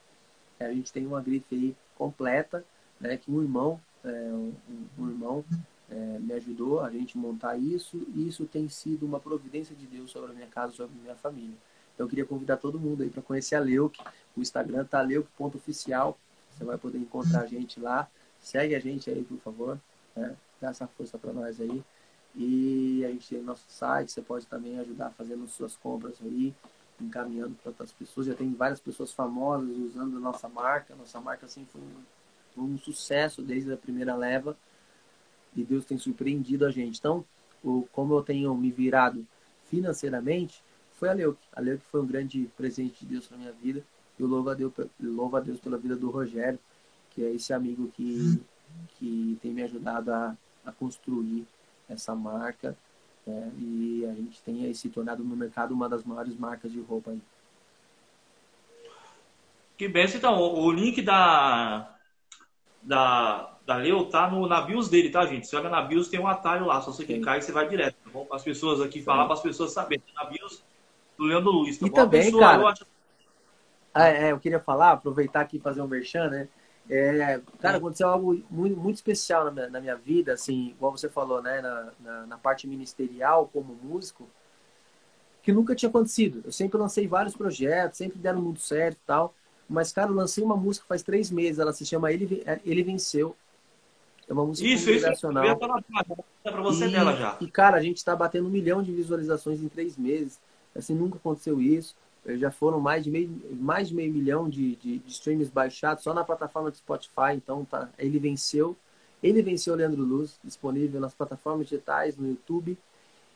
A 0.60 0.72
gente 0.72 0.92
tem 0.92 1.06
uma 1.06 1.22
grife 1.22 1.56
aí 1.56 1.76
completa, 1.98 2.66
né? 3.00 3.18
Que 3.18 3.32
um 3.32 3.42
irmão, 3.42 3.80
é, 4.04 4.10
um, 4.10 4.54
um, 4.98 5.10
irmão 5.10 5.46
é, 5.90 5.96
me 6.20 6.34
ajudou 6.34 6.82
a 6.82 6.90
gente 6.90 7.18
montar 7.18 7.58
isso 7.58 8.06
e 8.16 8.28
isso 8.28 8.46
tem 8.46 8.68
sido 8.70 9.06
uma 9.06 9.20
providência 9.20 9.76
de 9.76 9.86
Deus 9.86 10.12
sobre 10.12 10.32
a 10.32 10.34
minha 10.34 10.48
casa, 10.48 10.74
sobre 10.74 10.96
a 11.00 11.02
minha 11.02 11.16
família. 11.16 11.56
Então 11.94 12.06
eu 12.06 12.10
queria 12.10 12.26
convidar 12.26 12.58
todo 12.58 12.80
mundo 12.80 13.04
aí 13.04 13.10
para 13.10 13.22
conhecer 13.22 13.56
a 13.56 13.60
Leuk. 13.60 14.00
O 14.36 14.42
Instagram 14.42 14.86
tá 14.86 15.02
leuk.oficial. 15.02 16.18
Você 16.52 16.64
vai 16.64 16.78
poder 16.78 16.98
encontrar 16.98 17.42
a 17.42 17.46
gente 17.46 17.80
lá. 17.80 18.10
Segue 18.40 18.76
a 18.76 18.80
gente 18.80 19.10
aí, 19.10 19.24
por 19.24 19.38
favor. 19.40 19.80
Né? 20.16 20.36
Dá 20.60 20.70
essa 20.70 20.88
força 20.88 21.18
para 21.18 21.34
nós 21.34 21.62
aí. 21.62 21.84
E 22.36 23.04
a 23.06 23.10
gente 23.10 23.30
tem 23.30 23.42
nosso 23.42 23.66
site. 23.68 24.12
Você 24.12 24.22
pode 24.22 24.46
também 24.48 24.80
ajudar 24.80 25.12
fazendo 25.12 25.48
suas 25.48 25.76
compras 25.76 26.16
aí, 26.24 26.54
encaminhando 27.00 27.56
para 27.62 27.70
outras 27.70 27.92
pessoas. 27.92 28.28
Já 28.28 28.34
tem 28.34 28.54
várias 28.54 28.80
pessoas 28.80 29.12
famosas 29.12 29.76
usando 29.78 30.18
a 30.18 30.20
nossa 30.20 30.50
marca. 30.50 30.96
Nossa 30.96 31.20
marca 31.20 31.46
assim 31.46 31.68
foi 31.72 31.82
um, 32.58 32.74
um 32.74 32.78
sucesso 32.78 33.42
desde 33.42 33.72
a 33.72 33.78
primeira 33.78 34.16
leva. 34.16 34.58
E 35.56 35.64
Deus 35.64 35.86
tem 35.86 35.98
surpreendido 35.98 36.66
a 36.66 36.72
gente. 36.72 36.98
Então, 36.98 37.24
o, 37.64 37.88
como 37.92 38.16
eu 38.16 38.24
tenho 38.24 38.56
me 38.56 38.72
virado 38.72 39.26
financeiramente, 39.70 40.64
foi 41.00 41.10
a 41.10 41.14
Leuk. 41.14 41.38
A 41.54 41.62
Leuk 41.62 41.84
foi 41.92 42.02
um 42.02 42.08
grande 42.08 42.50
presente 42.58 43.02
de 43.02 43.14
Deus 43.14 43.30
na 43.30 43.38
minha 43.38 43.52
vida. 43.52 43.84
Eu 44.20 44.28
louvo 44.28 44.50
a 44.50 44.54
Deus, 44.54 44.74
louvo 45.00 45.38
a 45.38 45.40
Deus 45.40 45.60
pela 45.60 45.78
vida 45.78 45.96
do 45.96 46.10
Rogério, 46.10 46.60
que 47.12 47.24
é 47.24 47.32
esse 47.32 47.54
amigo 47.54 47.88
que, 47.90 48.40
que 48.98 49.38
tem 49.42 49.52
me 49.52 49.64
ajudado 49.64 50.12
a, 50.12 50.38
a 50.66 50.72
construir 50.72 51.46
essa 51.94 52.16
marca. 52.16 52.78
Né? 53.26 53.52
E 53.58 54.06
a 54.10 54.14
gente 54.14 54.42
tem 54.44 54.66
aí 54.66 54.76
se 54.76 54.90
tornado 54.90 55.24
no 55.24 55.36
mercado 55.36 55.74
uma 55.74 55.88
das 55.88 56.04
maiores 56.04 56.36
marcas 56.36 56.72
de 56.72 56.82
roupa 56.82 57.12
aí. 57.12 57.22
Que 59.78 59.88
benção, 59.88 60.18
então. 60.18 60.40
O 60.40 60.72
link 60.72 61.02
da, 61.02 61.96
da, 62.82 63.58
da 63.66 63.76
Leo 63.78 64.06
tá 64.06 64.30
no, 64.30 64.48
na 64.48 64.62
BIOS 64.62 64.90
dele, 64.90 65.10
tá, 65.10 65.26
gente? 65.26 65.48
Você 65.48 65.56
olha 65.56 65.70
na 65.70 65.82
BIOS, 65.82 66.10
tem 66.10 66.20
um 66.20 66.28
atalho 66.28 66.66
lá. 66.66 66.82
Só 66.82 66.92
você 66.92 67.06
clicar 67.06 67.38
e 67.38 67.42
você 67.42 67.52
vai 67.52 67.68
direto, 67.68 67.96
tá 68.04 68.10
bom? 68.12 68.26
Para 68.26 68.36
as 68.36 68.44
pessoas 68.44 68.82
aqui 68.82 69.00
Sim. 69.00 69.06
falar, 69.06 69.26
para 69.26 69.34
as 69.34 69.42
pessoas 69.42 69.72
saberem. 69.72 70.04
Na 70.16 70.26
BIOS 70.26 70.64
do 71.18 71.24
Leandro 71.26 71.52
Luiz, 71.52 71.78
tá 71.78 71.86
e 71.86 71.90
bom? 71.90 71.96
também, 71.96 72.24
pessoa, 72.26 72.42
cara... 72.42 72.62
Eu, 72.62 72.68
acho... 72.68 72.86
ah, 73.94 74.08
é, 74.08 74.32
eu 74.32 74.40
queria 74.40 74.60
falar, 74.60 74.92
aproveitar 74.92 75.42
aqui 75.42 75.58
e 75.58 75.62
fazer 75.62 75.82
um 75.82 75.88
merchan, 75.88 76.30
né? 76.30 76.48
É, 76.90 77.40
cara, 77.62 77.78
aconteceu 77.78 78.10
algo 78.10 78.44
muito, 78.50 78.78
muito 78.78 78.96
especial 78.96 79.46
na 79.46 79.52
minha, 79.52 79.70
na 79.70 79.80
minha, 79.80 79.96
vida, 79.96 80.34
assim, 80.34 80.70
igual 80.70 80.92
você 80.92 81.08
falou, 81.08 81.42
né, 81.42 81.62
na, 81.62 81.92
na, 82.00 82.26
na, 82.28 82.38
parte 82.38 82.68
ministerial 82.68 83.50
como 83.54 83.74
músico, 83.82 84.28
que 85.42 85.54
nunca 85.54 85.76
tinha 85.76 85.90
acontecido. 85.90 86.42
Eu 86.44 86.52
sempre 86.52 86.78
lancei 86.78 87.08
vários 87.08 87.36
projetos, 87.36 87.98
sempre 87.98 88.20
deram 88.20 88.42
muito 88.42 88.60
certo 88.60 88.98
e 88.98 89.08
tal, 89.08 89.34
mas, 89.68 89.94
cara, 89.94 90.10
eu 90.10 90.16
lancei 90.16 90.44
uma 90.44 90.58
música 90.58 90.86
faz 90.88 91.02
três 91.02 91.32
meses, 91.32 91.60
ela 91.60 91.72
se 91.72 91.86
chama 91.86 92.12
Ele, 92.12 92.44
Ele 92.66 92.84
Venceu. 92.84 93.36
É 94.28 94.34
uma 94.34 94.46
música 94.46 94.68
isso, 94.68 94.86
congregacional. 94.86 95.44
Isso, 95.46 95.54
isso, 95.54 96.26
pra 96.44 96.62
você 96.62 96.88
e, 96.88 96.92
dela 96.92 97.16
já. 97.16 97.38
E, 97.40 97.48
cara, 97.48 97.78
a 97.78 97.82
gente 97.82 97.98
está 97.98 98.16
batendo 98.16 98.48
um 98.48 98.52
milhão 98.52 98.82
de 98.82 98.92
visualizações 98.92 99.62
em 99.62 99.68
três 99.68 99.98
meses. 99.98 100.40
Assim, 100.76 100.94
nunca 100.94 101.18
aconteceu 101.18 101.62
isso. 101.62 101.96
Já 102.26 102.50
foram 102.50 102.80
mais 102.80 103.04
de 103.04 103.12
meio, 103.12 103.30
mais 103.52 103.90
de 103.90 103.96
meio 103.96 104.12
milhão 104.12 104.50
de, 104.50 104.76
de, 104.78 105.00
de 105.00 105.12
streams 105.12 105.52
baixados 105.52 106.04
só 106.04 106.14
na 106.14 106.24
plataforma 106.24 106.72
do 106.72 106.78
Spotify. 106.78 107.34
Então, 107.36 107.66
tá, 107.66 107.90
ele 107.98 108.18
venceu. 108.18 108.76
Ele 109.22 109.42
venceu 109.42 109.74
o 109.74 109.78
Leandro 109.78 110.04
Luz, 110.04 110.40
disponível 110.44 111.00
nas 111.02 111.14
plataformas 111.14 111.68
digitais, 111.68 112.16
no 112.18 112.28
YouTube. 112.28 112.78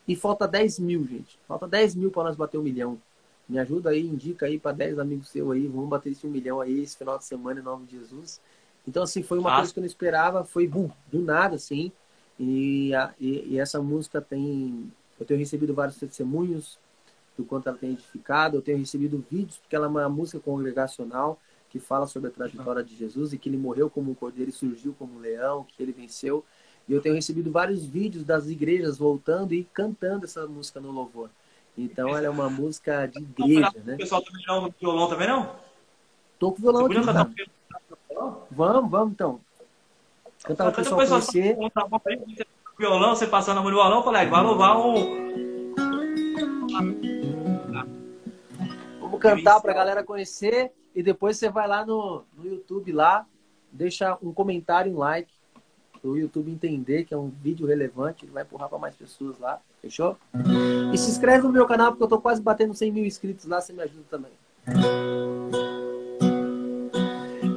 E 0.06 0.16
falta 0.16 0.48
10 0.48 0.78
mil, 0.78 1.06
gente. 1.06 1.38
Falta 1.46 1.68
10 1.68 1.94
mil 1.94 2.10
para 2.10 2.24
nós 2.24 2.36
bater 2.36 2.56
um 2.58 2.62
milhão. 2.62 2.98
Me 3.46 3.58
ajuda 3.58 3.90
aí, 3.90 4.06
indica 4.06 4.46
aí 4.46 4.58
para 4.58 4.72
10 4.72 4.98
amigos 4.98 5.28
seus 5.28 5.50
aí. 5.52 5.66
Vamos 5.66 5.88
bater 5.88 6.10
esse 6.10 6.26
um 6.26 6.30
milhão 6.30 6.60
aí 6.60 6.82
esse 6.82 6.96
final 6.96 7.18
de 7.18 7.24
semana, 7.24 7.60
em 7.60 7.62
nome 7.62 7.86
de 7.86 7.98
Jesus. 7.98 8.40
Então, 8.86 9.02
assim, 9.02 9.22
foi 9.22 9.38
uma 9.38 9.54
coisa 9.56 9.72
que 9.72 9.78
eu 9.78 9.82
não 9.82 9.86
esperava. 9.86 10.44
Foi 10.44 10.66
bum, 10.66 10.90
do 11.12 11.20
nada, 11.20 11.56
assim. 11.56 11.92
E, 12.38 12.94
a, 12.94 13.12
e, 13.20 13.54
e 13.54 13.58
essa 13.58 13.82
música 13.82 14.20
tem. 14.20 14.90
Eu 15.20 15.26
tenho 15.26 15.40
recebido 15.40 15.74
vários 15.74 15.98
testemunhos 15.98 16.78
do 17.38 17.44
quanto 17.44 17.68
ela 17.68 17.78
tem 17.78 17.92
edificado. 17.92 18.56
Eu 18.56 18.62
tenho 18.62 18.78
recebido 18.78 19.24
vídeos, 19.30 19.56
porque 19.58 19.76
ela 19.76 19.86
é 19.86 19.88
uma 19.88 20.08
música 20.08 20.40
congregacional 20.40 21.40
que 21.70 21.78
fala 21.78 22.06
sobre 22.06 22.28
a 22.28 22.32
trajetória 22.32 22.82
de 22.82 22.96
Jesus 22.96 23.32
e 23.32 23.38
que 23.38 23.48
ele 23.48 23.56
morreu 23.56 23.88
como 23.88 24.10
um 24.10 24.14
cordeiro 24.14 24.50
e 24.50 24.52
surgiu 24.52 24.94
como 24.98 25.14
um 25.14 25.20
leão, 25.20 25.64
que 25.64 25.82
ele 25.82 25.92
venceu. 25.92 26.44
E 26.88 26.92
eu 26.92 27.00
tenho 27.00 27.14
recebido 27.14 27.52
vários 27.52 27.84
vídeos 27.84 28.24
das 28.24 28.48
igrejas 28.48 28.98
voltando 28.98 29.54
e 29.54 29.64
cantando 29.64 30.24
essa 30.24 30.46
música 30.46 30.80
no 30.80 30.90
louvor. 30.90 31.30
Então 31.76 32.08
ela 32.08 32.26
é 32.26 32.30
uma 32.30 32.50
música 32.50 33.06
de 33.06 33.20
igreja, 33.20 33.72
né? 33.84 33.94
O 33.94 33.98
pessoal 33.98 34.22
também 34.22 34.44
não 34.48 34.74
violão 34.80 35.08
também 35.08 35.28
não? 35.28 35.54
Tô 36.38 36.50
com 36.50 36.62
violão 36.62 36.86
aqui, 36.86 37.04
tá? 37.04 37.30
Vamos, 38.50 38.90
vamos 38.90 39.12
então. 39.12 39.40
Cantar 40.42 40.68
o 40.68 40.72
pessoal 40.72 41.06
conhecer. 41.06 41.56
Violão, 42.78 43.14
você 43.14 43.26
passando 43.26 43.60
no 43.60 43.68
violão, 43.68 44.02
colega, 44.02 44.30
vai 44.30 44.42
louvar 44.42 44.78
um 44.78 45.28
Vamos 49.08 49.20
cantar 49.22 49.58
para 49.62 49.72
a 49.72 49.74
galera 49.74 50.04
conhecer 50.04 50.70
e 50.94 51.02
depois 51.02 51.38
você 51.38 51.48
vai 51.48 51.66
lá 51.66 51.84
no, 51.84 52.24
no 52.36 52.44
YouTube 52.44 52.92
lá, 52.92 53.26
deixa 53.72 54.18
um 54.22 54.34
comentário, 54.34 54.92
um 54.92 54.98
like, 54.98 55.32
para 55.98 56.10
o 56.10 56.18
YouTube 56.18 56.50
entender 56.50 57.04
que 57.04 57.14
é 57.14 57.16
um 57.16 57.30
vídeo 57.30 57.66
relevante, 57.66 58.26
ele 58.26 58.32
vai 58.32 58.42
empurrar 58.42 58.68
para 58.68 58.78
mais 58.78 58.94
pessoas 58.94 59.38
lá, 59.38 59.60
fechou? 59.80 60.14
E 60.92 60.98
se 60.98 61.10
inscreve 61.10 61.46
no 61.46 61.52
meu 61.52 61.66
canal 61.66 61.92
porque 61.92 62.04
eu 62.04 62.08
tô 62.08 62.20
quase 62.20 62.42
batendo 62.42 62.74
100 62.74 62.92
mil 62.92 63.06
inscritos 63.06 63.46
lá, 63.46 63.62
você 63.62 63.72
me 63.72 63.80
ajuda 63.82 64.04
também. 64.10 64.30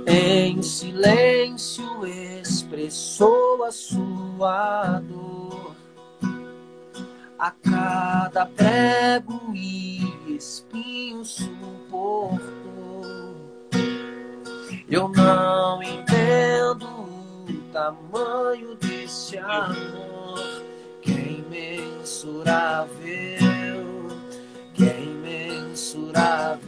Em 0.07 0.61
silêncio 0.61 2.07
expressou 2.07 3.65
a 3.65 3.71
sua 3.73 5.01
dor 5.01 5.40
a 7.41 7.49
cada 7.49 8.45
prego 8.45 9.51
e 9.55 10.35
espinho 10.35 11.25
suportou. 11.25 12.45
Eu 14.87 15.09
não 15.09 15.81
entendo 15.81 16.85
o 16.85 17.53
tamanho 17.73 18.75
desse 18.75 19.39
amor, 19.39 20.37
que 21.01 21.13
é 21.13 21.31
imensurável, 21.39 22.91
que 24.75 24.87
é 24.87 25.01
imensurável. 25.01 26.61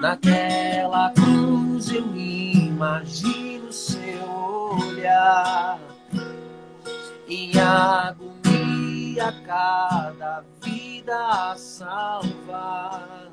Naquela 0.00 1.10
cruz 1.10 1.92
eu 1.92 2.16
imagino 2.16 3.72
seu 3.72 4.28
olhar 4.88 5.78
em 7.28 7.58
agonia 7.58 9.32
cada 9.44 10.44
vida 10.62 11.50
a 11.50 11.56
salvar. 11.56 13.30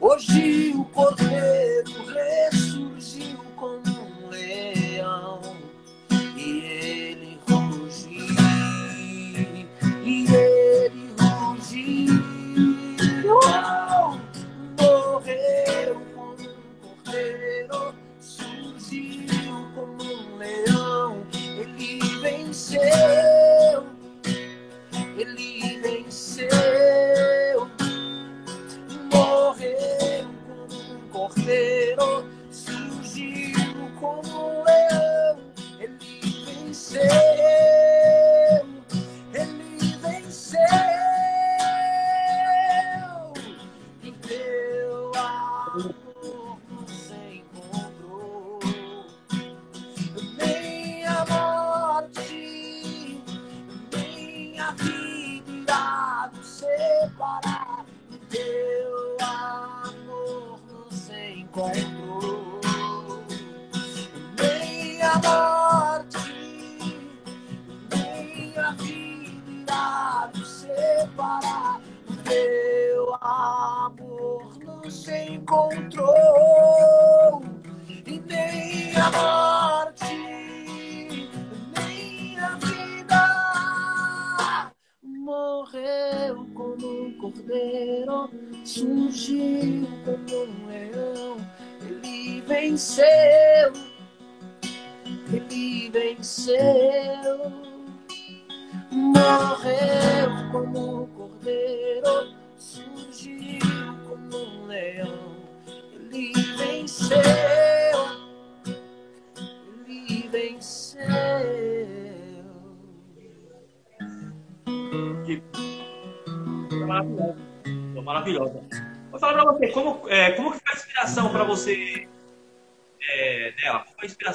Hoje 0.00 0.72
o 0.74 0.84
cordeiro 0.86 1.92
ressurgiu 2.12 3.38
como 3.56 3.82
um 3.88 4.28
leão 4.28 5.40
e 6.36 6.60
ele 6.60 7.40
rugiu, 7.48 8.36
e 10.04 10.26
ele 10.26 10.57
venceu, 22.76 23.27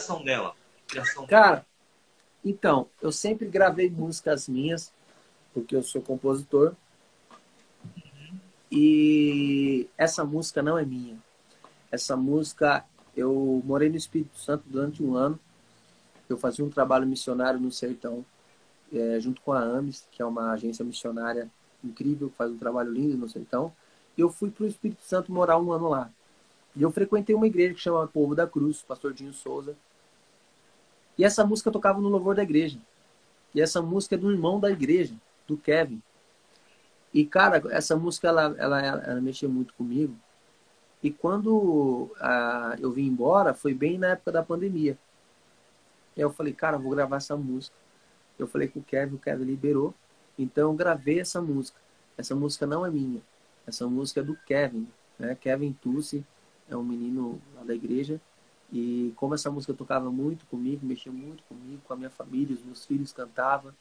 Inspiração 0.04 0.24
dela? 0.24 0.56
inspiração 0.86 1.26
Cara, 1.28 1.66
então, 2.43 2.88
eu 3.01 3.12
sempre 3.12 3.47
gravei 3.47 3.89
músicas 3.89 4.47
minhas, 4.47 4.91
porque 5.54 5.76
eu 5.76 5.82
sou 5.82 6.01
compositor. 6.01 6.76
Uhum. 7.86 8.39
E 8.72 9.88
essa 9.97 10.26
música 10.26 10.62
não 10.62 10.78
é 10.78 10.86
minha. 10.86 11.18
Essa 11.91 12.18
música 12.18 12.86
eu 13.16 13.62
morei 13.66 13.89
no 13.89 13.95
Espírito 13.95 14.38
Santo 14.38 14.64
durante 14.68 15.01
um 15.01 15.16
ano. 15.16 15.39
Eu 16.28 16.38
fazia 16.38 16.66
um 16.66 16.70
trabalho 16.70 17.08
missionário 17.08 17.60
no 17.60 17.72
sertão, 17.72 18.26
é, 18.91 19.20
junto 19.20 19.41
com 19.41 19.54
a 19.54 19.60
AMES, 19.60 20.08
que 20.12 20.22
é 20.22 20.26
uma 20.26 20.51
agência 20.51 20.84
missionária 20.84 21.49
incrível, 21.84 22.30
que 22.30 22.36
faz 22.36 22.51
um 22.51 22.58
trabalho 22.58 22.91
lindo 22.91 23.18
no 23.18 23.30
sertão. 23.30 23.72
Eu 24.18 24.30
fui 24.30 24.49
para 24.49 24.66
o 24.66 24.68
Espírito 24.68 25.04
Santo 25.04 25.32
morar 25.32 25.60
um 25.60 25.72
ano 25.72 25.89
lá. 25.89 26.10
E 26.76 26.82
eu 26.82 26.91
frequentei 26.91 27.36
uma 27.36 27.47
igreja 27.47 27.74
que 27.74 27.80
chama 27.80 28.08
Povo 28.08 28.34
da 28.34 28.47
Cruz, 28.47 28.82
Pastor 28.82 29.14
Dinho 29.14 29.34
Souza. 29.34 29.76
E 31.18 31.24
essa 31.24 31.45
música 31.45 31.72
tocava 31.72 32.01
no 32.01 32.09
louvor 32.09 32.36
da 32.36 32.43
igreja. 32.43 32.80
E 33.53 33.61
essa 33.61 33.82
música 33.82 34.16
é 34.16 34.18
do 34.18 34.32
irmão 34.32 34.59
da 34.59 34.72
igreja, 34.72 35.14
do 35.47 35.57
Kevin. 35.57 36.01
E, 37.14 37.24
cara, 37.26 37.61
essa 37.70 37.95
música, 37.95 38.28
ela, 38.28 38.55
ela, 38.57 38.82
ela 38.82 39.22
mexeu 39.22 39.47
muito 39.47 39.74
comigo. 39.76 40.16
E 41.03 41.11
quando 41.11 42.11
ah, 42.20 42.76
eu 42.80 42.91
vim 42.91 43.05
embora, 43.05 43.53
foi 43.53 43.74
bem 43.74 43.97
na 43.97 44.09
época 44.09 44.32
da 44.32 44.41
pandemia. 44.41 44.97
E 46.16 46.22
eu 46.22 46.32
falei, 46.32 46.53
cara, 46.53 46.78
vou 46.78 46.91
gravar 46.91 47.18
essa 47.18 47.36
música. 47.36 47.76
Eu 48.39 48.47
falei 48.47 48.68
com 48.68 48.80
o 48.80 48.84
Kevin, 48.84 49.16
o 49.16 49.20
Kevin 49.20 49.43
liberou. 49.43 49.93
Então 50.39 50.72
eu 50.72 50.74
gravei 50.74 51.20
essa 51.20 51.41
música. 51.41 51.78
Essa 52.18 52.34
música 52.36 52.66
não 52.66 52.86
é 52.86 52.89
minha. 52.89 53.22
Essa 53.68 53.88
música 53.88 54.22
é 54.22 54.24
do 54.24 54.36
Kevin. 54.45 54.88
Né? 55.20 55.36
Kevin 55.36 55.74
Tussi 55.74 56.26
é 56.70 56.76
um 56.76 56.84
menino 56.84 57.39
lá 57.55 57.64
da 57.64 57.76
igreja. 57.76 58.20
E 58.74 59.13
como 59.15 59.36
essa 59.36 59.51
música 59.51 59.71
tocava 59.71 60.11
muito 60.11 60.47
comigo, 60.47 60.84
mexia 60.84 61.11
muito 61.11 61.43
comigo, 61.43 61.80
com 61.86 61.93
a 61.93 61.95
minha 61.95 62.09
família, 62.09 62.55
os 62.55 62.63
meus 62.63 62.84
filhos 62.84 63.13
cantavam, 63.13 63.71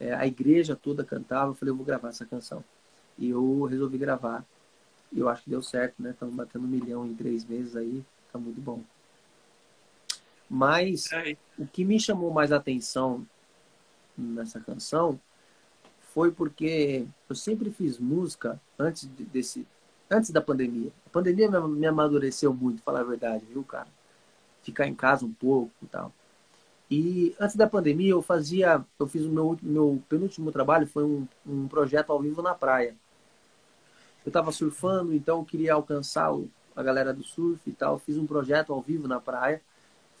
é, 0.00 0.12
a 0.12 0.26
igreja 0.26 0.74
toda 0.74 1.04
cantava, 1.04 1.52
eu 1.52 1.54
falei, 1.54 1.70
eu 1.70 1.76
vou 1.76 1.86
gravar 1.86 2.08
essa 2.08 2.26
canção. 2.26 2.64
E 3.16 3.30
eu 3.30 3.62
resolvi 3.66 3.98
gravar. 3.98 4.44
E 5.12 5.20
eu 5.20 5.28
acho 5.28 5.44
que 5.44 5.50
deu 5.50 5.62
certo, 5.62 6.02
né? 6.02 6.10
Estamos 6.10 6.34
batendo 6.34 6.64
um 6.64 6.68
milhão 6.68 7.06
em 7.06 7.14
três 7.14 7.44
meses 7.44 7.76
aí, 7.76 8.04
tá 8.32 8.38
muito 8.38 8.60
bom. 8.60 8.82
Mas 10.50 11.12
é. 11.12 11.36
o 11.56 11.64
que 11.64 11.84
me 11.84 12.00
chamou 12.00 12.32
mais 12.32 12.50
atenção 12.50 13.24
nessa 14.18 14.58
canção 14.58 15.20
foi 16.12 16.32
porque 16.32 17.06
eu 17.28 17.36
sempre 17.36 17.70
fiz 17.70 17.96
música 17.96 18.60
antes 18.76 19.04
desse 19.06 19.64
antes 20.10 20.30
da 20.30 20.40
pandemia. 20.40 20.90
A 21.06 21.10
pandemia 21.10 21.48
me 21.48 21.86
amadureceu 21.86 22.52
muito, 22.52 22.82
falar 22.82 23.00
a 23.00 23.04
verdade, 23.04 23.46
viu, 23.46 23.62
cara? 23.62 23.88
Ficar 24.62 24.86
em 24.86 24.94
casa 24.94 25.24
um 25.24 25.32
pouco 25.32 25.72
e 25.82 25.86
tal. 25.86 26.12
E 26.90 27.34
antes 27.40 27.56
da 27.56 27.66
pandemia 27.66 28.10
eu 28.10 28.20
fazia, 28.20 28.84
eu 28.98 29.06
fiz 29.06 29.24
o 29.24 29.30
meu, 29.30 29.58
meu 29.62 30.02
penúltimo 30.08 30.52
trabalho, 30.52 30.86
foi 30.86 31.04
um, 31.04 31.26
um 31.46 31.66
projeto 31.66 32.10
ao 32.10 32.20
vivo 32.20 32.42
na 32.42 32.54
praia. 32.54 32.94
Eu 34.24 34.28
estava 34.28 34.52
surfando, 34.52 35.14
então 35.14 35.38
eu 35.38 35.44
queria 35.44 35.72
alcançar 35.72 36.30
a 36.76 36.82
galera 36.82 37.12
do 37.12 37.24
surf 37.24 37.60
e 37.68 37.72
tal. 37.72 37.98
Fiz 37.98 38.16
um 38.18 38.26
projeto 38.26 38.72
ao 38.72 38.80
vivo 38.82 39.08
na 39.08 39.18
praia. 39.18 39.62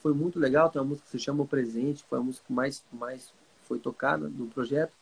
Foi 0.02 0.14
muito 0.14 0.38
legal, 0.38 0.70
tem 0.70 0.80
uma 0.80 0.88
música 0.88 1.04
que 1.04 1.12
se 1.12 1.22
chama 1.22 1.42
O 1.42 1.46
Presente, 1.46 2.04
foi 2.08 2.18
a 2.18 2.22
música 2.22 2.46
que 2.46 2.52
mais, 2.52 2.82
mais 2.90 3.32
foi 3.68 3.78
tocada 3.78 4.28
do 4.28 4.46
projeto. 4.46 4.92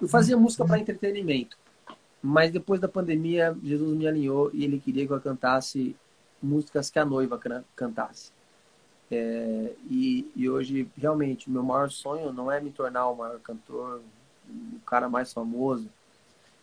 Eu 0.00 0.06
fazia 0.06 0.36
música 0.36 0.64
para 0.64 0.78
entretenimento, 0.78 1.56
mas 2.22 2.52
depois 2.52 2.78
da 2.78 2.86
pandemia, 2.86 3.56
Jesus 3.64 3.96
me 3.96 4.06
alinhou 4.06 4.50
e 4.52 4.62
ele 4.62 4.78
queria 4.78 5.06
que 5.06 5.12
eu 5.12 5.20
cantasse 5.20 5.96
músicas 6.42 6.90
que 6.90 6.98
a 6.98 7.04
noiva 7.04 7.40
cantasse. 7.74 8.30
É, 9.10 9.74
e, 9.88 10.30
e, 10.34 10.50
hoje, 10.50 10.90
realmente, 10.96 11.50
meu 11.50 11.62
maior 11.62 11.90
sonho 11.90 12.32
não 12.32 12.50
é 12.50 12.60
me 12.60 12.70
tornar 12.70 13.08
o 13.08 13.16
maior 13.16 13.38
cantor, 13.40 14.02
o 14.48 14.80
cara 14.80 15.08
mais 15.08 15.32
famoso, 15.32 15.88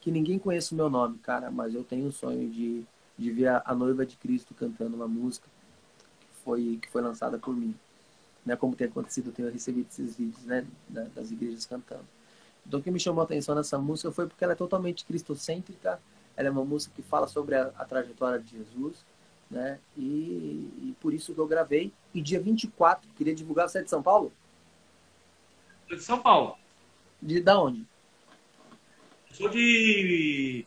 que 0.01 0.11
ninguém 0.11 0.37
conheça 0.37 0.73
o 0.73 0.77
meu 0.77 0.89
nome, 0.89 1.17
cara, 1.19 1.49
mas 1.49 1.73
eu 1.73 1.83
tenho 1.83 2.07
o 2.07 2.11
sonho 2.11 2.49
de, 2.49 2.85
de 3.17 3.31
ver 3.31 3.47
a, 3.47 3.63
a 3.65 3.73
noiva 3.73 4.05
de 4.05 4.17
Cristo 4.17 4.53
cantando 4.53 4.95
uma 4.95 5.07
música 5.07 5.47
que 6.19 6.43
foi, 6.43 6.79
que 6.81 6.89
foi 6.89 7.01
lançada 7.01 7.37
por 7.37 7.55
mim. 7.55 7.73
Né, 8.45 8.57
como 8.57 8.75
tem 8.75 8.87
acontecido, 8.87 9.29
eu 9.29 9.33
tenho 9.33 9.49
recebido 9.49 9.87
esses 9.89 10.17
vídeos 10.17 10.43
né, 10.43 10.67
das 10.89 11.31
igrejas 11.31 11.65
cantando. 11.65 12.03
Então, 12.67 12.81
o 12.81 12.83
que 12.83 12.91
me 12.91 12.99
chamou 12.99 13.21
a 13.21 13.23
atenção 13.23 13.55
nessa 13.55 13.77
música 13.77 14.11
foi 14.11 14.27
porque 14.27 14.43
ela 14.43 14.51
é 14.51 14.55
totalmente 14.55 15.05
cristocêntrica, 15.05 15.97
ela 16.35 16.47
é 16.49 16.51
uma 16.51 16.65
música 16.65 16.93
que 16.93 17.01
fala 17.01 17.27
sobre 17.27 17.55
a, 17.55 17.71
a 17.77 17.85
trajetória 17.85 18.39
de 18.39 18.57
Jesus, 18.57 19.05
né? 19.53 19.79
E, 19.95 20.01
e, 20.01 20.95
por 20.99 21.13
isso 21.13 21.33
que 21.33 21.39
eu 21.39 21.47
gravei. 21.47 21.93
E 22.13 22.21
dia 22.21 22.39
24, 22.39 23.07
queria 23.15 23.35
divulgar, 23.35 23.69
você 23.69 23.79
é 23.79 23.83
de 23.83 23.89
São 23.89 24.01
Paulo? 24.01 24.33
Sou 25.87 25.97
de 25.97 26.03
São 26.03 26.19
Paulo. 26.19 26.57
De 27.21 27.39
da 27.39 27.61
onde? 27.61 27.85
Sou 29.31 29.47
de. 29.49 30.65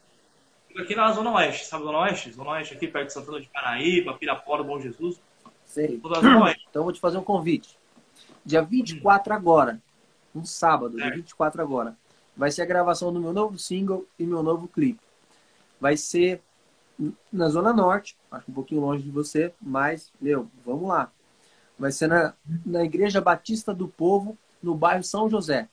Aqui 0.79 0.95
na 0.95 1.11
Zona 1.13 1.33
Oeste, 1.33 1.67
sabe 1.67 1.85
Zona 1.85 1.99
Oeste? 1.99 2.33
Zona 2.33 2.51
Oeste 2.51 2.75
aqui 2.75 2.87
perto 2.87 3.09
de 3.09 3.13
Santana 3.13 3.41
de 3.41 3.49
Paraíba, 3.49 4.15
Pirapora, 4.15 4.63
Bom 4.63 4.81
Jesus. 4.81 5.21
Sei. 5.65 6.01
Então 6.71 6.85
vou 6.85 6.93
te 6.93 7.01
fazer 7.01 7.19
um 7.19 7.25
convite. 7.25 7.77
Dia 8.45 8.63
24 8.63 9.33
hum. 9.33 9.37
agora, 9.37 9.83
um 10.35 10.45
sábado, 10.45 11.01
é. 11.01 11.03
dia 11.03 11.17
24 11.17 11.61
agora, 11.61 11.97
vai 12.37 12.51
ser 12.51 12.63
a 12.63 12.67
gravação 12.67 13.13
do 13.13 13.21
meu 13.21 13.33
novo 13.33 13.59
single 13.59 14.07
e 14.19 14.25
meu 14.25 14.43
novo 14.43 14.69
clipe. 14.69 15.01
Vai 15.81 15.97
ser 15.97 16.43
na 17.33 17.49
Zona 17.49 17.73
Norte, 17.73 18.17
acho 18.31 18.51
um 18.51 18.55
pouquinho 18.55 18.81
longe 18.81 19.03
de 19.03 19.11
você, 19.11 19.53
mas, 19.61 20.11
meu, 20.21 20.49
vamos 20.65 20.89
lá. 20.89 21.11
Vai 21.79 21.93
ser 21.93 22.07
na, 22.07 22.35
na 22.65 22.85
Igreja 22.85 23.21
Batista 23.21 23.75
do 23.75 23.87
Povo, 23.87 24.37
no 24.63 24.75
bairro 24.75 25.05
São 25.05 25.29
José. 25.29 25.69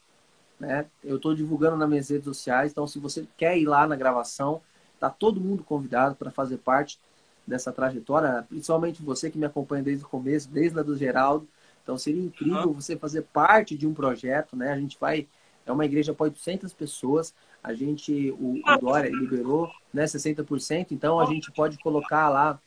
Né? 0.59 0.85
Eu 1.03 1.15
estou 1.15 1.33
divulgando 1.33 1.77
nas 1.77 1.89
minhas 1.89 2.09
redes 2.09 2.25
sociais, 2.25 2.71
então 2.71 2.85
se 2.87 2.99
você 2.99 3.27
quer 3.37 3.57
ir 3.57 3.65
lá 3.65 3.87
na 3.87 3.95
gravação, 3.95 4.61
tá 4.99 5.09
todo 5.09 5.41
mundo 5.41 5.63
convidado 5.63 6.15
para 6.15 6.31
fazer 6.31 6.57
parte 6.57 6.99
dessa 7.45 7.71
trajetória, 7.71 8.45
principalmente 8.47 9.01
você 9.01 9.29
que 9.29 9.37
me 9.37 9.45
acompanha 9.45 9.83
desde 9.83 10.05
o 10.05 10.07
começo, 10.07 10.49
desde 10.49 10.79
a 10.79 10.83
do 10.83 10.95
Geraldo. 10.95 11.47
Então 11.83 11.97
seria 11.97 12.23
incrível 12.23 12.67
uhum. 12.67 12.73
você 12.73 12.97
fazer 12.97 13.23
parte 13.23 13.77
de 13.77 13.85
um 13.85 13.93
projeto, 13.93 14.55
né? 14.55 14.71
A 14.71 14.79
gente 14.79 14.97
vai 14.99 15.27
é 15.65 15.71
uma 15.71 15.85
igreja 15.85 16.13
para 16.13 16.25
800 16.25 16.73
pessoas. 16.73 17.33
A 17.63 17.73
gente, 17.73 18.31
o, 18.31 18.59
o 18.65 18.77
Dória 18.79 19.09
liberou 19.09 19.71
né, 19.93 20.03
60%, 20.03 20.87
então 20.91 21.19
a 21.19 21.25
gente 21.25 21.51
pode 21.51 21.77
colocar 21.79 22.29
lá. 22.29 22.59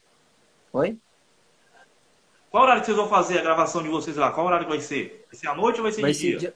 Oi? 0.73 0.99
Qual 2.51 2.63
horário 2.63 2.81
que 2.81 2.87
vocês 2.87 2.97
vão 2.97 3.09
fazer 3.09 3.39
a 3.39 3.43
gravação 3.43 3.83
de 3.83 3.89
vocês 3.89 4.17
lá? 4.17 4.33
Qual 4.33 4.47
horário 4.47 4.69
vai 4.69 4.81
ser? 4.81 5.27
Vai 5.31 5.39
ser 5.39 5.49
à 5.49 5.55
noite 5.55 5.77
ou 5.77 5.83
vai 5.83 5.93
ser 5.93 6.01
vai 6.01 6.13
de 6.13 6.19
ser 6.19 6.29
dia? 6.29 6.39
dia? 6.39 6.55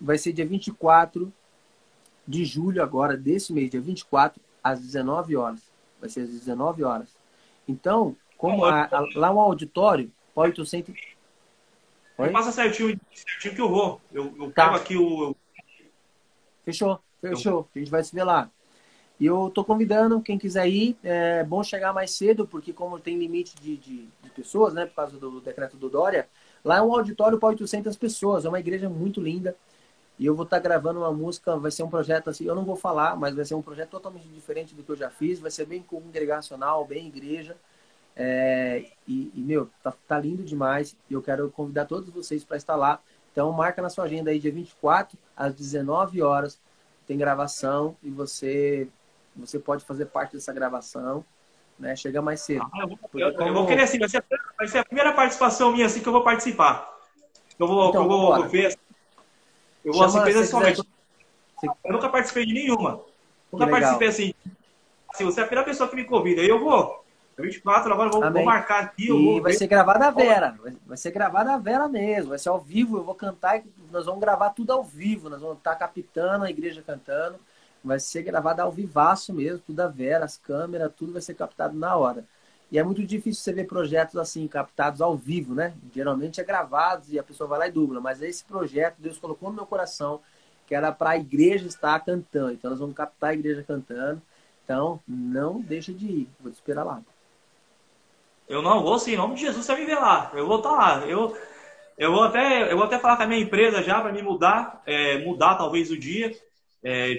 Vai 0.00 0.18
ser 0.18 0.32
dia 0.32 0.46
24 0.46 1.32
de 2.26 2.44
julho 2.44 2.82
agora, 2.82 3.16
desse 3.16 3.52
mês, 3.52 3.70
dia 3.70 3.80
24, 3.80 4.40
às 4.62 4.80
19 4.80 5.36
horas. 5.36 5.60
Vai 6.00 6.08
ser 6.08 6.20
às 6.20 6.28
19 6.28 6.84
horas. 6.84 7.08
Então, 7.66 8.16
como 8.36 8.64
a, 8.64 8.84
a, 8.84 9.06
lá 9.16 9.32
um 9.32 9.40
auditório, 9.40 10.10
pode 10.34 10.60
800... 10.60 10.94
Oi? 12.18 12.30
Passa 12.30 12.52
certinho, 12.52 13.00
certinho 13.12 13.54
que 13.54 13.60
eu 13.60 13.68
vou. 13.68 14.00
Eu, 14.12 14.32
eu 14.38 14.52
tá. 14.52 14.66
pego 14.66 14.76
aqui 14.76 14.96
o, 14.96 15.34
Fechou, 16.64 17.00
fechou. 17.20 17.68
A 17.74 17.78
gente 17.78 17.90
vai 17.90 18.02
se 18.02 18.14
ver 18.14 18.24
lá. 18.24 18.50
E 19.18 19.26
eu 19.26 19.50
tô 19.50 19.64
convidando 19.64 20.20
quem 20.20 20.38
quiser 20.38 20.68
ir. 20.68 20.96
É 21.02 21.44
bom 21.44 21.62
chegar 21.62 21.92
mais 21.92 22.10
cedo, 22.12 22.46
porque 22.46 22.72
como 22.72 22.98
tem 22.98 23.16
limite 23.16 23.54
de, 23.56 23.76
de, 23.76 24.08
de 24.22 24.30
pessoas, 24.30 24.74
né, 24.74 24.86
por 24.86 24.94
causa 24.94 25.18
do 25.18 25.40
decreto 25.40 25.76
do 25.76 25.88
Dória, 25.88 26.28
lá 26.64 26.78
é 26.78 26.82
um 26.82 26.92
auditório 26.92 27.38
para 27.38 27.50
800 27.50 27.96
pessoas. 27.96 28.44
É 28.44 28.48
uma 28.48 28.60
igreja 28.60 28.88
muito 28.88 29.20
linda. 29.20 29.56
E 30.18 30.26
eu 30.26 30.34
vou 30.34 30.44
estar 30.44 30.58
tá 30.58 30.62
gravando 30.62 31.00
uma 31.00 31.12
música, 31.12 31.56
vai 31.56 31.70
ser 31.70 31.82
um 31.82 31.90
projeto 31.90 32.30
assim, 32.30 32.44
eu 32.44 32.54
não 32.54 32.64
vou 32.64 32.76
falar, 32.76 33.16
mas 33.16 33.34
vai 33.34 33.44
ser 33.44 33.54
um 33.54 33.62
projeto 33.62 33.90
totalmente 33.90 34.28
diferente 34.28 34.74
do 34.74 34.82
que 34.82 34.90
eu 34.90 34.96
já 34.96 35.10
fiz. 35.10 35.40
Vai 35.40 35.50
ser 35.50 35.66
bem 35.66 35.82
congregacional, 35.82 36.84
bem 36.84 37.06
igreja. 37.08 37.56
É, 38.14 38.84
e, 39.06 39.32
e, 39.34 39.40
meu, 39.40 39.70
tá, 39.82 39.92
tá 40.06 40.18
lindo 40.18 40.42
demais. 40.42 40.96
E 41.08 41.14
eu 41.14 41.22
quero 41.22 41.50
convidar 41.50 41.86
todos 41.86 42.10
vocês 42.10 42.44
para 42.44 42.56
estar 42.56 42.76
lá. 42.76 43.00
Então, 43.32 43.50
marca 43.50 43.80
na 43.80 43.88
sua 43.88 44.04
agenda 44.04 44.30
aí, 44.30 44.38
dia 44.38 44.52
24, 44.52 45.18
às 45.34 45.54
19 45.54 46.20
horas, 46.22 46.60
tem 47.06 47.16
gravação 47.16 47.96
e 48.02 48.10
você, 48.10 48.86
você 49.34 49.58
pode 49.58 49.84
fazer 49.84 50.06
parte 50.06 50.34
dessa 50.34 50.52
gravação, 50.52 51.24
né? 51.78 51.96
Chega 51.96 52.20
mais 52.20 52.42
cedo. 52.42 52.66
Ah, 52.72 52.82
eu, 52.82 52.88
vou, 52.88 52.98
eu, 53.14 53.34
como... 53.34 53.48
eu, 53.48 53.54
vou, 53.54 53.66
querer 53.66 53.82
assim, 53.82 53.98
vai 53.98 54.08
ser, 54.08 54.18
a, 54.18 54.24
vai 54.56 54.68
ser, 54.68 54.78
a, 54.78 54.84
primeira 54.84 55.12
participação 55.14 55.72
minha 55.72 55.86
assim 55.86 56.00
que 56.00 56.08
eu 56.08 56.12
vou 56.12 56.22
participar. 56.22 56.92
Eu 57.58 57.66
vou, 57.66 57.88
então, 57.88 58.02
eu 58.02 58.08
vou 58.08 58.48
ver. 58.48 58.78
Eu 59.84 59.92
vou 59.92 60.08
Chama, 60.08 60.22
assim, 60.22 60.32
pessoalmente. 60.32 60.82
Eu 61.62 61.92
nunca 61.92 62.08
participei 62.08 62.44
de 62.44 62.52
nenhuma. 62.52 63.00
Nunca 63.50 63.66
participei 63.66 64.08
assim. 64.08 64.34
Assim, 65.08 65.24
você 65.24 65.40
é 65.40 65.42
a 65.42 65.46
primeira 65.46 65.68
pessoa 65.68 65.88
que 65.88 65.96
me 65.96 66.04
convida. 66.04 66.42
Aí 66.42 66.48
eu 66.48 66.58
vou. 66.58 67.01
24, 67.42 67.92
agora 67.92 68.10
vou, 68.10 68.20
vou 68.20 68.44
marcar 68.44 68.82
aqui. 68.82 69.10
E 69.10 69.40
vai 69.40 69.52
ver. 69.52 69.58
ser 69.58 69.66
gravada 69.66 70.06
a 70.06 70.10
Vera. 70.10 70.56
Vai, 70.86 70.96
ser 70.96 71.10
gravada 71.10 71.52
a 71.52 71.58
Vera 71.58 71.88
mesmo. 71.88 72.30
Vai 72.30 72.38
ser 72.38 72.48
ao 72.48 72.60
vivo. 72.60 72.96
Eu 72.96 73.04
vou 73.04 73.14
cantar 73.14 73.58
e 73.58 73.64
nós 73.90 74.06
vamos 74.06 74.20
gravar 74.20 74.50
tudo 74.50 74.72
ao 74.72 74.82
vivo. 74.82 75.28
Nós 75.28 75.40
vamos 75.40 75.58
estar 75.58 75.74
captando 75.76 76.44
a 76.44 76.50
igreja 76.50 76.82
cantando. 76.86 77.38
Vai 77.84 77.98
ser 77.98 78.22
gravada 78.22 78.62
ao 78.62 78.70
vivaço 78.70 79.32
mesmo, 79.32 79.58
tudo 79.58 79.80
a 79.80 79.88
Vera, 79.88 80.24
as 80.24 80.36
câmeras, 80.36 80.92
tudo 80.96 81.12
vai 81.12 81.20
ser 81.20 81.34
captado 81.34 81.76
na 81.76 81.96
hora. 81.96 82.24
E 82.70 82.78
é 82.78 82.82
muito 82.82 83.04
difícil 83.04 83.42
você 83.42 83.52
ver 83.52 83.66
projetos 83.66 84.16
assim, 84.16 84.48
captados 84.48 85.02
ao 85.02 85.16
vivo, 85.16 85.54
né? 85.54 85.74
Geralmente 85.94 86.40
é 86.40 86.44
gravados 86.44 87.12
e 87.12 87.18
a 87.18 87.22
pessoa 87.22 87.46
vai 87.46 87.58
lá 87.58 87.68
e 87.68 87.72
dubla. 87.72 88.00
Mas 88.00 88.22
esse 88.22 88.44
projeto, 88.44 88.96
Deus 88.98 89.18
colocou 89.18 89.50
no 89.50 89.56
meu 89.56 89.66
coração, 89.66 90.20
que 90.66 90.74
era 90.74 90.90
para 90.90 91.10
a 91.10 91.16
igreja 91.18 91.66
estar 91.66 91.98
cantando. 92.00 92.52
Então 92.52 92.70
nós 92.70 92.80
vamos 92.80 92.94
captar 92.94 93.30
a 93.30 93.34
igreja 93.34 93.62
cantando. 93.62 94.22
Então, 94.64 95.00
não 95.06 95.60
deixa 95.60 95.92
de 95.92 96.06
ir. 96.06 96.28
Vou 96.40 96.50
te 96.50 96.54
esperar 96.54 96.84
lá. 96.84 97.02
Eu 98.52 98.60
não 98.60 98.82
vou 98.82 98.98
sim, 98.98 99.14
em 99.14 99.16
nome 99.16 99.34
de 99.34 99.40
Jesus 99.40 99.64
você 99.64 99.72
vai 99.72 99.80
me 99.80 99.86
ver 99.86 99.94
lá. 99.94 100.30
Eu 100.34 100.46
vou 100.46 100.58
estar 100.58 100.68
tá 100.68 100.76
lá. 100.76 101.06
Eu, 101.06 101.34
eu, 101.96 102.12
vou 102.12 102.24
até, 102.24 102.70
eu 102.70 102.76
vou 102.76 102.84
até 102.84 102.98
falar 102.98 103.16
com 103.16 103.22
a 103.22 103.26
minha 103.26 103.40
empresa 103.40 103.82
já 103.82 103.98
para 103.98 104.12
me 104.12 104.20
mudar, 104.20 104.82
é, 104.84 105.24
mudar 105.24 105.54
talvez 105.54 105.90
o 105.90 105.96
dia. 105.96 106.30
É, 106.84 107.16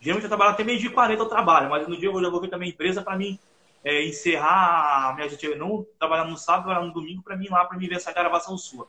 geralmente 0.00 0.24
eu 0.24 0.28
trabalho 0.28 0.50
até 0.50 0.64
meio 0.64 0.80
dia 0.80 0.90
40 0.90 1.22
eu 1.22 1.28
trabalho, 1.28 1.70
mas 1.70 1.86
no 1.86 1.96
dia 1.96 2.08
eu 2.08 2.20
já 2.20 2.28
vou 2.28 2.40
ver 2.40 2.48
com 2.48 2.56
a 2.56 2.58
minha 2.58 2.72
empresa 2.72 3.00
para 3.00 3.16
mim 3.16 3.38
é, 3.84 4.04
encerrar 4.04 5.10
a 5.10 5.14
minha 5.14 5.28
gente 5.28 5.54
não 5.54 5.86
trabalhar 6.00 6.24
no 6.24 6.36
sábado, 6.36 6.64
trabalhar 6.64 6.84
no 6.84 6.92
domingo 6.92 7.22
para 7.22 7.36
mim 7.36 7.44
ir 7.44 7.50
lá 7.50 7.64
para 7.64 7.78
mim 7.78 7.86
ver 7.86 7.94
essa 7.94 8.12
gravação 8.12 8.58
sua. 8.58 8.88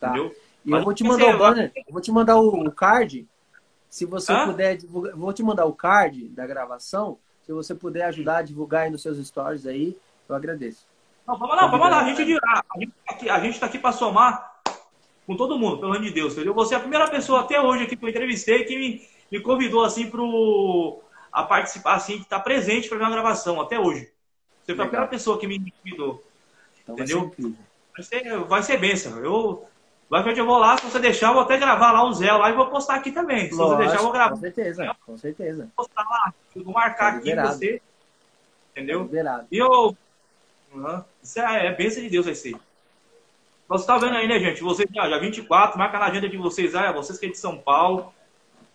Tá. 0.00 0.08
Entendeu? 0.08 0.34
E 0.64 0.70
eu 0.70 0.82
vou 0.82 0.94
te 0.94 1.04
mandar 1.04 1.26
o 1.26 1.38
banner, 1.38 1.72
vou 1.90 2.00
te 2.00 2.10
mandar 2.10 2.36
o 2.38 2.72
card. 2.72 3.28
Se 3.90 4.06
você 4.06 4.32
Hã? 4.32 4.46
puder, 4.46 4.78
vou 5.14 5.32
te 5.34 5.42
mandar 5.42 5.66
o 5.66 5.74
card 5.74 6.26
da 6.28 6.46
gravação. 6.46 7.18
Se 7.44 7.52
você 7.52 7.74
puder 7.74 8.04
ajudar 8.06 8.38
a 8.38 8.42
divulgar 8.42 8.84
aí 8.84 8.90
nos 8.90 9.02
seus 9.02 9.18
stories 9.24 9.66
aí, 9.66 9.94
eu 10.28 10.36
agradeço. 10.36 10.86
Não, 11.26 11.36
vamos 11.36 11.56
lá, 11.56 11.66
vamos 11.66 11.90
lá. 11.90 12.00
A 12.00 12.04
gente, 12.04 12.22
a 12.22 12.24
gente 12.24 12.40
tá 12.40 13.12
aqui, 13.12 13.30
a 13.30 13.40
gente 13.40 13.60
tá 13.60 13.66
aqui 13.66 13.78
para 13.78 13.92
somar 13.92 14.60
com 15.26 15.36
todo 15.36 15.58
mundo, 15.58 15.78
pelo 15.78 15.92
nome 15.92 16.06
de 16.06 16.14
Deus, 16.14 16.34
entendeu? 16.34 16.54
Você 16.54 16.74
é 16.74 16.76
a 16.76 16.80
primeira 16.80 17.08
pessoa 17.08 17.40
até 17.40 17.60
hoje 17.60 17.84
aqui 17.84 17.96
que 17.96 18.04
eu 18.04 18.08
entrevistei 18.08 18.64
que 18.64 18.76
me, 18.76 19.08
me 19.30 19.40
convidou 19.40 19.84
assim 19.84 20.08
pro 20.08 21.00
a 21.32 21.42
participar 21.42 21.94
assim, 21.94 22.16
que 22.16 22.22
está 22.22 22.38
presente 22.38 22.88
para 22.88 22.96
minha 22.96 23.10
gravação 23.10 23.60
até 23.60 23.78
hoje. 23.78 24.08
Você 24.64 24.74
foi 24.74 24.84
a 24.84 24.88
primeira 24.88 25.10
pessoa 25.10 25.38
que 25.38 25.46
me 25.46 25.72
convidou. 25.82 26.22
Então 26.82 26.94
entendeu? 26.94 27.34
Vai 27.94 28.02
ser, 28.02 28.22
vai 28.22 28.30
ser, 28.30 28.44
vai 28.44 28.62
ser 28.62 28.78
bênção. 28.78 29.18
Eu 29.18 29.68
Basicamente 30.08 30.38
eu 30.38 30.46
vou 30.46 30.58
lá, 30.58 30.76
se 30.76 30.84
você 30.84 31.00
deixar, 31.00 31.28
eu 31.28 31.34
vou 31.34 31.42
até 31.42 31.58
gravar 31.58 31.90
lá 31.90 32.06
um 32.06 32.12
Zé 32.12 32.30
lá 32.30 32.48
e 32.48 32.52
vou 32.52 32.66
postar 32.68 32.94
aqui 32.94 33.10
também. 33.10 33.48
Se 33.48 33.54
Lógico, 33.54 33.76
você 33.76 33.82
deixar, 33.82 33.96
eu 33.96 34.02
vou 34.02 34.12
gravar. 34.12 34.30
Com 34.30 34.40
certeza, 34.40 34.96
com 35.04 35.18
certeza. 35.18 35.68
Vou 35.76 35.84
postar 35.84 36.04
lá, 36.08 36.34
vou 36.54 36.72
marcar 36.72 37.12
tá 37.12 37.18
aqui 37.18 37.34
você. 37.34 37.82
Entendeu? 38.70 39.02
Liberado. 39.02 39.46
E 39.50 39.58
eu. 39.58 39.96
Uhum. 40.76 41.02
Isso 41.22 41.40
é, 41.40 41.66
é 41.66 41.74
bênção 41.74 42.02
de 42.02 42.10
Deus 42.10 42.26
vai 42.26 42.34
ser. 42.34 42.54
Você 43.68 43.86
tá 43.86 43.98
vendo 43.98 44.14
aí, 44.14 44.28
né, 44.28 44.38
gente? 44.38 44.62
Vocês 44.62 44.88
já, 44.94 45.08
já 45.08 45.18
24, 45.18 45.78
marca 45.78 45.98
na 45.98 46.06
agenda 46.06 46.28
de 46.28 46.36
vocês 46.36 46.74
aí, 46.74 46.92
vocês 46.92 47.18
que 47.18 47.26
é 47.26 47.30
de 47.30 47.38
São 47.38 47.58
Paulo. 47.58 48.12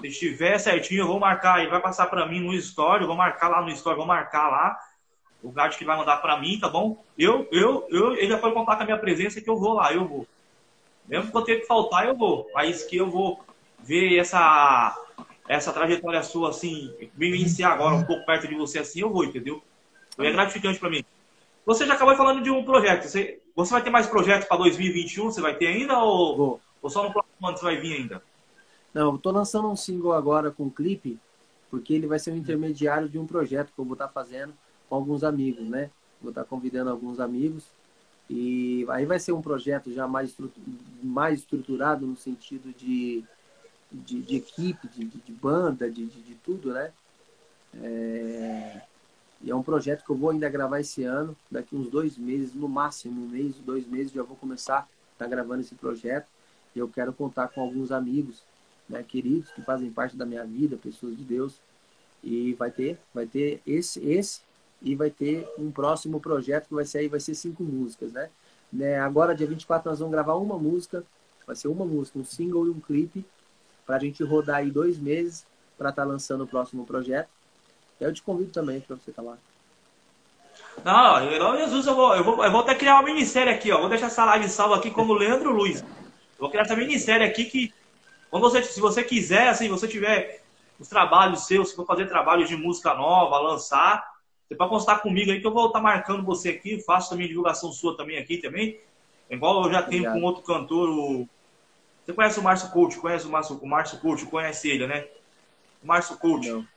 Se 0.02 0.08
estiver 0.08 0.58
certinho, 0.58 1.04
eu 1.04 1.08
vou 1.08 1.20
marcar 1.20 1.58
aí, 1.58 1.68
vai 1.68 1.80
passar 1.80 2.08
para 2.08 2.26
mim 2.26 2.40
no 2.42 2.54
story, 2.56 3.06
vou 3.06 3.16
marcar 3.16 3.50
lá 3.50 3.62
no 3.62 3.70
story, 3.70 3.96
vou 3.96 4.06
marcar 4.06 4.50
lá 4.50 4.80
o 5.44 5.50
guard 5.50 5.76
que 5.76 5.86
vai 5.86 5.98
mandar 5.98 6.18
para 6.18 6.40
mim, 6.40 6.60
tá 6.60 6.70
bom? 6.70 7.04
Eu, 7.18 7.48
eu, 7.52 7.88
eu, 7.90 8.14
ele 8.14 8.28
já 8.28 8.38
pode 8.38 8.54
contar 8.54 8.76
com 8.76 8.84
a 8.84 8.86
minha 8.86 8.98
presença 8.98 9.42
que 9.42 9.50
eu 9.50 9.58
vou 9.58 9.74
lá, 9.74 9.94
eu 9.94 10.08
vou. 10.08 10.28
Mesmo 11.08 11.32
que 11.32 11.38
eu 11.38 11.42
tenha 11.44 11.60
que 11.60 11.66
faltar, 11.66 12.08
eu 12.08 12.16
vou. 12.16 12.50
Mas 12.54 12.84
que 12.84 12.98
eu 12.98 13.10
vou 13.10 13.44
ver 13.80 14.18
essa, 14.18 14.96
essa 15.48 15.72
trajetória 15.72 16.22
sua, 16.22 16.50
assim, 16.50 16.94
vivenciar 17.16 17.72
agora 17.72 17.96
um 17.96 18.04
pouco 18.04 18.26
perto 18.26 18.48
de 18.48 18.56
você, 18.56 18.80
assim, 18.80 19.02
eu 19.02 19.10
vou, 19.10 19.24
entendeu? 19.24 19.64
É 20.18 20.32
gratificante 20.32 20.80
para 20.80 20.90
mim. 20.90 21.04
Você 21.66 21.86
já 21.86 21.94
acabou 21.94 22.16
falando 22.16 22.42
de 22.42 22.50
um 22.50 22.64
projeto. 22.64 23.04
Você, 23.04 23.40
você 23.56 23.72
vai 23.72 23.84
ter 23.84 23.90
mais 23.90 24.08
projetos 24.08 24.48
para 24.48 24.58
2021? 24.58 25.26
Você 25.26 25.42
vai 25.42 25.56
ter 25.56 25.68
ainda? 25.68 26.00
Ou, 26.00 26.60
ou 26.82 26.90
só 26.90 27.04
no 27.04 27.12
próximo 27.12 27.48
ano 27.48 27.58
você 27.58 27.66
vai 27.66 27.78
vir 27.78 27.94
ainda? 27.94 28.24
Não, 28.94 29.14
eu 29.14 29.18
tô 29.18 29.32
lançando 29.32 29.70
um 29.70 29.76
single 29.76 30.14
agora 30.14 30.52
com 30.52 30.64
um 30.64 30.70
clipe, 30.70 31.20
porque 31.70 31.94
ele 31.94 32.08
vai 32.08 32.20
ser 32.20 32.32
um 32.32 32.38
intermediário 32.38 33.08
de 33.08 33.18
um 33.18 33.26
projeto 33.26 33.72
que 33.74 33.80
eu 33.80 33.86
vou 33.86 33.94
estar 33.94 34.08
tá 34.08 34.14
fazendo 34.14 34.54
com 34.90 34.96
alguns 34.96 35.24
amigos, 35.24 35.68
né? 35.70 35.90
Vou 36.22 36.30
estar 36.30 36.44
tá 36.44 36.48
convidando 36.50 36.90
alguns 36.90 37.20
amigos 37.20 37.64
e 38.34 38.86
aí 38.88 39.06
vai 39.06 39.20
ser 39.20 39.34
um 39.34 39.42
projeto 39.42 39.92
já 39.92 40.08
mais, 40.08 40.34
mais 41.04 41.40
estruturado 41.40 42.08
no 42.08 42.16
sentido 42.16 42.74
de, 42.74 43.26
de, 43.92 44.22
de 44.22 44.36
equipe, 44.38 44.88
de, 44.88 45.04
de, 45.04 45.32
banda, 45.34 45.92
de, 45.92 46.06
de, 46.06 46.22
de 46.22 46.36
tudo, 46.36 46.72
né? 46.72 46.94
É... 47.84 48.82
E 49.44 49.50
é 49.50 49.56
um 49.56 49.64
projeto 49.64 50.06
que 50.06 50.12
eu 50.12 50.16
vou 50.16 50.30
ainda 50.30 50.48
gravar 50.50 50.80
esse 50.80 51.04
ano, 51.04 51.36
daqui 51.50 51.76
uns 51.76 51.90
dois 51.90 52.18
meses, 52.18 52.54
no 52.54 52.70
máximo 52.70 53.24
um 53.24 53.28
mês, 53.28 53.56
dois 53.66 53.88
meses, 53.88 54.12
já 54.12 54.22
vou 54.22 54.38
começar 54.38 54.80
a 54.80 54.82
estar 55.14 55.26
tá 55.26 55.28
gravando 55.28 55.62
esse 55.62 55.74
projeto. 55.76 56.28
E 56.76 56.80
eu 56.80 56.88
quero 56.88 57.12
contar 57.12 57.48
com 57.48 57.62
alguns 57.62 57.92
amigos, 57.92 58.44
né, 58.88 59.04
queridos, 59.04 59.50
que 59.52 59.62
fazem 59.62 59.90
parte 59.92 60.16
da 60.16 60.26
minha 60.26 60.46
vida, 60.46 60.78
pessoas 60.78 61.18
de 61.18 61.24
Deus. 61.24 61.60
E 62.24 62.54
vai 62.54 62.70
ter, 62.70 63.00
vai 63.14 63.26
ter 63.26 63.62
esse, 63.66 64.00
esse 64.08 64.42
e 64.82 64.96
vai 64.96 65.10
ter 65.10 65.48
um 65.58 65.72
próximo 65.72 66.20
projeto 66.20 66.68
que 66.68 66.74
vai 66.74 66.86
ser 66.86 67.00
aí, 67.00 67.08
vai 67.08 67.20
ser 67.20 67.34
cinco 67.34 67.64
músicas, 67.64 68.14
né? 68.14 68.30
né? 68.72 69.00
Agora, 69.00 69.36
dia 69.36 69.48
24, 69.48 69.90
nós 69.90 70.00
vamos 70.00 70.12
gravar 70.12 70.36
uma 70.36 70.58
música, 70.58 71.04
vai 71.46 71.56
ser 71.56 71.68
uma 71.68 71.86
música, 71.86 72.20
um 72.20 72.24
single 72.24 72.68
e 72.68 72.70
um 72.70 72.80
clipe, 72.80 73.26
para 73.86 73.96
a 73.96 74.00
gente 74.00 74.24
rodar 74.24 74.58
aí 74.58 74.70
dois 74.72 75.00
meses 75.00 75.46
para 75.78 75.90
estar 75.90 76.04
tá 76.04 76.08
lançando 76.08 76.44
o 76.44 76.48
próximo 76.48 76.86
projeto. 76.86 77.30
Eu 78.02 78.12
te 78.12 78.22
convido 78.22 78.52
também 78.52 78.82
para 78.82 78.96
você 78.96 79.12
estar 79.12 79.22
tá 79.22 79.30
lá. 79.30 79.38
Não, 80.84 81.24
eu, 81.24 81.58
Jesus, 81.60 81.86
eu 81.86 81.96
vou, 81.96 82.16
eu, 82.16 82.24
vou, 82.24 82.44
eu 82.44 82.52
vou 82.52 82.62
até 82.62 82.74
criar 82.74 82.96
uma 82.96 83.04
minissérie 83.04 83.54
aqui, 83.54 83.72
ó. 83.72 83.80
Vou 83.80 83.90
deixar 83.90 84.08
essa 84.08 84.26
live 84.26 84.50
salva 84.50 84.78
aqui 84.78 84.90
como 84.90 85.14
Leandro 85.14 85.54
Luiz. 85.54 85.84
vou 86.40 86.50
criar 86.50 86.64
essa 86.64 86.76
minissérie 86.76 87.26
aqui 87.26 87.46
que, 87.46 87.74
quando 88.32 88.44
você, 88.44 88.64
se 88.64 88.82
você 88.82 89.04
quiser, 89.04 89.50
assim, 89.50 89.70
você 89.70 89.88
tiver 89.88 90.42
os 90.80 90.88
trabalhos 90.88 91.46
seus, 91.46 91.70
se 91.70 91.76
for 91.76 91.86
fazer 91.86 92.08
trabalhos 92.08 92.50
de 92.50 92.56
música 92.56 92.96
nova, 92.96 93.38
lançar, 93.40 94.12
você 94.48 94.56
pode 94.56 94.72
constar 94.72 95.02
comigo 95.02 95.32
aí 95.32 95.40
que 95.40 95.46
eu 95.46 95.54
vou 95.54 95.68
estar 95.68 95.80
marcando 95.80 96.24
você 96.24 96.50
aqui, 96.50 96.82
faço 96.82 97.12
também 97.12 97.28
divulgação 97.28 97.72
sua 97.72 97.96
também 97.96 98.18
aqui 98.18 98.38
também. 98.38 98.80
Igual 99.30 99.66
eu 99.66 99.72
já 99.72 99.84
tenho 99.84 100.02
Obrigado. 100.02 100.20
com 100.20 100.26
outro 100.26 100.42
cantor, 100.42 100.90
o... 100.90 101.30
Você 102.04 102.14
conhece 102.14 102.40
o 102.40 102.44
Márcio 102.44 102.70
Coach? 102.72 102.98
Conhece 102.98 103.28
o 103.28 103.30
Márcio, 103.30 103.60
o 103.62 103.68
Márcio 103.68 104.00
Coach? 104.00 104.26
Conhece 104.26 104.68
ele, 104.68 104.88
né? 104.88 105.06
O 105.84 105.88
Márcio 105.88 106.18
Coach. 106.18 106.68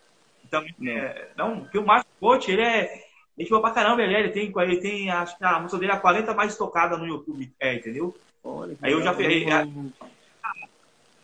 Não. 0.60 0.66
Então, 0.66 0.74
não. 0.78 0.92
É... 0.92 1.28
não, 1.36 1.60
porque 1.60 1.78
o 1.78 1.86
Márcio 1.86 2.10
Coach, 2.20 2.50
ele 2.50 2.62
é. 2.62 3.04
Ele 3.36 3.48
foi 3.48 3.60
pra 3.60 3.72
caramba, 3.72 4.00
ele, 4.00 4.14
é, 4.14 4.20
ele 4.20 4.28
tem, 4.28 4.52
ele 4.56 4.76
tem, 4.76 5.10
acho 5.10 5.36
que 5.36 5.44
a 5.44 5.58
música 5.58 5.78
dele 5.78 5.90
é 5.90 5.94
a 5.96 6.00
40 6.00 6.34
mais 6.34 6.56
tocada 6.56 6.96
no 6.96 7.06
YouTube. 7.06 7.52
É, 7.58 7.74
entendeu? 7.74 8.16
Olha, 8.44 8.76
aí 8.80 8.92
eu 8.92 9.02
já 9.02 9.12
fiz. 9.12 9.44
A, 9.50 9.66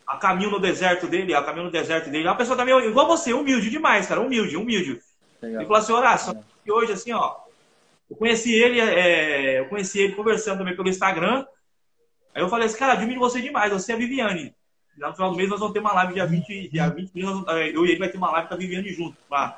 a 0.07 0.17
caminho 0.17 0.51
no 0.51 0.59
deserto 0.59 1.07
dele, 1.07 1.33
a 1.33 1.41
caminho 1.41 1.65
no 1.65 1.71
deserto 1.71 2.09
dele. 2.09 2.27
É 2.27 2.29
uma 2.29 2.35
pessoa 2.35 2.57
também 2.57 2.77
igual 2.85 3.07
você, 3.07 3.31
humilde 3.31 3.69
demais, 3.69 4.07
cara. 4.07 4.19
Humilde, 4.19 4.57
humilde. 4.57 4.99
Legal. 5.41 5.61
Ele 5.61 5.67
falou 5.67 5.81
assim, 5.81 5.93
Horácio, 5.93 6.33
é. 6.33 6.71
hoje 6.71 6.91
assim, 6.91 7.13
ó, 7.13 7.37
eu 8.09 8.17
conheci 8.17 8.53
ele, 8.53 8.79
é, 8.81 9.59
eu 9.59 9.69
conheci 9.69 9.99
ele 9.99 10.15
conversando 10.15 10.57
também 10.57 10.75
pelo 10.75 10.89
Instagram. 10.89 11.45
Aí 12.35 12.41
eu 12.41 12.49
falei 12.49 12.65
assim, 12.65 12.77
cara, 12.77 12.93
admiro 12.93 13.21
você 13.21 13.41
demais, 13.41 13.71
você 13.71 13.93
é 13.93 13.95
a 13.95 13.97
Viviane. 13.97 14.53
No 14.97 15.13
final 15.13 15.31
do 15.31 15.37
mês 15.37 15.49
nós 15.49 15.59
vamos 15.59 15.73
ter 15.73 15.79
uma 15.79 15.93
live 15.93 16.13
dia 16.13 16.25
20, 16.25 16.69
dia 16.69 16.89
20 16.89 17.11
é, 17.49 17.75
eu 17.75 17.85
e 17.85 17.91
ele 17.91 17.99
vai 17.99 18.09
ter 18.09 18.17
uma 18.17 18.31
live 18.31 18.47
com 18.47 18.53
a 18.53 18.57
Viviane 18.57 18.93
junto, 18.93 19.17
pra, 19.27 19.57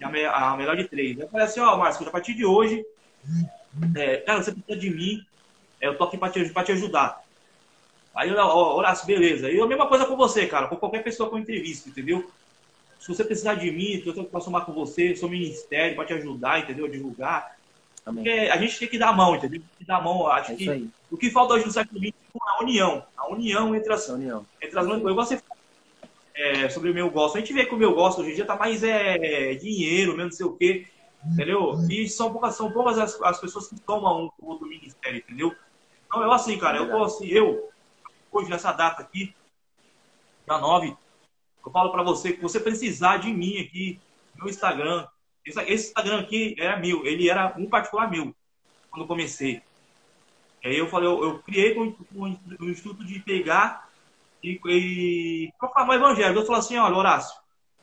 a, 0.00 0.52
a 0.52 0.56
melhor 0.56 0.76
de 0.76 0.84
três. 0.88 1.18
Eu 1.18 1.28
falei 1.28 1.46
assim, 1.46 1.60
ó, 1.60 1.76
Márcio, 1.76 2.06
a 2.06 2.10
partir 2.10 2.34
de 2.34 2.44
hoje, 2.44 2.84
é, 3.96 4.18
cara, 4.18 4.42
você 4.42 4.52
precisa 4.52 4.78
de 4.78 4.90
mim, 4.90 5.24
é, 5.80 5.88
eu 5.88 5.98
tô 5.98 6.04
aqui 6.04 6.16
pra 6.16 6.30
te, 6.30 6.48
pra 6.50 6.64
te 6.64 6.72
ajudar. 6.72 7.22
Aí, 8.14 8.32
ó, 8.34 8.76
Horácio, 8.76 9.06
beleza. 9.06 9.50
E 9.50 9.60
a 9.60 9.66
mesma 9.66 9.88
coisa 9.88 10.04
com 10.06 10.16
você, 10.16 10.46
cara, 10.46 10.68
com 10.68 10.76
qualquer 10.76 11.02
pessoa 11.02 11.30
com 11.30 11.38
entrevista, 11.38 11.88
entendeu? 11.88 12.30
Se 12.98 13.08
você 13.08 13.24
precisar 13.24 13.54
de 13.54 13.70
mim, 13.70 14.02
eu 14.04 14.24
posso 14.24 14.44
somar 14.44 14.64
com 14.64 14.72
você, 14.72 15.16
sou 15.16 15.28
ministério 15.28 15.96
para 15.96 16.04
te 16.04 16.12
ajudar, 16.12 16.60
entendeu? 16.60 16.86
A 16.86 16.88
divulgar. 16.88 17.56
Porque 18.04 18.28
a 18.28 18.56
gente 18.56 18.78
tem 18.78 18.88
que 18.88 18.98
dar 18.98 19.10
a 19.10 19.12
mão, 19.12 19.36
entendeu? 19.36 19.60
Tem 19.60 19.78
que 19.78 19.84
dar 19.84 19.98
a 19.98 20.00
mão. 20.00 20.26
Acho 20.26 20.52
é 20.52 20.56
que 20.56 20.90
o 21.10 21.16
que 21.16 21.30
falta 21.30 21.54
hoje 21.54 21.66
no 21.66 21.70
século 21.70 22.00
XX 22.00 22.12
é 22.12 22.38
a 22.48 22.62
união. 22.62 23.04
A 23.16 23.28
união 23.28 23.74
entre 23.74 23.92
as. 23.92 24.08
união. 24.08 24.44
Entre 24.60 24.78
as 24.78 24.86
eu 24.86 25.14
gosto 25.14 25.42
é, 26.34 26.68
sobre 26.68 26.90
o 26.90 26.94
meu 26.94 27.10
gosto. 27.10 27.36
A 27.36 27.40
gente 27.40 27.52
vê 27.52 27.64
que 27.64 27.74
o 27.74 27.78
meu 27.78 27.94
gosto 27.94 28.20
hoje 28.20 28.32
em 28.32 28.34
dia 28.34 28.44
tá 28.44 28.56
mais 28.56 28.82
é, 28.82 29.54
dinheiro, 29.54 30.16
não 30.16 30.30
sei 30.30 30.46
o 30.46 30.56
quê. 30.56 30.86
Entendeu? 31.24 31.74
E 31.88 32.08
são 32.08 32.32
poucas, 32.32 32.56
são 32.56 32.72
poucas 32.72 32.98
as, 32.98 33.20
as 33.22 33.40
pessoas 33.40 33.68
que 33.68 33.78
tomam 33.80 34.32
um 34.42 34.46
outro 34.46 34.66
ministério, 34.66 35.18
entendeu? 35.18 35.54
Então 36.06 36.22
eu 36.22 36.32
assim, 36.32 36.58
cara, 36.58 36.78
eu 36.78 36.90
posso, 36.90 37.24
eu, 37.24 37.70
hoje 38.32 38.50
nessa 38.50 38.72
data 38.72 39.02
aqui, 39.02 39.32
da 40.46 40.58
9, 40.58 40.96
eu 41.64 41.72
falo 41.72 41.92
para 41.92 42.02
você 42.02 42.32
que 42.32 42.42
você 42.42 42.58
precisar 42.58 43.18
de 43.18 43.32
mim 43.32 43.58
aqui 43.58 44.00
no 44.36 44.48
Instagram. 44.48 45.06
Esse, 45.44 45.60
esse, 45.62 45.88
Instagram 45.88 46.20
aqui 46.20 46.54
era 46.58 46.76
meu, 46.76 47.04
ele 47.06 47.28
era 47.28 47.54
um 47.58 47.66
particular 47.66 48.10
meu 48.10 48.34
quando 48.90 49.02
eu 49.02 49.08
comecei. 49.08 49.62
Aí 50.64 50.76
eu 50.76 50.86
falei, 50.88 51.08
eu, 51.08 51.22
eu 51.24 51.38
criei 51.40 51.74
com 51.74 51.94
o 52.14 52.68
instituto 52.68 53.04
de 53.04 53.18
pegar 53.18 53.88
e, 54.42 54.60
e 54.64 55.52
proclamar 55.58 55.96
o 55.96 56.00
evangelho. 56.00 56.38
Eu 56.38 56.46
falei 56.46 56.60
assim, 56.60 56.76
olha, 56.76 56.96
Horácio, 56.96 57.36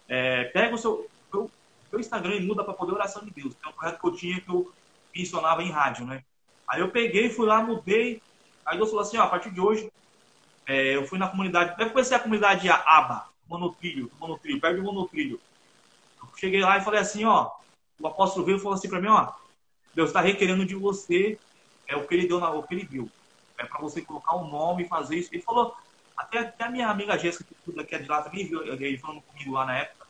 é, 0.08 0.46
pega 0.46 0.76
o 0.76 0.78
seu, 0.78 1.10
seu, 1.30 1.52
seu 1.90 2.00
Instagram 2.00 2.36
e 2.36 2.46
muda 2.46 2.64
para 2.64 2.74
poder 2.74 2.94
oração 2.94 3.24
de 3.24 3.32
Deus. 3.32 3.54
É 3.64 3.68
um 3.68 3.74
projeto 3.74 4.00
que 4.00 4.08
eu 4.08 4.16
tinha 4.16 4.42
que 4.42 4.50
eu 4.50 4.72
mencionava 5.16 5.62
em 5.62 5.72
rádio, 5.72 6.06
né? 6.06 6.24
Aí 6.68 6.80
eu 6.80 6.90
peguei, 6.90 7.30
fui 7.30 7.46
lá, 7.46 7.62
mudei. 7.62 8.22
Aí 8.66 8.78
Deus 8.78 8.90
falou 8.90 9.04
assim, 9.04 9.18
ó, 9.18 9.24
a 9.24 9.28
partir 9.28 9.52
de 9.52 9.60
hoje, 9.60 9.92
é, 10.68 10.96
eu 10.96 11.06
fui 11.06 11.18
na 11.18 11.28
comunidade, 11.28 11.76
deve 11.76 11.90
conhecer 11.90 12.16
a 12.16 12.20
comunidade 12.20 12.70
ABA, 12.70 13.28
monotrilho, 13.50 14.12
monotrilho, 14.20 14.62
perto 14.62 14.78
do 14.78 14.84
monotrilho. 14.84 15.40
Cheguei 16.40 16.62
lá 16.62 16.78
e 16.78 16.82
falei 16.82 17.00
assim, 17.00 17.26
ó, 17.26 17.52
o 18.00 18.08
apóstolo 18.08 18.46
veio 18.46 18.58
e 18.58 18.62
falou 18.62 18.76
assim 18.76 18.90
para 18.90 19.02
mim, 19.02 19.10
ó, 19.10 19.32
Deus 19.94 20.10
está 20.10 20.22
requerendo 20.22 20.66
de 20.66 20.76
você 20.76 21.38
é 21.88 21.96
o 21.96 22.08
que 22.08 22.14
ele 22.14 22.28
deu, 22.28 22.40
na, 22.40 22.52
o 22.52 22.64
que 22.64 22.76
ele 22.76 22.86
viu. 22.86 23.10
É 23.58 23.66
para 23.66 23.82
você 23.82 24.02
colocar 24.02 24.36
o 24.36 24.44
um 24.44 24.50
nome 24.50 24.84
e 24.84 24.88
fazer 24.88 25.18
isso. 25.18 25.30
Ele 25.34 25.42
falou, 25.42 25.76
até, 26.16 26.40
até 26.40 26.64
a 26.64 26.70
minha 26.70 26.88
amiga 26.88 27.18
Jéssica, 27.18 27.46
que 27.88 27.96
é 27.96 28.00
de 28.00 28.08
lá, 28.08 28.22
também 28.22 28.46
viu 28.46 28.64
ele 28.64 28.98
falando 28.98 29.22
comigo 29.22 29.52
lá 29.52 29.66
na 29.66 29.80
época. 29.80 30.08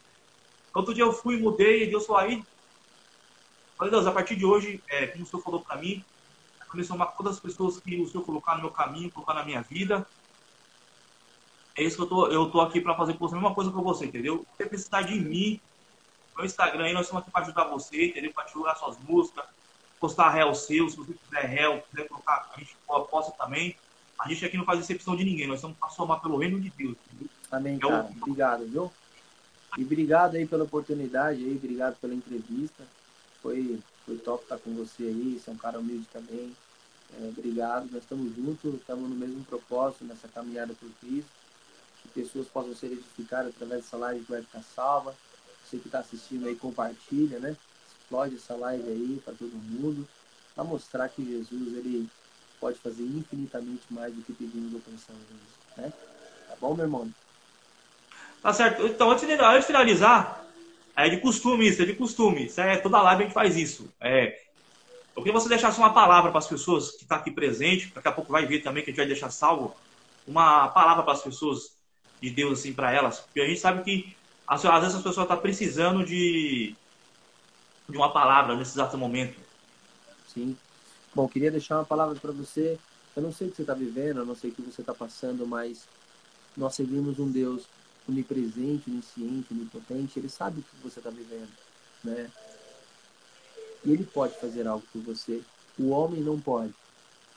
Outro 0.75 0.93
dia 0.93 1.03
eu 1.03 1.13
fui, 1.13 1.37
mudei, 1.37 1.83
e 1.83 1.89
Deus 1.89 2.05
falou 2.05 2.21
aí, 2.21 2.43
Falei, 3.79 3.91
Deus, 3.91 4.05
a 4.05 4.11
partir 4.11 4.35
de 4.35 4.45
hoje, 4.45 4.83
é, 4.89 5.07
como 5.07 5.23
o 5.23 5.25
Senhor 5.25 5.41
falou 5.41 5.61
para 5.61 5.77
mim, 5.77 6.03
começou 6.69 7.01
a 7.01 7.05
todas 7.05 7.35
as 7.35 7.39
pessoas 7.39 7.79
que 7.79 7.95
o 7.95 8.05
Senhor 8.05 8.25
colocar 8.25 8.55
no 8.55 8.63
meu 8.63 8.71
caminho, 8.71 9.09
colocar 9.09 9.33
na 9.33 9.45
minha 9.45 9.61
vida. 9.61 10.05
É 11.77 11.83
isso 11.83 11.95
que 11.95 12.03
eu 12.03 12.07
tô, 12.07 12.27
eu 12.27 12.51
tô 12.51 12.59
aqui 12.59 12.81
para 12.81 12.93
fazer 12.93 13.13
com 13.13 13.25
você, 13.25 13.35
a 13.35 13.39
mesma 13.39 13.55
coisa 13.55 13.71
com 13.71 13.81
você, 13.81 14.05
entendeu? 14.05 14.45
Você 14.57 14.65
precisar 14.65 15.03
de 15.03 15.17
mim, 15.17 15.61
no 16.39 16.45
Instagram 16.45 16.85
aí, 16.85 16.93
nós 16.93 17.03
estamos 17.03 17.21
aqui 17.21 17.31
para 17.31 17.41
ajudar 17.43 17.65
você, 17.65 18.07
entendeu? 18.07 18.31
Para 18.33 18.45
divulgar 18.45 18.77
suas 18.77 18.97
músicas, 18.99 19.45
postar 19.99 20.29
réu 20.29 20.55
seu, 20.55 20.89
se 20.89 20.95
você 20.95 21.13
quiser 21.13 21.45
réu, 21.45 21.83
quiser 21.89 22.07
colocar, 22.07 22.49
a 22.55 22.59
gente 22.59 22.75
posta 22.87 23.31
também. 23.31 23.75
A 24.17 24.27
gente 24.27 24.45
aqui 24.45 24.57
não 24.57 24.65
faz 24.65 24.79
exceção 24.79 25.15
de 25.15 25.23
ninguém, 25.23 25.47
nós 25.47 25.57
estamos 25.57 25.77
para 25.77 25.89
somar 25.89 26.21
pelo 26.21 26.37
reino 26.37 26.59
de 26.59 26.69
Deus. 26.69 26.95
Entendeu? 27.13 27.29
Amém, 27.51 27.75
é 27.75 27.79
cara. 27.79 28.09
Obrigado, 28.21 28.65
viu? 28.65 28.91
E 29.77 29.83
obrigado 29.83 30.35
aí 30.35 30.45
pela 30.45 30.63
oportunidade 30.63 31.43
aí, 31.43 31.55
obrigado 31.55 31.95
pela 31.99 32.13
entrevista. 32.13 32.83
Foi, 33.41 33.79
foi 34.05 34.17
top 34.17 34.43
estar 34.43 34.57
com 34.57 34.73
você 34.75 35.03
aí, 35.03 35.39
você 35.39 35.49
é 35.49 35.53
um 35.53 35.57
cara 35.57 35.79
humilde 35.79 36.07
também. 36.11 36.55
É, 37.19 37.27
obrigado, 37.27 37.89
nós 37.91 38.03
estamos 38.03 38.35
juntos, 38.35 38.75
estamos 38.75 39.09
no 39.09 39.15
mesmo 39.15 39.43
propósito 39.43 40.05
nessa 40.05 40.27
caminhada 40.27 40.73
por 40.73 40.89
Cristo. 41.01 41.31
Que 42.01 42.07
pessoas 42.09 42.47
possam 42.47 42.73
ser 42.75 42.87
edificadas 42.87 43.53
através 43.53 43.83
dessa 43.83 43.97
live 43.97 44.23
que 44.23 44.31
vai 44.31 44.41
ficar 44.41 44.63
salva. 44.63 45.13
Você 45.69 45.77
que 45.77 45.87
está 45.87 45.99
assistindo 45.99 46.47
aí, 46.47 46.55
compartilha, 46.55 47.37
né? 47.37 47.55
Explode 48.01 48.35
essa 48.35 48.55
live 48.55 48.89
aí 48.89 49.21
para 49.23 49.35
todo 49.35 49.51
mundo. 49.51 50.07
Para 50.55 50.63
mostrar 50.63 51.07
que 51.09 51.23
Jesus, 51.23 51.77
ele 51.77 52.09
pode 52.59 52.79
fazer 52.79 53.03
infinitamente 53.03 53.83
mais 53.91 54.13
do 54.13 54.23
que 54.23 54.33
pedimos 54.33 54.73
ou 54.73 54.79
pensamos, 54.79 55.21
né? 55.77 55.93
Tá 56.47 56.55
bom, 56.59 56.73
meu 56.73 56.85
irmão? 56.85 57.09
Tá 58.41 58.51
certo. 58.51 58.87
Então, 58.87 59.11
antes 59.11 59.27
de, 59.27 59.33
antes 59.33 59.61
de 59.61 59.67
finalizar, 59.67 60.43
é 60.95 61.07
de 61.07 61.17
costume 61.17 61.67
isso, 61.67 61.83
é 61.83 61.85
de 61.85 61.93
costume. 61.93 62.47
Isso 62.47 62.59
é, 62.59 62.77
toda 62.77 63.01
live 63.03 63.21
a 63.21 63.25
gente 63.25 63.33
faz 63.33 63.55
isso. 63.55 63.93
É, 64.01 64.39
eu 65.15 65.21
queria 65.21 65.33
que 65.33 65.39
você 65.39 65.49
deixasse 65.49 65.77
uma 65.77 65.93
palavra 65.93 66.31
para 66.31 66.39
as 66.39 66.47
pessoas 66.47 66.91
que 66.91 67.03
estão 67.03 67.17
tá 67.17 67.21
aqui 67.21 67.29
presente, 67.29 67.93
daqui 67.93 68.07
a 68.07 68.11
pouco 68.11 68.31
vai 68.31 68.45
ver 68.45 68.61
também 68.61 68.83
que 68.83 68.89
a 68.89 68.91
gente 68.91 68.97
vai 68.97 69.07
deixar 69.07 69.29
salvo, 69.29 69.75
uma 70.25 70.67
palavra 70.69 71.03
para 71.03 71.13
as 71.13 71.21
pessoas 71.21 71.77
de 72.19 72.31
Deus, 72.31 72.59
assim, 72.59 72.73
para 72.73 72.91
elas. 72.91 73.19
Porque 73.19 73.41
a 73.41 73.47
gente 73.47 73.59
sabe 73.59 73.83
que 73.83 74.18
às 74.49 74.61
vezes 74.81 74.95
as 74.95 75.03
pessoas 75.03 75.17
estão 75.17 75.27
tá 75.27 75.37
precisando 75.37 76.03
de, 76.03 76.75
de 77.87 77.97
uma 77.97 78.11
palavra 78.11 78.55
nesse 78.55 78.71
exato 78.71 78.97
momento. 78.97 79.39
Sim. 80.27 80.57
Bom, 81.13 81.27
queria 81.27 81.51
deixar 81.51 81.75
uma 81.75 81.85
palavra 81.85 82.15
para 82.15 82.31
você. 82.31 82.79
Eu 83.15 83.21
não 83.21 83.31
sei 83.31 83.47
o 83.47 83.51
que 83.51 83.57
você 83.57 83.61
está 83.63 83.75
vivendo, 83.75 84.17
eu 84.17 84.25
não 84.25 84.35
sei 84.35 84.49
o 84.49 84.53
que 84.53 84.61
você 84.61 84.81
está 84.81 84.93
passando, 84.93 85.45
mas 85.45 85.87
nós 86.57 86.73
seguimos 86.73 87.19
um 87.19 87.29
Deus 87.29 87.63
onipresente, 88.07 88.89
onisciente, 88.89 89.53
onipotente, 89.53 90.17
ele 90.17 90.29
sabe 90.29 90.61
o 90.61 90.63
que 90.63 90.83
você 90.83 90.99
está 90.99 91.11
vivendo, 91.11 91.49
né? 92.03 92.31
E 93.85 93.91
ele 93.91 94.03
pode 94.03 94.39
fazer 94.39 94.67
algo 94.67 94.83
por 94.91 95.01
você. 95.01 95.41
O 95.77 95.89
homem 95.89 96.21
não 96.21 96.39
pode. 96.39 96.73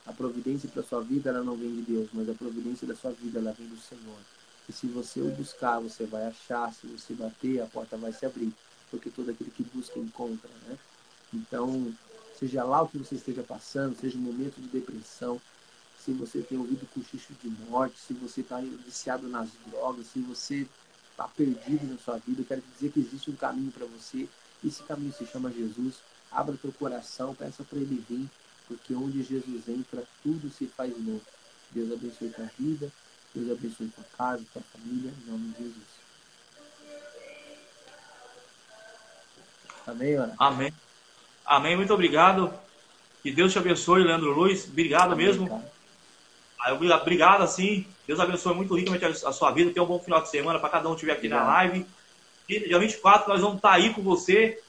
A 0.06 0.12
providência 0.12 0.68
para 0.68 0.82
sua 0.82 1.02
vida 1.02 1.30
ela 1.30 1.42
não 1.42 1.56
vem 1.56 1.76
de 1.76 1.82
Deus, 1.82 2.08
mas 2.12 2.28
a 2.28 2.34
providência 2.34 2.86
da 2.86 2.96
sua 2.96 3.12
vida 3.12 3.38
ela 3.38 3.52
vem 3.52 3.68
do 3.68 3.76
Senhor. 3.76 4.18
E 4.72 4.74
se 4.74 4.86
você 4.86 5.20
o 5.20 5.28
buscar, 5.30 5.80
você 5.80 6.06
vai 6.06 6.24
achar. 6.24 6.72
Se 6.72 6.86
você 6.86 7.12
bater, 7.12 7.60
a 7.60 7.66
porta 7.66 7.96
vai 7.98 8.10
se 8.10 8.24
abrir, 8.24 8.52
porque 8.90 9.10
todo 9.10 9.30
aquele 9.30 9.50
que 9.50 9.62
busca 9.62 9.98
encontra, 9.98 10.48
né? 10.66 10.78
Então, 11.34 11.94
seja 12.38 12.64
lá 12.64 12.80
o 12.80 12.88
que 12.88 12.96
você 12.96 13.16
esteja 13.16 13.42
passando, 13.42 14.00
seja 14.00 14.16
um 14.16 14.22
momento 14.22 14.58
de 14.60 14.68
depressão, 14.68 15.38
se 16.02 16.12
você 16.12 16.40
tem 16.40 16.58
ouvido 16.58 16.88
cochicho 16.94 17.34
de 17.42 17.48
morte, 17.68 17.98
se 17.98 18.14
você 18.14 18.40
está 18.40 18.60
viciado 18.60 19.28
nas 19.28 19.50
drogas, 19.66 20.06
se 20.06 20.20
você 20.20 20.66
está 21.10 21.28
perdido 21.28 21.86
na 21.86 21.98
sua 21.98 22.16
vida, 22.16 22.40
eu 22.40 22.46
quero 22.46 22.62
dizer 22.74 22.90
que 22.90 23.00
existe 23.00 23.30
um 23.30 23.36
caminho 23.36 23.70
para 23.70 23.86
você. 23.86 24.26
Esse 24.64 24.82
caminho 24.84 25.12
se 25.12 25.26
chama 25.26 25.52
Jesus. 25.52 25.96
Abra 26.30 26.56
teu 26.56 26.72
coração, 26.72 27.34
peça 27.34 27.62
para 27.62 27.78
ele 27.78 28.02
vir, 28.08 28.26
porque 28.66 28.94
onde 28.94 29.22
Jesus 29.22 29.68
entra, 29.68 30.02
tudo 30.22 30.50
se 30.50 30.66
faz 30.66 30.90
novo. 30.98 31.20
Deus 31.70 31.92
abençoe 31.92 32.30
tua 32.30 32.50
vida, 32.58 32.90
Deus 33.34 33.50
abençoe 33.50 33.88
tua 33.88 34.04
casa, 34.16 34.42
tua 34.52 34.62
família, 34.72 35.10
em 35.10 35.30
nome 35.30 35.52
de 35.52 35.64
Jesus. 35.64 35.92
Amém, 39.86 40.14
Ana? 40.14 40.34
Amém. 40.38 40.72
Amém, 41.44 41.76
muito 41.76 41.92
obrigado. 41.92 42.52
Que 43.22 43.30
Deus 43.30 43.52
te 43.52 43.58
abençoe, 43.58 44.02
Leandro 44.02 44.32
Luiz. 44.32 44.66
Obrigado 44.66 45.12
Amém, 45.12 45.26
mesmo. 45.26 45.48
Cara. 45.48 46.96
Obrigado, 47.00 47.42
assim. 47.42 47.86
Deus 48.06 48.20
abençoe 48.20 48.54
muito 48.54 48.74
ricamente 48.74 49.04
a 49.04 49.32
sua 49.32 49.50
vida. 49.50 49.72
Tenha 49.72 49.82
um 49.82 49.88
bom 49.88 49.98
final 49.98 50.22
de 50.22 50.28
semana 50.28 50.58
para 50.58 50.68
cada 50.68 50.88
um 50.88 50.92
que 50.92 50.96
estiver 50.96 51.12
aqui 51.12 51.28
na 51.28 51.42
live. 51.44 51.86
E 52.48 52.60
dia 52.60 52.78
24 52.78 53.28
nós 53.28 53.40
vamos 53.40 53.56
estar 53.56 53.70
tá 53.70 53.74
aí 53.74 53.92
com 53.94 54.02
você. 54.02 54.60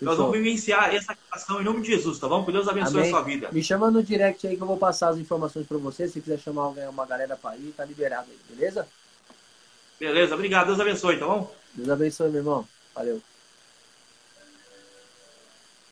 Nós 0.00 0.16
vamos 0.16 0.32
vivenciar 0.32 0.94
essa 0.94 1.16
questão 1.32 1.60
em 1.60 1.64
nome 1.64 1.80
de 1.80 1.88
Jesus, 1.88 2.18
tá 2.18 2.28
bom? 2.28 2.44
Que 2.44 2.52
Deus 2.52 2.68
abençoe 2.68 3.00
Amém. 3.00 3.06
a 3.06 3.10
sua 3.10 3.22
vida. 3.22 3.48
Me 3.50 3.62
chama 3.62 3.90
no 3.90 4.02
direct 4.02 4.46
aí 4.46 4.56
que 4.56 4.62
eu 4.62 4.66
vou 4.66 4.76
passar 4.76 5.08
as 5.08 5.18
informações 5.18 5.66
para 5.66 5.76
você. 5.76 6.06
Se 6.06 6.20
quiser 6.20 6.38
chamar 6.38 6.68
uma 6.68 7.04
galera 7.04 7.36
para 7.36 7.56
ir, 7.56 7.74
tá 7.76 7.84
liberado 7.84 8.28
aí, 8.30 8.38
beleza? 8.48 8.86
Beleza, 9.98 10.34
obrigado. 10.34 10.68
Deus 10.68 10.78
abençoe, 10.78 11.18
tá 11.18 11.26
bom? 11.26 11.52
Deus 11.74 11.90
abençoe, 11.90 12.30
meu 12.30 12.40
irmão. 12.40 12.68
Valeu. 12.94 13.20